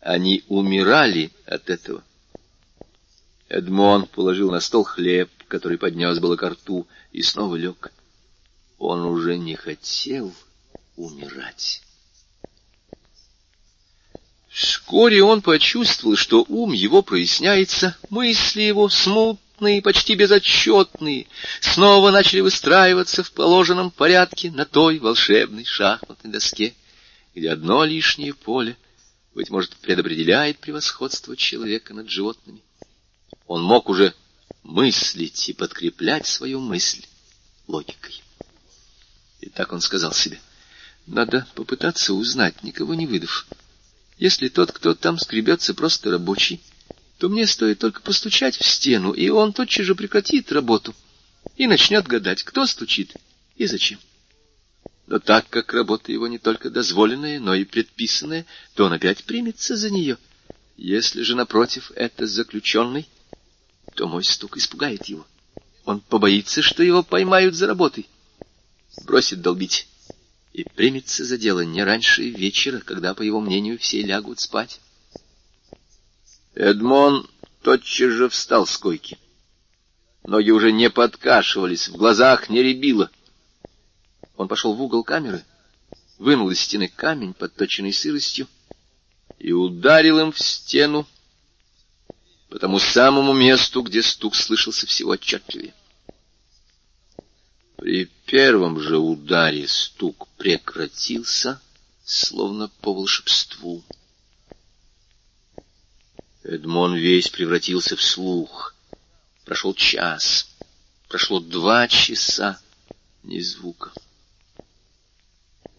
[0.00, 2.02] они умирали от этого.
[3.48, 7.92] Эдмон положил на стол хлеб, который поднес было ко рту, и снова лег.
[8.78, 10.32] Он уже не хотел
[10.96, 11.82] умирать.
[14.48, 21.26] Вскоре он почувствовал, что ум его проясняется, мысли его смутные, почти безотчетные,
[21.60, 26.74] снова начали выстраиваться в положенном порядке на той волшебной шахматной доске,
[27.34, 28.76] где одно лишнее поле,
[29.34, 32.62] быть может, предопределяет превосходство человека над животными.
[33.46, 34.14] Он мог уже
[34.62, 37.04] мыслить и подкреплять свою мысль
[37.66, 38.22] логикой.
[39.40, 40.40] И так он сказал себе,
[41.06, 43.46] надо попытаться узнать, никого не выдав.
[44.18, 46.60] Если тот, кто там скребется, просто рабочий,
[47.18, 50.94] то мне стоит только постучать в стену, и он тотчас же прекратит работу
[51.56, 53.14] и начнет гадать, кто стучит
[53.56, 53.98] и зачем.
[55.10, 58.46] Но так как работа его не только дозволенная, но и предписанная,
[58.76, 60.18] то он опять примется за нее.
[60.76, 63.08] Если же, напротив, это заключенный,
[63.96, 65.26] то мой стук испугает его.
[65.84, 68.06] Он побоится, что его поймают за работой,
[69.04, 69.88] бросит долбить
[70.52, 74.80] и примется за дело не раньше вечера, когда, по его мнению, все лягут спать.
[76.54, 77.28] Эдмон
[77.62, 79.18] тотчас же встал с койки.
[80.22, 83.10] Ноги уже не подкашивались, в глазах не рябило.
[84.40, 85.44] Он пошел в угол камеры,
[86.16, 88.48] вынул из стены камень, подточенный сыростью,
[89.38, 91.06] и ударил им в стену
[92.48, 95.74] по тому самому месту, где стук слышался всего отчетливее.
[97.76, 101.60] При первом же ударе стук прекратился,
[102.02, 103.84] словно по волшебству.
[106.44, 108.74] Эдмон весь превратился в слух.
[109.44, 110.48] Прошел час,
[111.08, 112.58] прошло два часа,
[113.22, 113.92] ни звука.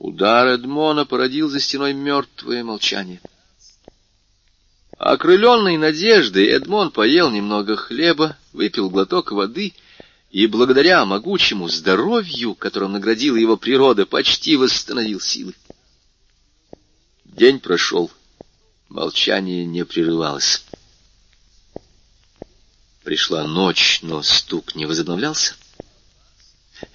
[0.02, 3.22] Удар Эдмона породил за стеной мертвое молчание.
[4.98, 9.73] Окрыленный надеждой, Эдмон поел немного хлеба, выпил глоток воды—
[10.32, 15.53] и благодаря могучему здоровью, которым наградила его природа, почти восстановил силы.
[17.26, 18.10] День прошел,
[18.88, 20.64] молчание не прерывалось.
[23.03, 25.56] Пришла ночь, но стук не возобновлялся.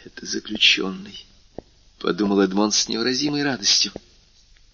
[0.04, 1.25] «Это заключенный»,—
[1.98, 3.92] подумал Эдмон с невыразимой радостью.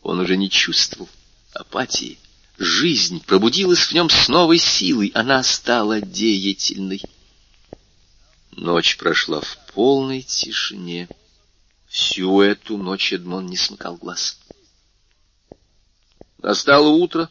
[0.02, 1.08] Он уже не чувствовал
[1.54, 2.18] апатии.
[2.58, 7.02] Жизнь пробудилась в нем с новой силой, она стала деятельной.
[8.52, 11.08] Ночь прошла в полной тишине.
[11.88, 14.38] Всю эту ночь Эдмон не смыкал глаз.
[16.38, 17.30] Настало утро.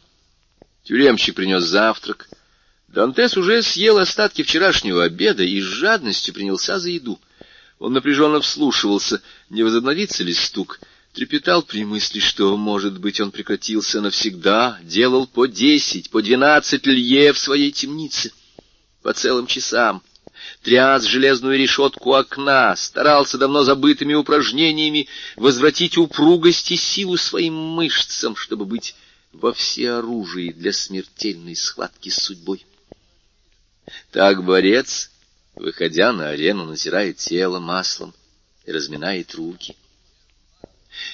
[0.84, 2.28] Тюремщик принес завтрак.
[2.88, 7.20] Дантес уже съел остатки вчерашнего обеда и с жадностью принялся за еду.
[7.82, 10.78] Он напряженно вслушивался, не возобновится ли стук,
[11.12, 17.32] трепетал при мысли, что, может быть, он прекратился навсегда, делал по десять, по двенадцать лье
[17.32, 18.30] в своей темнице,
[19.02, 20.00] по целым часам
[20.62, 28.64] тряс железную решетку окна, старался давно забытыми упражнениями возвратить упругость и силу своим мышцам, чтобы
[28.64, 28.94] быть
[29.32, 32.64] во всеоружии для смертельной схватки с судьбой.
[34.12, 35.10] Так борец,
[35.54, 38.14] выходя на арену, натирает тело маслом
[38.64, 39.76] и разминает руки.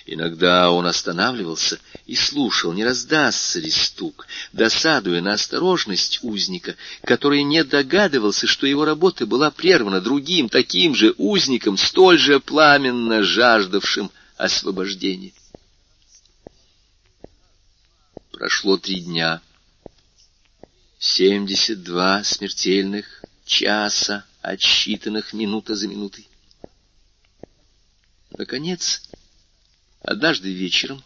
[0.07, 6.75] Иногда он останавливался и слушал, не раздастся ли стук, досадуя на осторожность узника,
[7.05, 13.23] который не догадывался, что его работа была прервана другим, таким же узником, столь же пламенно
[13.23, 15.33] жаждавшим освобождения.
[18.33, 19.41] Прошло три дня.
[20.99, 26.29] Семьдесят два смертельных часа, отсчитанных минута за минутой.
[28.37, 29.03] Наконец,
[30.03, 31.03] Однажды вечером,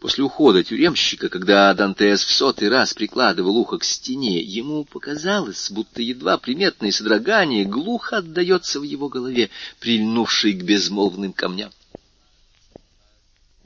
[0.00, 6.02] После ухода тюремщика, когда Дантес в сотый раз прикладывал ухо к стене, ему показалось, будто
[6.02, 11.70] едва приметное содрогание глухо отдается в его голове, прильнувшей к безмолвным камням.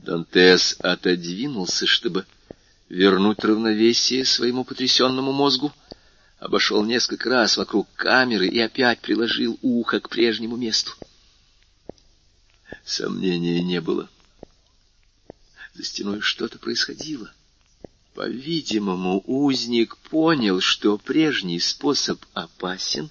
[0.03, 2.27] Дантес отодвинулся, чтобы
[2.91, 5.73] вернуть равновесие своему потрясенному мозгу,
[6.38, 10.92] обошел несколько раз вокруг камеры и опять приложил ухо к прежнему месту.
[12.84, 14.08] Сомнения не было.
[15.74, 17.32] За стеной что-то происходило.
[18.14, 23.10] По-видимому, узник понял, что прежний способ опасен,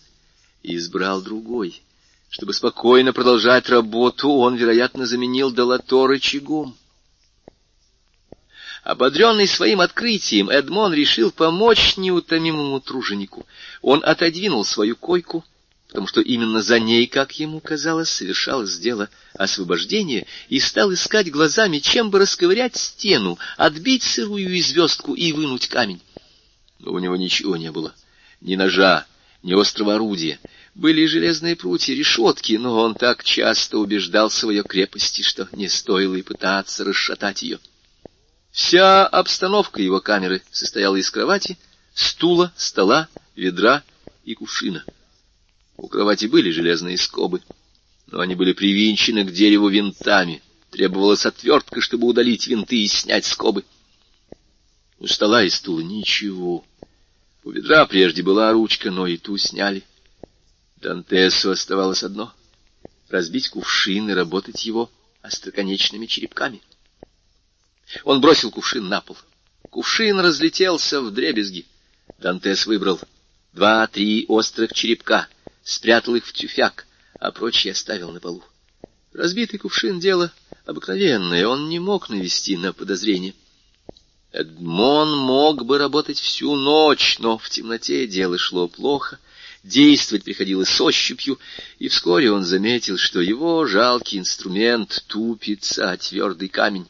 [0.63, 1.83] и избрал другой.
[2.29, 6.75] Чтобы спокойно продолжать работу, он, вероятно, заменил долото рычагом.
[8.85, 13.47] Ободренный своим открытием, Эдмон решил помочь неутомимому труженику.
[13.81, 15.43] Он отодвинул свою койку,
[15.87, 21.79] потому что именно за ней, как ему казалось, совершалось дело освобождения, и стал искать глазами,
[21.79, 26.01] чем бы расковырять стену, отбить сырую звездку и вынуть камень.
[26.77, 27.95] Но у него ничего не было,
[28.39, 29.07] ни ножа,
[29.41, 30.39] ни острого орудия.
[30.75, 36.13] Были железные прутья, решетки, но он так часто убеждался в ее крепости, что не стоило
[36.13, 37.59] и пытаться расшатать ее.
[38.55, 41.57] Вся обстановка его камеры состояла из кровати,
[41.93, 43.83] стула, стола, ведра
[44.23, 44.85] и кувшина.
[45.75, 47.41] У кровати были железные скобы,
[48.07, 50.41] но они были привинчены к дереву винтами.
[50.71, 53.65] Требовалась отвертка, чтобы удалить винты и снять скобы.
[54.99, 56.63] У стола и стула ничего.
[57.43, 59.83] У ведра прежде была ручка, но и ту сняли.
[60.77, 62.33] Дантесу оставалось одно—
[63.09, 64.89] разбить кувшин и работать его
[65.21, 66.61] остроконечными черепками.
[68.03, 69.17] Он бросил кувшин на пол.
[69.69, 71.65] Кувшин разлетелся в дребезги.
[72.19, 72.99] Дантес выбрал
[73.53, 75.27] два-три острых черепка,
[75.63, 76.85] спрятал их в тюфяк,
[77.19, 78.43] а прочие оставил на полу.
[79.13, 80.31] Разбитый кувшин— дело
[80.65, 83.33] обыкновенное, он не мог навести на подозрение.
[84.31, 89.17] Эдмон мог бы работать всю ночь, но в темноте дело шло плохо,
[89.63, 91.39] действовать приходилось с ощупью,
[91.79, 96.87] и вскоре он заметил, что его жалкий инструмент тупится о твердый камень.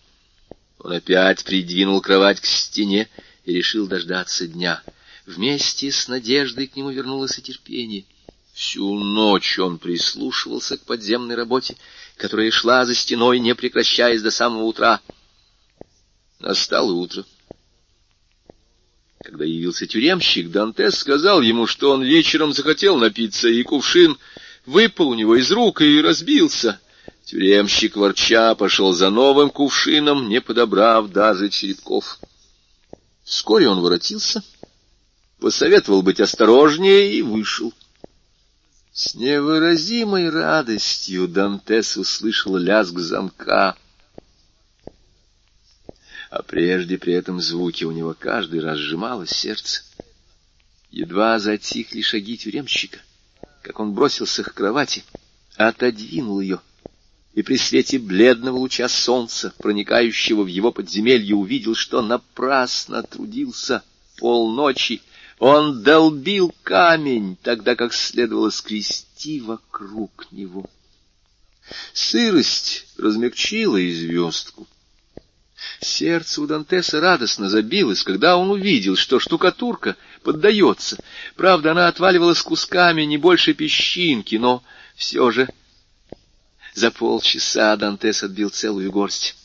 [0.86, 3.10] Он опять придвинул кровать к стене
[3.44, 4.84] и решил дождаться дня.
[5.26, 8.06] Вместе с надеждой к нему вернулось и терпение.
[8.54, 11.76] Всю ночь он прислушивался к подземной работе,
[12.18, 15.02] которая шла за стеной, не прекращаясь до самого утра.
[16.40, 17.26] Настало утро.
[19.24, 24.20] Когда явился тюремщик, Дантес сказал ему, что он вечером захотел напиться, и кувшин
[24.68, 26.80] выпал у него из рук и разбился.
[27.26, 32.20] Тюремщик, ворча, пошел за новым кувшином, не подобрав даже черепков.
[33.24, 34.44] Вскоре он воротился,
[35.40, 37.74] посоветовал быть осторожнее и вышел.
[38.94, 43.76] С невыразимой радостью Дантес услышал лязг замка.
[46.30, 49.82] А прежде при этом звуке у него каждый раз сжималось сердце.
[50.92, 53.00] Едва затихли шаги тюремщика,
[53.64, 55.04] как он бросился к кровати,
[55.58, 56.62] отодвинул ее
[57.36, 63.84] и при свете бледного луча солнца, проникающего в его подземелье, увидел, что напрасно трудился
[64.18, 65.02] полночи,
[65.38, 70.66] он долбил камень, тогда как следовало скрести вокруг него.
[71.94, 74.66] Сырость размягчила и звездку.
[75.82, 80.98] Сердце у Дантеса радостно забилось, когда он увидел, что штукатурка поддается.
[81.36, 84.64] Правда, она отваливалась кусками не больше песчинки, но
[84.96, 85.50] все же
[86.76, 89.36] за полчаса Дантес отбил целую горсть.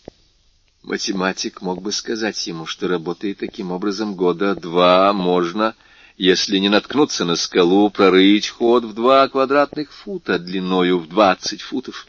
[0.83, 5.77] Математик мог бы сказать ему, что работает таким образом года два можно,
[6.17, 12.07] если не наткнуться на скалу, прорыть ход в два квадратных фута длиною в двадцать футов.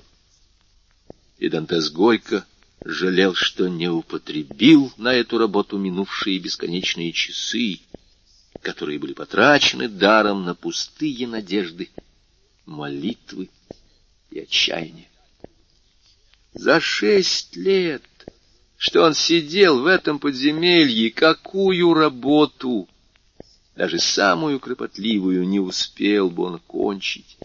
[1.38, 2.43] И Дантес горько
[2.84, 7.80] жалел, что не употребил на эту работу минувшие бесконечные часы,
[8.64, 11.91] которые были потрачены даром на пустые надежды,
[12.65, 13.52] молитвы
[14.31, 15.10] и отчаяние.
[16.53, 18.03] За шесть лет
[18.82, 22.90] что он сидел в этом подземелье, какую работу,
[23.76, 27.38] даже самую кропотливую, не успел бы он кончить.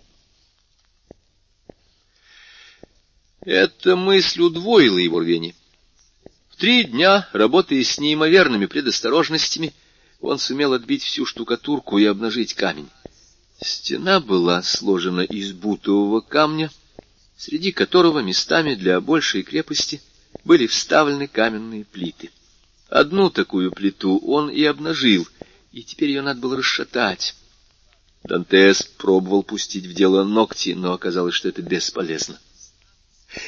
[3.43, 5.55] Эта мысль удвоила его рвение.
[6.49, 9.75] В три дня, работая с неимоверными предосторожностями,
[10.23, 12.89] он сумел отбить всю штукатурку и обнажить камень.
[13.61, 16.71] Стена была сложена из бутового камня,
[17.37, 20.01] среди которого местами для большей крепости—
[20.45, 22.31] были вставлены каменные плиты.
[22.89, 25.27] Одну такую плиту он и обнажил,
[25.73, 27.35] и теперь ее надо было расшатать.
[28.25, 32.39] Дантес пробовал пустить в дело ногти, но оказалось, что это бесполезно.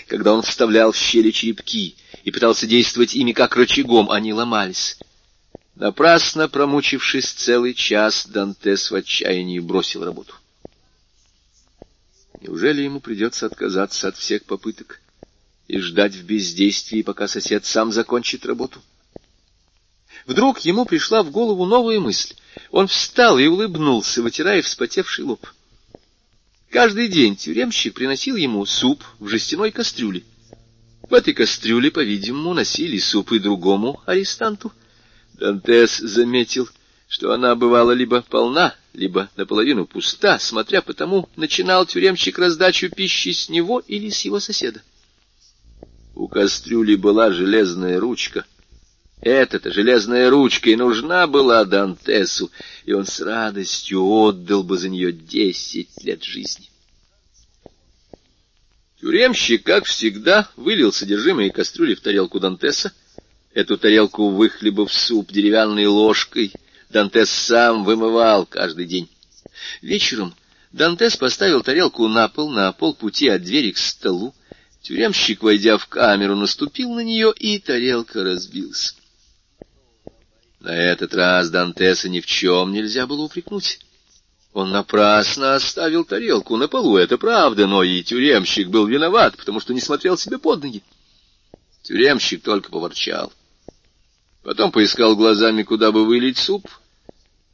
[0.06, 4.98] Когда он вставлял в щели черепки и пытался действовать ими как рычагом, они ломались.
[5.76, 10.34] Напрасно промучившись целый час, Дантес в отчаянии бросил работу.
[12.40, 15.00] Неужели ему придется отказаться от всех попыток
[15.66, 18.80] и ждать в бездействии, пока сосед сам закончит работу?
[20.26, 22.34] Вдруг ему пришла в голову новая мысль.
[22.70, 25.46] Он встал и улыбнулся, вытирая вспотевший лоб.
[26.70, 30.22] Каждый день тюремщик приносил ему суп в жестяной кастрюле.
[31.02, 34.72] В этой кастрюле, по-видимому, носили суп и другому арестанту—
[35.38, 36.68] Дантес заметил,
[37.08, 43.32] что она бывала либо полна, либо наполовину пуста, смотря по тому, начинал тюремщик раздачу пищи
[43.32, 44.82] с него или с его соседа.
[46.14, 48.44] У кастрюли была железная ручка.
[49.22, 52.50] Эта-то железная ручка и нужна была Дантесу,
[52.84, 56.68] и он с радостью отдал бы за нее десять лет жизни.
[59.00, 62.92] Тюремщик, как всегда, вылил содержимое кастрюли в тарелку Дантеса,
[63.54, 66.52] Эту тарелку выхлебав суп деревянной ложкой,
[66.90, 69.08] Дантес сам вымывал каждый день.
[69.82, 70.34] Вечером
[70.72, 74.34] Дантес поставил тарелку на пол, на полпути от двери к столу.
[74.82, 78.94] Тюремщик, войдя в камеру, наступил на нее, и тарелка разбилась.
[80.60, 83.80] На этот раз Дантеса ни в чем нельзя было упрекнуть.
[84.52, 89.74] Он напрасно оставил тарелку на полу, это правда, но и тюремщик был виноват, потому что
[89.74, 90.82] не смотрел себе под ноги.
[91.82, 93.32] Тюремщик только поворчал.
[94.48, 96.66] Потом поискал глазами, куда бы вылить суп.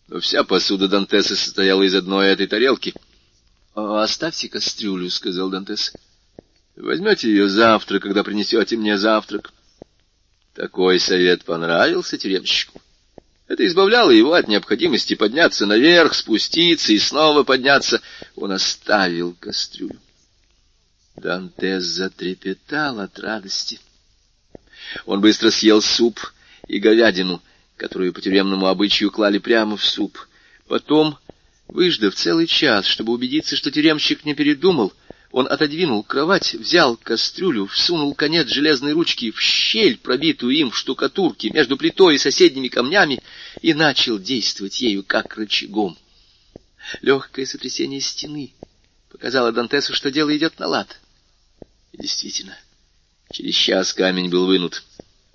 [0.07, 2.95] Но вся посуда Дантеса состояла из одной этой тарелки.—
[3.75, 5.93] Оставьте кастрюлю,— сказал Дантес.—
[6.77, 9.53] Возьмете ее завтра, когда принесете мне завтрак.
[10.55, 12.81] Такой совет понравился тюремщику.
[13.49, 18.03] Это избавляло его от необходимости подняться наверх, спуститься и снова подняться.
[18.37, 19.99] Он оставил кастрюлю.
[21.17, 23.81] Дантес затрепетал от радости.
[25.07, 26.21] Он быстро съел суп
[26.67, 27.43] и говядину,
[27.77, 30.19] которую по тюремному обычаю клали прямо в суп.
[30.69, 31.19] Потом,
[31.69, 34.93] выждав целый час, чтобы убедиться, что тюремщик не передумал,
[35.31, 41.51] он отодвинул кровать, взял кастрюлю, всунул конец железной ручки в щель, пробитую им в штукатурке
[41.51, 43.21] между плитой и соседними камнями,
[43.61, 45.99] и начал действовать ею как рычагом.
[47.03, 48.53] Легкое сотрясение стены
[49.11, 51.01] показало Дантесу, что дело идет на лад.
[51.93, 52.57] И действительно,
[53.33, 54.85] через час камень был вынут.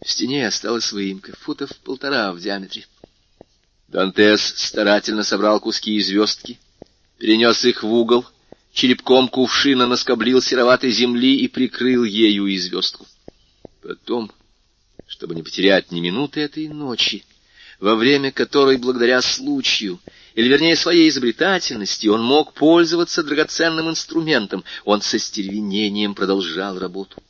[0.02, 2.86] В стене осталась выемка, футов полтора в диаметре.
[3.88, 6.60] Дантес старательно собрал куски и звездки,
[7.18, 8.26] перенес их в угол,
[8.72, 13.06] черепком кувшина наскоблил сероватой земли и прикрыл ею и звездку.
[13.82, 14.32] Потом,
[15.08, 17.26] чтобы не потерять ни минуты этой ночи,
[17.80, 20.00] во время которой, благодаря случаю,
[20.36, 27.22] или, вернее, своей изобретательности, он мог пользоваться драгоценным инструментом, он со стервенением продолжал работу.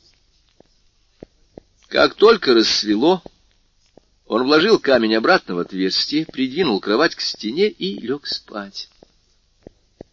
[1.90, 3.20] Как только рассвело,
[4.24, 8.88] он вложил камень обратно в отверстие, придвинул кровать к стене и лег спать.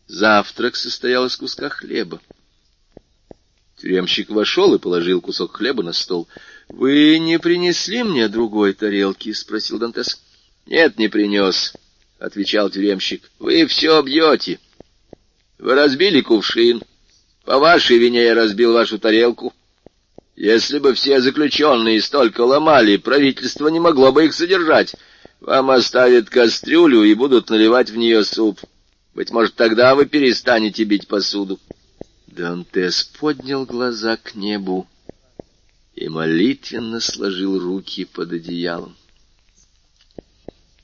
[0.08, 2.20] Завтрак состоял из куска хлеба.
[3.78, 6.28] Тюремщик вошел и положил кусок хлеба на стол.—
[6.68, 10.20] Вы не принесли мне другой тарелки?— спросил Дантес.—
[10.66, 11.74] Нет, не принес,—
[12.20, 14.60] отвечал тюремщик.— Вы все бьете.
[15.60, 16.82] Вы разбили кувшин.
[17.46, 19.54] По вашей вине я разбил вашу тарелку.
[20.38, 24.96] Если бы все заключенные столько ломали, правительство не могло бы их содержать.
[25.42, 28.60] Вам оставят кастрюлю и будут наливать в нее суп.
[29.16, 31.60] Быть может, тогда вы перестанете бить посуду.
[32.28, 34.88] Дантес поднял глаза к небу
[35.96, 38.96] и молитвенно сложил руки под одеялом.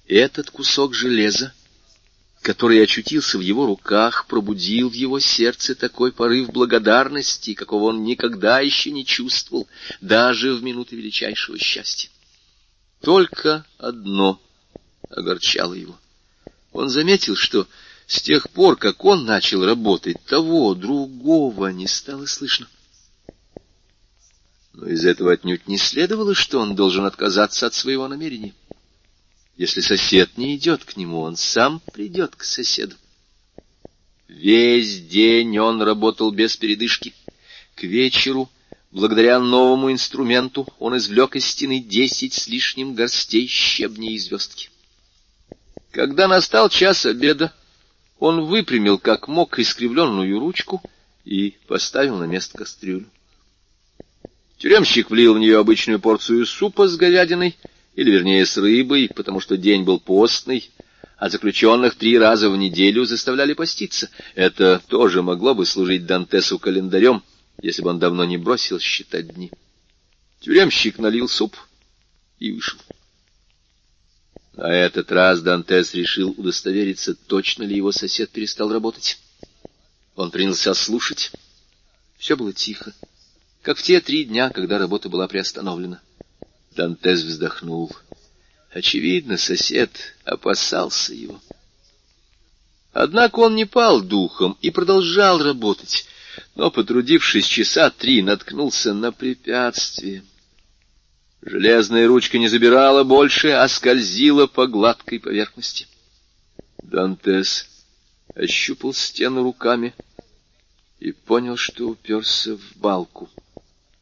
[0.07, 1.53] Этот кусок железа
[2.44, 8.60] который очутился в его руках, пробудил в его сердце такой порыв благодарности, какого он никогда
[8.60, 9.68] еще не чувствовал,
[10.02, 12.10] даже в минуты величайшего счастья.
[13.02, 14.41] Только одно
[15.10, 15.98] огорчало его.
[16.74, 17.65] Он заметил, что
[18.07, 22.68] с тех пор, как он начал работать, того, другого не стало слышно.
[24.74, 28.53] Но из этого отнюдь не следовало, что он должен отказаться от своего намерения.
[29.55, 32.95] Если сосед не идет к нему, он сам придет к соседу.
[34.27, 37.13] Весь день он работал без передышки.
[37.75, 38.49] К вечеру,
[38.91, 44.69] благодаря новому инструменту, он извлек из стены десять с лишним горстей щебней и звездки.
[45.91, 47.53] Когда настал час обеда,
[48.17, 50.81] он выпрямил как мог искривленную ручку
[51.25, 53.05] и поставил на место кастрюлю.
[54.57, 57.55] Тюремщик влил в нее обычную порцию супа с говядиной
[57.95, 60.72] или, вернее, с рыбой, потому что день был постный,
[61.18, 64.10] а заключенных три раза в неделю заставляли поститься.
[64.36, 67.24] Это тоже могло бы служить Дантесу календарем,
[67.61, 69.52] если бы он давно не бросил считать дни.
[70.41, 71.56] Тюремщик налил суп
[72.40, 72.80] и вышел.
[74.53, 79.20] На этот раз Дантес решил удостовериться, точно ли его сосед перестал работать.
[80.15, 81.32] Он принялся слушать.
[82.18, 82.94] Все было тихо,
[83.61, 86.02] как в те три дня, когда работа была приостановлена.
[86.75, 87.91] Дантес вздохнул.
[88.71, 91.39] Очевидно, сосед опасался его.
[92.91, 96.05] Однако он не пал духом и продолжал работать,
[96.55, 100.23] но, потрудившись часа три, наткнулся на препятствие.
[101.41, 105.87] Железная ручка не забирала больше, а скользила по гладкой поверхности.
[106.81, 107.67] Дантес
[108.35, 109.93] ощупал стену руками
[110.99, 113.29] и понял, что уперся в балку.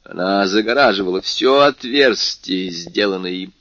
[0.03, 3.53] Она загораживала все отверстие, сделанное им.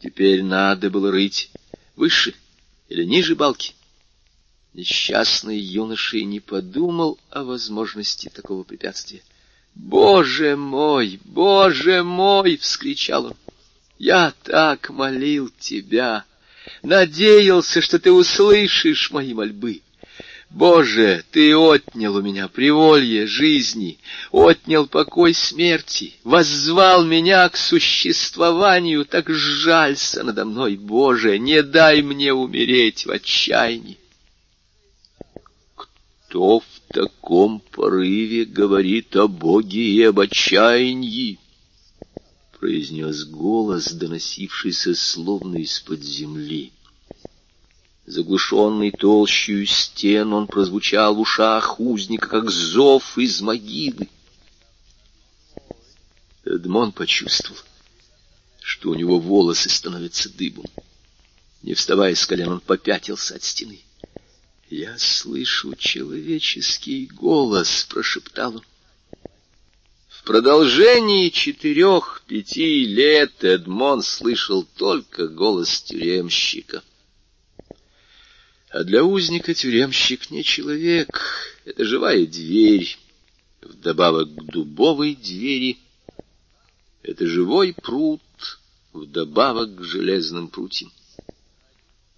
[0.00, 1.50] Теперь надо было рыть
[1.94, 2.34] выше
[2.88, 3.74] или ниже балки.
[4.72, 9.22] Несчастный юноша и не подумал о возможности такого препятствия.
[9.74, 11.20] «Боже мой!
[11.24, 13.36] Боже мой!»— вскричал он.
[13.98, 16.24] «Я так молил тебя!
[16.82, 19.82] Надеялся, что ты услышишь мои мольбы!»
[20.54, 23.98] Боже, ты отнял у меня приволье жизни,
[24.30, 32.34] отнял покой смерти, воззвал меня к существованию, так жалься надо мной, Боже, не дай мне
[32.34, 33.96] умереть в отчаянии.
[35.74, 41.38] Кто в таком порыве говорит о Боге и об отчаянии?
[42.60, 46.72] произнес голос, доносившийся словно из-под земли.
[48.12, 54.06] Заглушенный толщую стен, он прозвучал в ушах узника, как зов из могилы.
[56.44, 57.58] Эдмон почувствовал,
[58.60, 60.66] что у него волосы становятся дыбом.
[61.62, 63.80] Не вставая с колен, он попятился от стены.
[64.68, 68.62] «Я слышу человеческий голос»,— прошептал он.
[70.10, 76.82] В продолжении четырех-пяти лет Эдмон слышал только голос тюремщика—
[78.72, 81.20] а для узника тюремщик не человек,
[81.66, 82.98] это живая дверь,
[83.60, 85.78] вдобавок к дубовой двери.
[87.02, 88.22] Это живой пруд,
[88.94, 90.90] вдобавок к железным прутьям.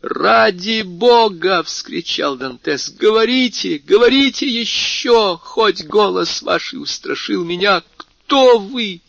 [0.00, 2.90] «Ради Бога!»— вскричал Дантес.
[2.90, 7.82] «Говорите, говорите еще, хоть голос ваш и устрашил меня.
[7.96, 9.00] Кто вы?»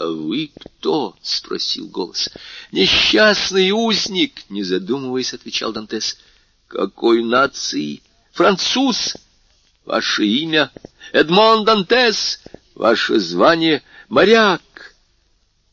[0.00, 2.30] «А вы кто?»— спросил голос.
[2.72, 6.16] «Несчастный узник!»— не задумываясь, отвечал Дантес.
[6.68, 8.02] «Какой нации?»
[8.32, 9.14] «Француз!»
[9.84, 10.70] «Ваше имя?»
[11.12, 12.40] «Эдмон Дантес!»
[12.74, 14.62] «Ваше звание?» «Моряк!»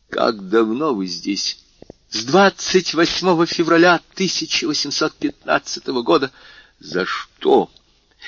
[0.09, 1.59] «Как давно вы здесь?»
[2.09, 6.33] «С 28 февраля 1815 года».
[6.79, 7.71] «За что?»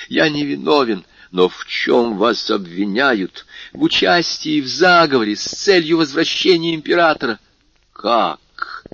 [0.08, 1.04] «Я невиновен.
[1.30, 3.46] Но в чем вас обвиняют?
[3.72, 7.38] В участии в заговоре с целью возвращения императора.
[7.92, 8.84] Как?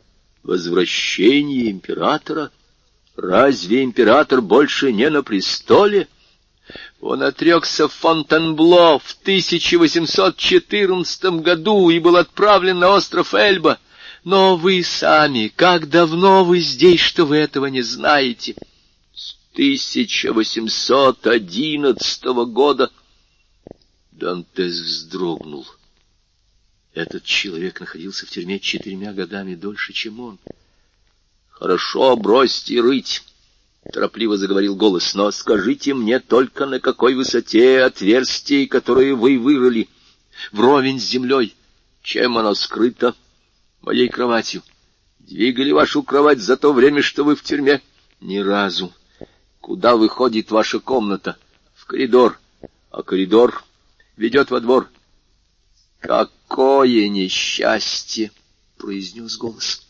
[0.42, 2.50] Возвращение императора?
[3.16, 6.08] Разве император больше не на престоле?
[7.00, 13.78] Он отрекся в Фонтенбло в 1814 году и был отправлен на остров Эльба.
[14.24, 18.56] Но вы сами, как давно вы здесь, что вы этого не знаете?»
[19.56, 22.92] 1811 года.
[24.12, 25.66] Дантес вздрогнул.
[26.92, 30.38] Этот человек находился в тюрьме четырьмя годами дольше, чем он.
[31.48, 33.24] «Хорошо, бросьте рыть!»—
[33.94, 35.14] торопливо заговорил голос.
[35.14, 39.88] «Но скажите мне только, на какой высоте отверстие, которое вы вырыли,
[40.52, 41.54] вровень с землей,
[42.02, 43.14] чем оно скрыто?
[43.80, 44.62] Моей кроватью.
[45.18, 47.80] Двигали вашу кровать за то время, что вы в тюрьме?
[48.20, 48.92] Ни разу.
[49.60, 51.36] Куда выходит ваша комната?
[51.74, 52.38] В коридор.
[52.90, 53.64] А коридор
[54.16, 54.88] ведет во двор.
[56.00, 58.30] Какое несчастье!
[58.76, 59.82] произнес голос.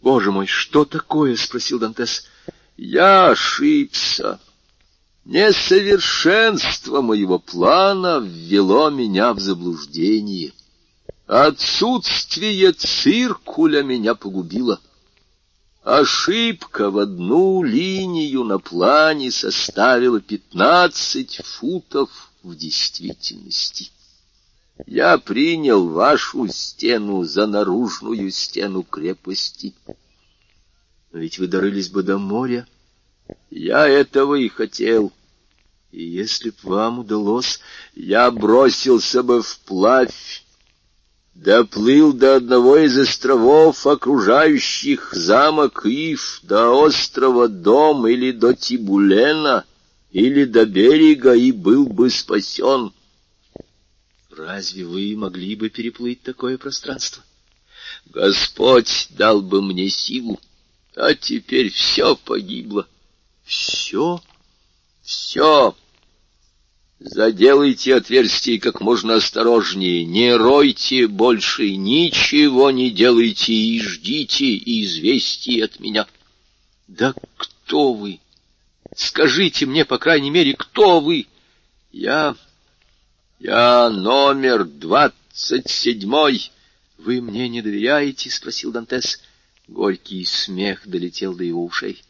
[0.00, 1.36] Боже мой, что такое?
[1.36, 2.26] спросил Дантес.
[2.76, 4.38] Я ошибся.
[5.24, 10.52] Несовершенство моего плана ввело меня в заблуждение.
[11.26, 14.80] Отсутствие циркуля меня погубило.
[15.86, 23.92] Ошибка в одну линию на плане составила пятнадцать футов в действительности.
[24.84, 29.74] Я принял вашу стену за наружную стену крепости.
[31.12, 32.66] Но ведь вы дорылись бы до моря.
[33.48, 35.12] Я этого и хотел.
[35.92, 37.60] И если б вам удалось,
[37.94, 40.44] я бросился бы вплавь
[41.36, 49.64] доплыл до одного из островов, окружающих замок Ив, до острова Дом или до Тибулена,
[50.10, 52.92] или до берега, и был бы спасен.
[54.30, 57.22] Разве вы могли бы переплыть такое пространство?
[58.06, 60.40] Господь дал бы мне силу,
[60.94, 62.86] а теперь все погибло.
[63.44, 64.20] Все?
[65.02, 65.76] Все.
[66.98, 75.78] Заделайте отверстие как можно осторожнее, не ройте больше, ничего не делайте и ждите известий от
[75.78, 76.06] меня.
[76.88, 78.20] Да кто вы?
[78.94, 81.26] Скажите мне, по крайней мере, кто вы?
[81.92, 82.34] Я...
[83.40, 86.50] я номер двадцать седьмой.
[86.96, 89.20] Вы мне не доверяете?— спросил Дантес.
[89.68, 92.02] Горький смех долетел до его ушей.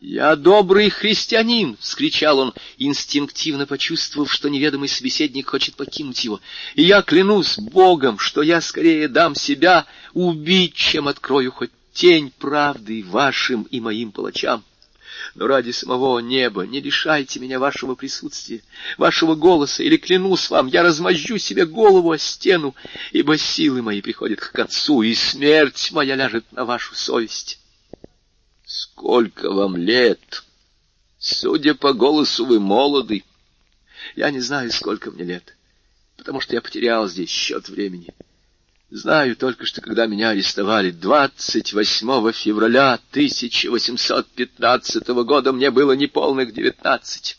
[0.00, 6.40] «Я добрый христианин!»— вскричал он, инстинктивно почувствовав, что неведомый собеседник хочет покинуть его.
[6.74, 13.04] «И я клянусь Богом, что я скорее дам себя убить, чем открою хоть тень правды
[13.06, 14.64] вашим и моим палачам
[15.34, 18.62] но ради самого неба не лишайте меня вашего присутствия,
[18.98, 22.74] вашего голоса, или, клянусь вам, я размозжу себе голову о стену,
[23.12, 27.58] ибо силы мои приходят к концу, и смерть моя ляжет на вашу совесть.
[28.70, 30.44] Сколько вам лет?
[31.18, 33.24] Судя по голосу, вы молоды.
[34.14, 35.56] Я не знаю, сколько мне лет,
[36.16, 38.14] потому что я потерял здесь счет времени.
[38.88, 47.38] Знаю только, что когда меня арестовали 28 февраля 1815 года, мне было неполных девятнадцать.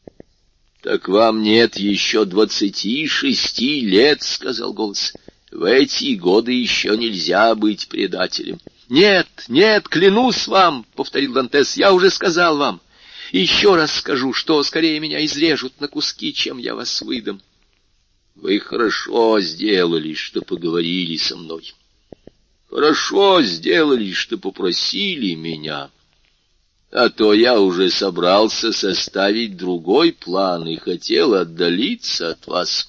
[0.82, 5.14] —Так вам нет еще двадцати шести лет,— сказал голос.—
[5.52, 8.58] В эти годы еще нельзя быть предателем.—
[8.90, 12.82] Нет, нет, клянусь вам,— повторил Дантес,— я уже сказал вам.
[13.32, 17.40] Еще раз скажу, что скорее меня изрежут на куски, чем я вас выдам.—
[18.40, 21.74] вы хорошо сделали, что поговорили со мной.
[22.70, 25.90] Хорошо сделали, что попросили меня.
[26.90, 32.88] А то я уже собрался составить другой план и хотел отдалиться от вас.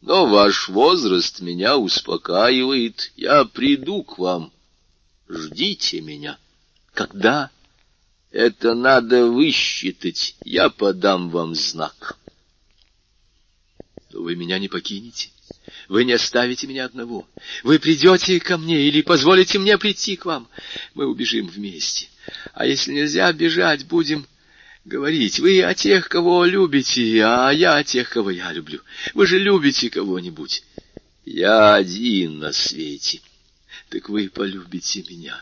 [0.00, 3.12] Но ваш возраст меня успокаивает.
[3.16, 4.52] Я приду к вам.
[5.28, 6.38] Ждите меня.
[6.94, 7.50] Когда?
[8.30, 10.36] Это надо высчитать.
[10.44, 12.18] Я подам вам знак
[14.18, 15.30] вы меня не покинете.
[15.88, 17.28] Вы не оставите меня одного.
[17.62, 20.48] Вы придете ко мне или позволите мне прийти к вам.
[20.94, 22.08] Мы убежим вместе.
[22.52, 24.26] А если нельзя бежать, будем
[24.84, 25.38] говорить.
[25.38, 28.80] Вы о тех, кого любите, а я о тех, кого я люблю.
[29.14, 30.62] Вы же любите кого-нибудь.
[31.24, 33.20] Я один на свете.
[33.90, 35.40] Так вы полюбите меня.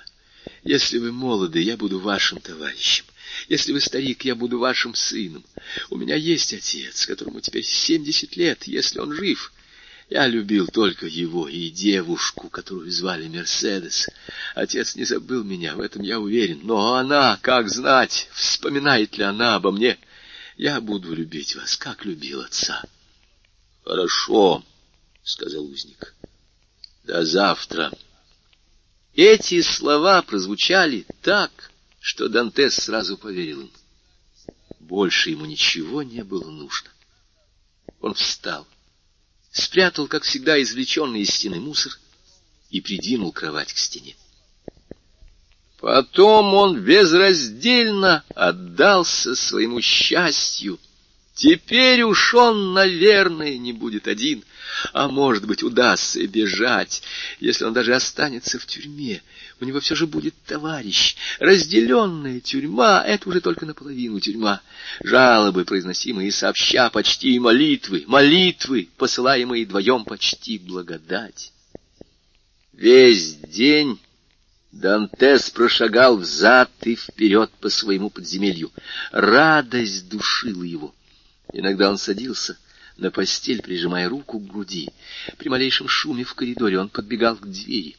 [0.62, 3.04] Если вы молоды, я буду вашим товарищем.
[3.48, 5.44] Если вы старик, я буду вашим сыном.
[5.90, 9.52] У меня есть отец, которому теперь семьдесят лет, если он жив.
[10.10, 14.08] Я любил только его и девушку, которую звали Мерседес.
[14.54, 16.60] Отец не забыл меня, в этом я уверен.
[16.62, 19.98] Но она, как знать, вспоминает ли она обо мне?
[20.56, 22.82] Я буду любить вас, как любил отца.—
[23.84, 24.64] Хорошо,—
[25.24, 26.14] сказал узник.—
[27.04, 27.90] До завтра.
[29.14, 31.70] Эти слова прозвучали так
[32.00, 33.70] что Дантес сразу поверил им.
[34.78, 36.90] Больше ему ничего не было нужно.
[38.02, 38.66] Он встал,
[39.50, 41.98] спрятал, как всегда, извлеченный из стены мусор
[42.68, 44.16] и придвинул кровать к стене.
[45.80, 50.78] Потом он безраздельно отдался своему счастью.
[51.34, 54.44] Теперь уж он, наверное, не будет один,
[54.92, 57.02] а, может быть, удастся бежать,
[57.40, 59.20] если он даже останется в тюрьме
[59.60, 61.16] у него все же будет товарищ.
[61.38, 64.60] Разделенная тюрьма— это уже только наполовину тюрьма.
[65.02, 71.52] Жалобы, произносимые сообща, почти молитвы, молитвы, посылаемые вдвоем, почти благодать.
[72.72, 73.98] Весь день
[74.72, 78.72] Дантес прошагал взад и вперед по своему подземелью.
[79.12, 80.94] Радость душила его.
[81.54, 82.58] Иногда он садился
[82.96, 84.90] на постель, прижимая руку к груди.
[85.38, 87.96] При малейшем шуме в коридоре он подбегал к двери.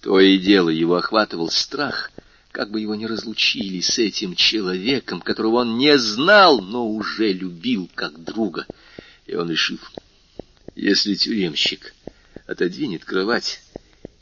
[0.00, 2.10] То и дело его охватывал страх,
[2.50, 7.90] как бы его не разлучили с этим человеком, которого он не знал, но уже любил
[7.94, 8.66] как друга.
[9.26, 9.78] И он решил,
[10.74, 11.94] если тюремщик
[12.46, 13.60] отодвинет кровать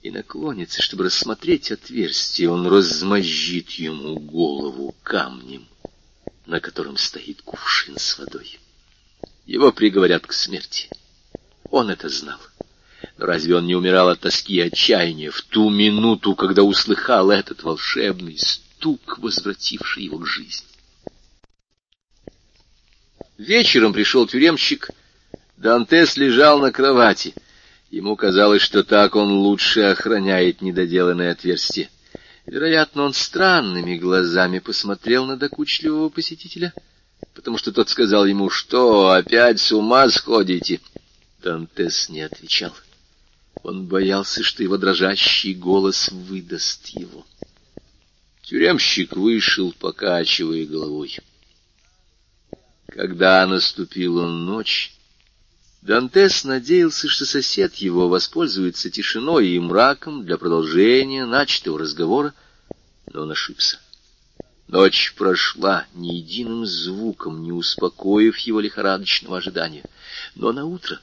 [0.02, 5.68] и наклонится, чтобы рассмотреть отверстие, он размозжит ему голову камнем,
[6.46, 8.59] на котором стоит кувшин с водой.
[9.47, 10.89] Его приговорят к смерти.
[11.70, 12.39] Он это знал.
[13.19, 17.62] Но разве он не умирал от тоски и отчаяния в ту минуту, когда услыхал этот
[17.62, 20.66] волшебный стук, возвративший его к жизни?
[23.39, 24.90] Вечером пришел тюремщик.
[25.56, 27.35] Дантес лежал на кровати.
[27.90, 31.90] Ему казалось, что так он лучше охраняет недоделанное отверстие.
[32.47, 36.73] Вероятно, он странными глазами посмотрел на докучливого посетителя,
[37.34, 40.80] потому что тот сказал ему, что опять с ума сходите—
[41.42, 42.72] Дантес не отвечал.
[43.64, 47.26] Он боялся, что его дрожащий голос выдаст его.
[48.42, 51.18] Тюремщик вышел, покачивая головой.
[52.86, 54.94] Когда наступила ночь,
[55.80, 62.34] Дантес надеялся, что сосед его воспользуется тишиной и мраком для продолжения начатого разговора,
[63.12, 63.80] но он ошибся.
[64.73, 69.85] Ночь прошла ни единым звуком, не успокоив его лихорадочного ожидания.
[70.35, 70.99] Но на утро,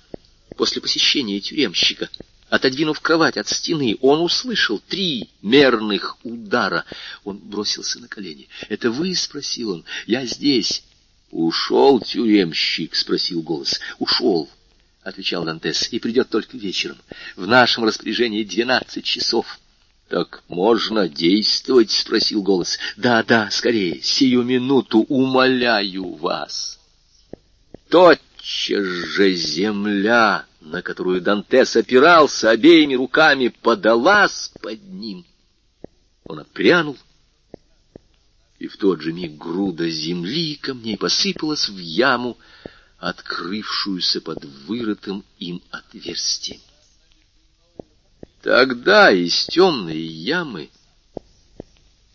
[0.57, 2.09] после посещения тюремщика,
[2.49, 6.83] отодвинув кровать от стены, он услышал три мерных удара.
[7.23, 8.49] Он бросился на колени.
[8.69, 9.85] «Это вы?»— спросил он.
[10.07, 10.83] «Я здесь».
[11.29, 13.79] «Ушел тюремщик?»— спросил голос.
[13.99, 14.49] «Ушел»,—
[15.03, 16.97] отвечал Дантес,— «и придет только вечером.
[17.35, 19.59] В нашем распоряжении двенадцать часов».
[20.09, 22.79] «Так можно действовать?»— спросил голос.
[22.97, 26.79] «Да, да, скорее, сию минуту, умоляю вас».
[27.89, 35.25] Тотчас же земля, на которую Дантес опирался обеими руками, подалась под ним.
[36.25, 36.97] Он отпрянул,
[38.57, 42.35] и в тот же миг груда земли камней посыпалась в яму,
[42.97, 46.61] открывшуюся под вырытым им отверстием.
[48.41, 50.69] Тогда из темной ямы,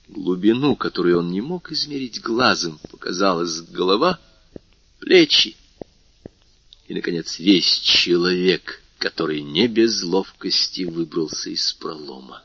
[0.08, 4.18] глубину, которую он не мог измерить глазом, показалась голова,
[5.00, 5.56] плечи
[6.88, 12.42] и, наконец, весь человек, который не без ловкости выбрался из пролома.